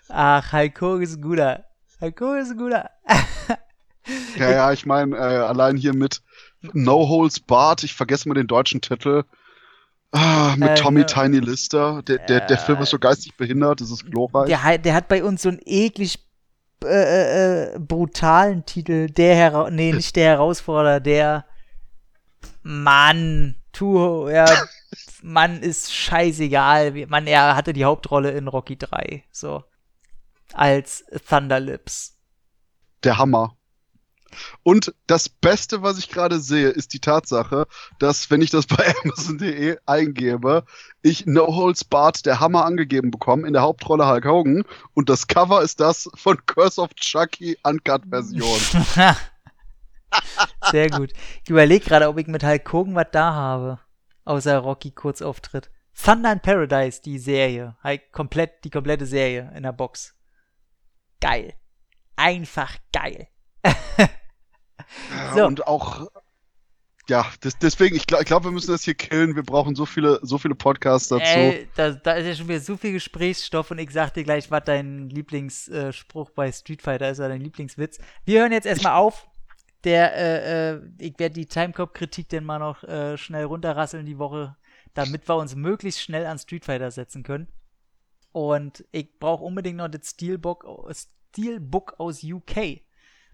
Ach, 0.09 0.53
Hogan 0.53 1.01
ist 1.01 1.15
ein 1.17 1.21
guter. 1.21 1.65
Hogan 2.01 2.39
ist 2.41 2.51
ein 2.51 2.57
guter. 2.57 2.89
Ja, 4.37 4.51
ja, 4.51 4.71
ich 4.73 4.85
meine, 4.85 5.15
äh, 5.15 5.19
allein 5.19 5.77
hier 5.77 5.93
mit 5.95 6.21
No 6.73 7.07
Holes 7.07 7.39
Barred, 7.39 7.83
ich 7.85 7.93
vergesse 7.93 8.27
mal 8.27 8.35
den 8.35 8.47
deutschen 8.47 8.81
Titel. 8.81 9.23
Ah, 10.11 10.55
mit 10.57 10.67
Äh, 10.71 10.75
Tommy 10.75 10.99
ne- 11.01 11.05
Tiny 11.05 11.39
Lister. 11.39 12.01
Der, 12.03 12.17
der, 12.17 12.41
der 12.41 12.57
Film 12.57 12.81
ist 12.81 12.89
so 12.89 12.99
geistig 12.99 13.37
behindert, 13.37 13.79
das 13.79 13.91
ist 13.91 14.05
glorreich. 14.11 14.47
Der, 14.47 14.61
hat- 14.61 14.83
der 14.83 14.93
hat 14.93 15.07
bei 15.07 15.23
uns 15.23 15.43
so 15.43 15.47
einen 15.47 15.61
eklig 15.63 16.19
äh, 16.83 16.87
äh, 16.87 17.75
äh, 17.75 17.79
brutalen 17.79 18.65
Titel. 18.65 19.07
Der 19.09 19.35
Hera 19.37 19.69
nee, 19.71 19.93
nicht 19.93 20.17
der 20.17 20.31
Herausforderer, 20.31 20.99
der 20.99 21.45
Mann, 22.61 23.55
tu, 23.71 24.27
ja, 24.27 24.45
Mann 25.21 25.61
ist 25.61 25.93
scheißegal. 25.93 26.91
Mann, 27.07 27.25
er 27.25 27.55
hatte 27.55 27.71
die 27.71 27.85
Hauptrolle 27.85 28.31
in 28.31 28.49
Rocky 28.49 28.77
3, 28.77 29.23
so. 29.31 29.63
Als 30.53 31.03
Thunderlips. 31.27 32.17
Der 33.03 33.17
Hammer. 33.17 33.57
Und 34.63 34.93
das 35.07 35.29
Beste, 35.29 35.83
was 35.83 35.97
ich 35.97 36.09
gerade 36.09 36.39
sehe, 36.39 36.69
ist 36.69 36.93
die 36.93 36.99
Tatsache, 36.99 37.67
dass, 37.99 38.31
wenn 38.31 38.41
ich 38.41 38.49
das 38.49 38.65
bei 38.67 38.93
Amazon.de 39.03 39.77
eingebe, 39.85 40.63
ich 41.01 41.25
No 41.25 41.47
Holds 41.55 41.83
Barred 41.83 42.25
der 42.25 42.39
Hammer 42.39 42.65
angegeben 42.65 43.11
bekomme, 43.11 43.47
in 43.47 43.53
der 43.53 43.61
Hauptrolle 43.61 44.07
Hulk 44.07 44.25
Hogan. 44.25 44.63
Und 44.93 45.09
das 45.09 45.27
Cover 45.27 45.61
ist 45.61 45.79
das 45.79 46.09
von 46.15 46.43
Curse 46.45 46.81
of 46.81 46.93
Chucky 46.95 47.57
Uncut-Version. 47.63 48.59
Sehr 50.71 50.89
gut. 50.89 51.11
Ich 51.43 51.49
überlege 51.49 51.85
gerade, 51.85 52.07
ob 52.07 52.17
ich 52.17 52.27
mit 52.27 52.43
Hulk 52.43 52.71
Hogan 52.71 52.95
was 52.95 53.07
da 53.11 53.33
habe. 53.33 53.79
Außer 54.25 54.57
Rocky 54.59 54.91
Kurzauftritt. 54.91 55.69
Thunder 56.01 56.31
in 56.31 56.39
Paradise, 56.39 57.01
die 57.01 57.19
Serie. 57.19 57.75
Halt 57.83 58.11
komplett, 58.11 58.63
die 58.63 58.69
komplette 58.69 59.05
Serie 59.05 59.51
in 59.55 59.63
der 59.63 59.73
Box. 59.73 60.15
Geil. 61.23 61.53
Einfach 62.17 62.77
geil. 62.91 63.27
so. 65.35 65.45
Und 65.45 65.65
auch, 65.67 66.07
ja, 67.07 67.25
das, 67.39 67.57
deswegen, 67.57 67.95
ich 67.95 68.07
glaube, 68.07 68.25
glaub, 68.25 68.43
wir 68.43 68.51
müssen 68.51 68.71
das 68.71 68.83
hier 68.83 68.93
killen. 68.93 69.35
Wir 69.35 69.43
brauchen 69.43 69.73
so 69.73 69.85
viele, 69.85 70.19
so 70.21 70.37
viele 70.37 70.53
Podcasts 70.53 71.07
dazu. 71.07 71.23
Ey, 71.23 71.69
da, 71.75 71.91
da 71.91 72.13
ist 72.13 72.27
ja 72.27 72.35
schon 72.35 72.49
wieder 72.49 72.59
so 72.59 72.75
viel 72.75 72.91
Gesprächsstoff 72.91 73.71
und 73.71 73.79
ich 73.79 73.91
sag 73.91 74.13
dir 74.13 74.23
gleich, 74.25 74.51
was 74.51 74.63
dein 74.65 75.09
Lieblingsspruch 75.09 76.29
bei 76.31 76.51
Street 76.51 76.81
Fighter 76.81 77.09
ist 77.09 77.19
oder 77.19 77.29
dein 77.29 77.41
Lieblingswitz. 77.41 77.99
Wir 78.25 78.41
hören 78.41 78.51
jetzt 78.51 78.65
erstmal 78.65 78.95
auf. 78.95 79.27
Der, 79.85 80.15
äh, 80.15 80.71
äh, 80.71 80.81
ich 80.97 81.19
werde 81.19 81.35
die 81.35 81.45
Timecop-Kritik 81.45 82.29
denn 82.29 82.45
mal 82.45 82.59
noch 82.59 82.83
äh, 82.83 83.17
schnell 83.17 83.45
runterrasseln 83.45 84.05
die 84.05 84.17
Woche, 84.17 84.55
damit 84.93 85.27
wir 85.27 85.35
uns 85.35 85.55
möglichst 85.55 86.01
schnell 86.01 86.25
an 86.25 86.39
Street 86.39 86.63
Fighter 86.63 86.89
setzen 86.89 87.23
können. 87.23 87.47
Und 88.33 88.83
ich 88.91 89.19
brauche 89.19 89.43
unbedingt 89.43 89.77
noch 89.77 89.87
das 89.87 90.09
Steelbook, 90.09 90.65
Steelbook 91.31 91.99
aus 91.99 92.23
UK, 92.23 92.81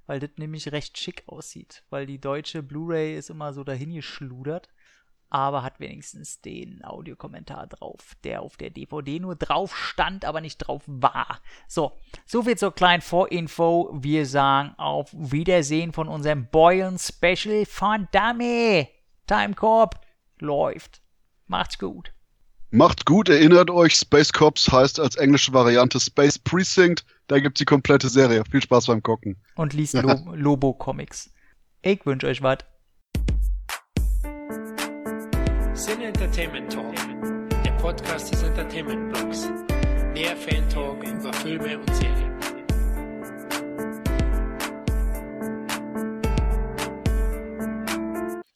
weil 0.06 0.20
das 0.20 0.32
nämlich 0.36 0.72
recht 0.72 0.98
schick 0.98 1.24
aussieht. 1.26 1.84
Weil 1.90 2.06
die 2.06 2.20
deutsche 2.20 2.62
Blu-ray 2.62 3.18
ist 3.18 3.30
immer 3.30 3.54
so 3.54 3.64
dahin 3.64 3.94
geschludert, 3.94 4.68
aber 5.30 5.64
hat 5.64 5.80
wenigstens 5.80 6.42
den 6.42 6.84
Audiokommentar 6.84 7.68
drauf, 7.68 8.18
der 8.26 8.42
auf 8.42 8.58
der 8.58 8.72
DVD 8.72 9.22
nur 9.22 9.38
drauf 9.38 9.74
stand, 9.74 10.26
aber 10.26 10.42
nicht 10.42 10.58
drauf 10.58 10.84
war. 10.86 11.40
So, 11.70 11.98
soviel 12.26 12.58
zur 12.58 12.76
kleinen 12.76 13.02
Vorinfo. 13.02 13.92
Wir 13.94 14.26
sagen 14.26 14.74
auf 14.78 15.14
Wiedersehen 15.14 15.94
von 15.94 16.10
unserem 16.10 16.48
Boylen 16.48 17.00
Special 17.00 17.66
von 17.66 18.10
Dummy. 18.12 18.90
Timecorp 19.28 20.02
läuft. 20.40 21.02
Macht's 21.48 21.80
gut. 21.80 22.12
Macht 22.72 23.08
gut, 23.08 23.30
erinnert 23.30 23.72
euch, 23.72 23.96
Space 23.96 24.32
Cops 24.32 24.72
heißt 24.72 25.00
als 25.00 25.16
englische 25.16 25.52
Variante 25.54 26.00
Space 26.00 26.38
Precinct. 26.38 27.04
Da 27.28 27.40
gibt's 27.40 27.58
die 27.58 27.66
komplette 27.66 28.10
Serie. 28.10 28.44
Viel 28.50 28.62
Spaß 28.62 28.86
beim 28.86 29.02
Gucken. 29.02 29.38
Und 29.56 29.74
liest 29.74 29.94
Lo 30.02 30.36
Lobo 30.36 30.74
Comics. 30.74 31.32
Ich 31.82 32.06
wünsche 32.06 32.28
euch 32.28 32.44
was. 32.44 32.60
Sin 35.74 36.02
Entertainment 36.02 36.72
Talk, 36.72 36.94
der 37.66 37.72
Podcast 37.72 38.32
des 38.32 38.44
Entertainment 38.44 39.14
Blogs. 39.14 39.50
Mehr 40.14 40.38
Fan 40.38 40.70
Talk 40.70 41.04
über 41.04 41.34
Filme 41.34 41.80
und 41.80 41.96
Serien. 41.96 42.59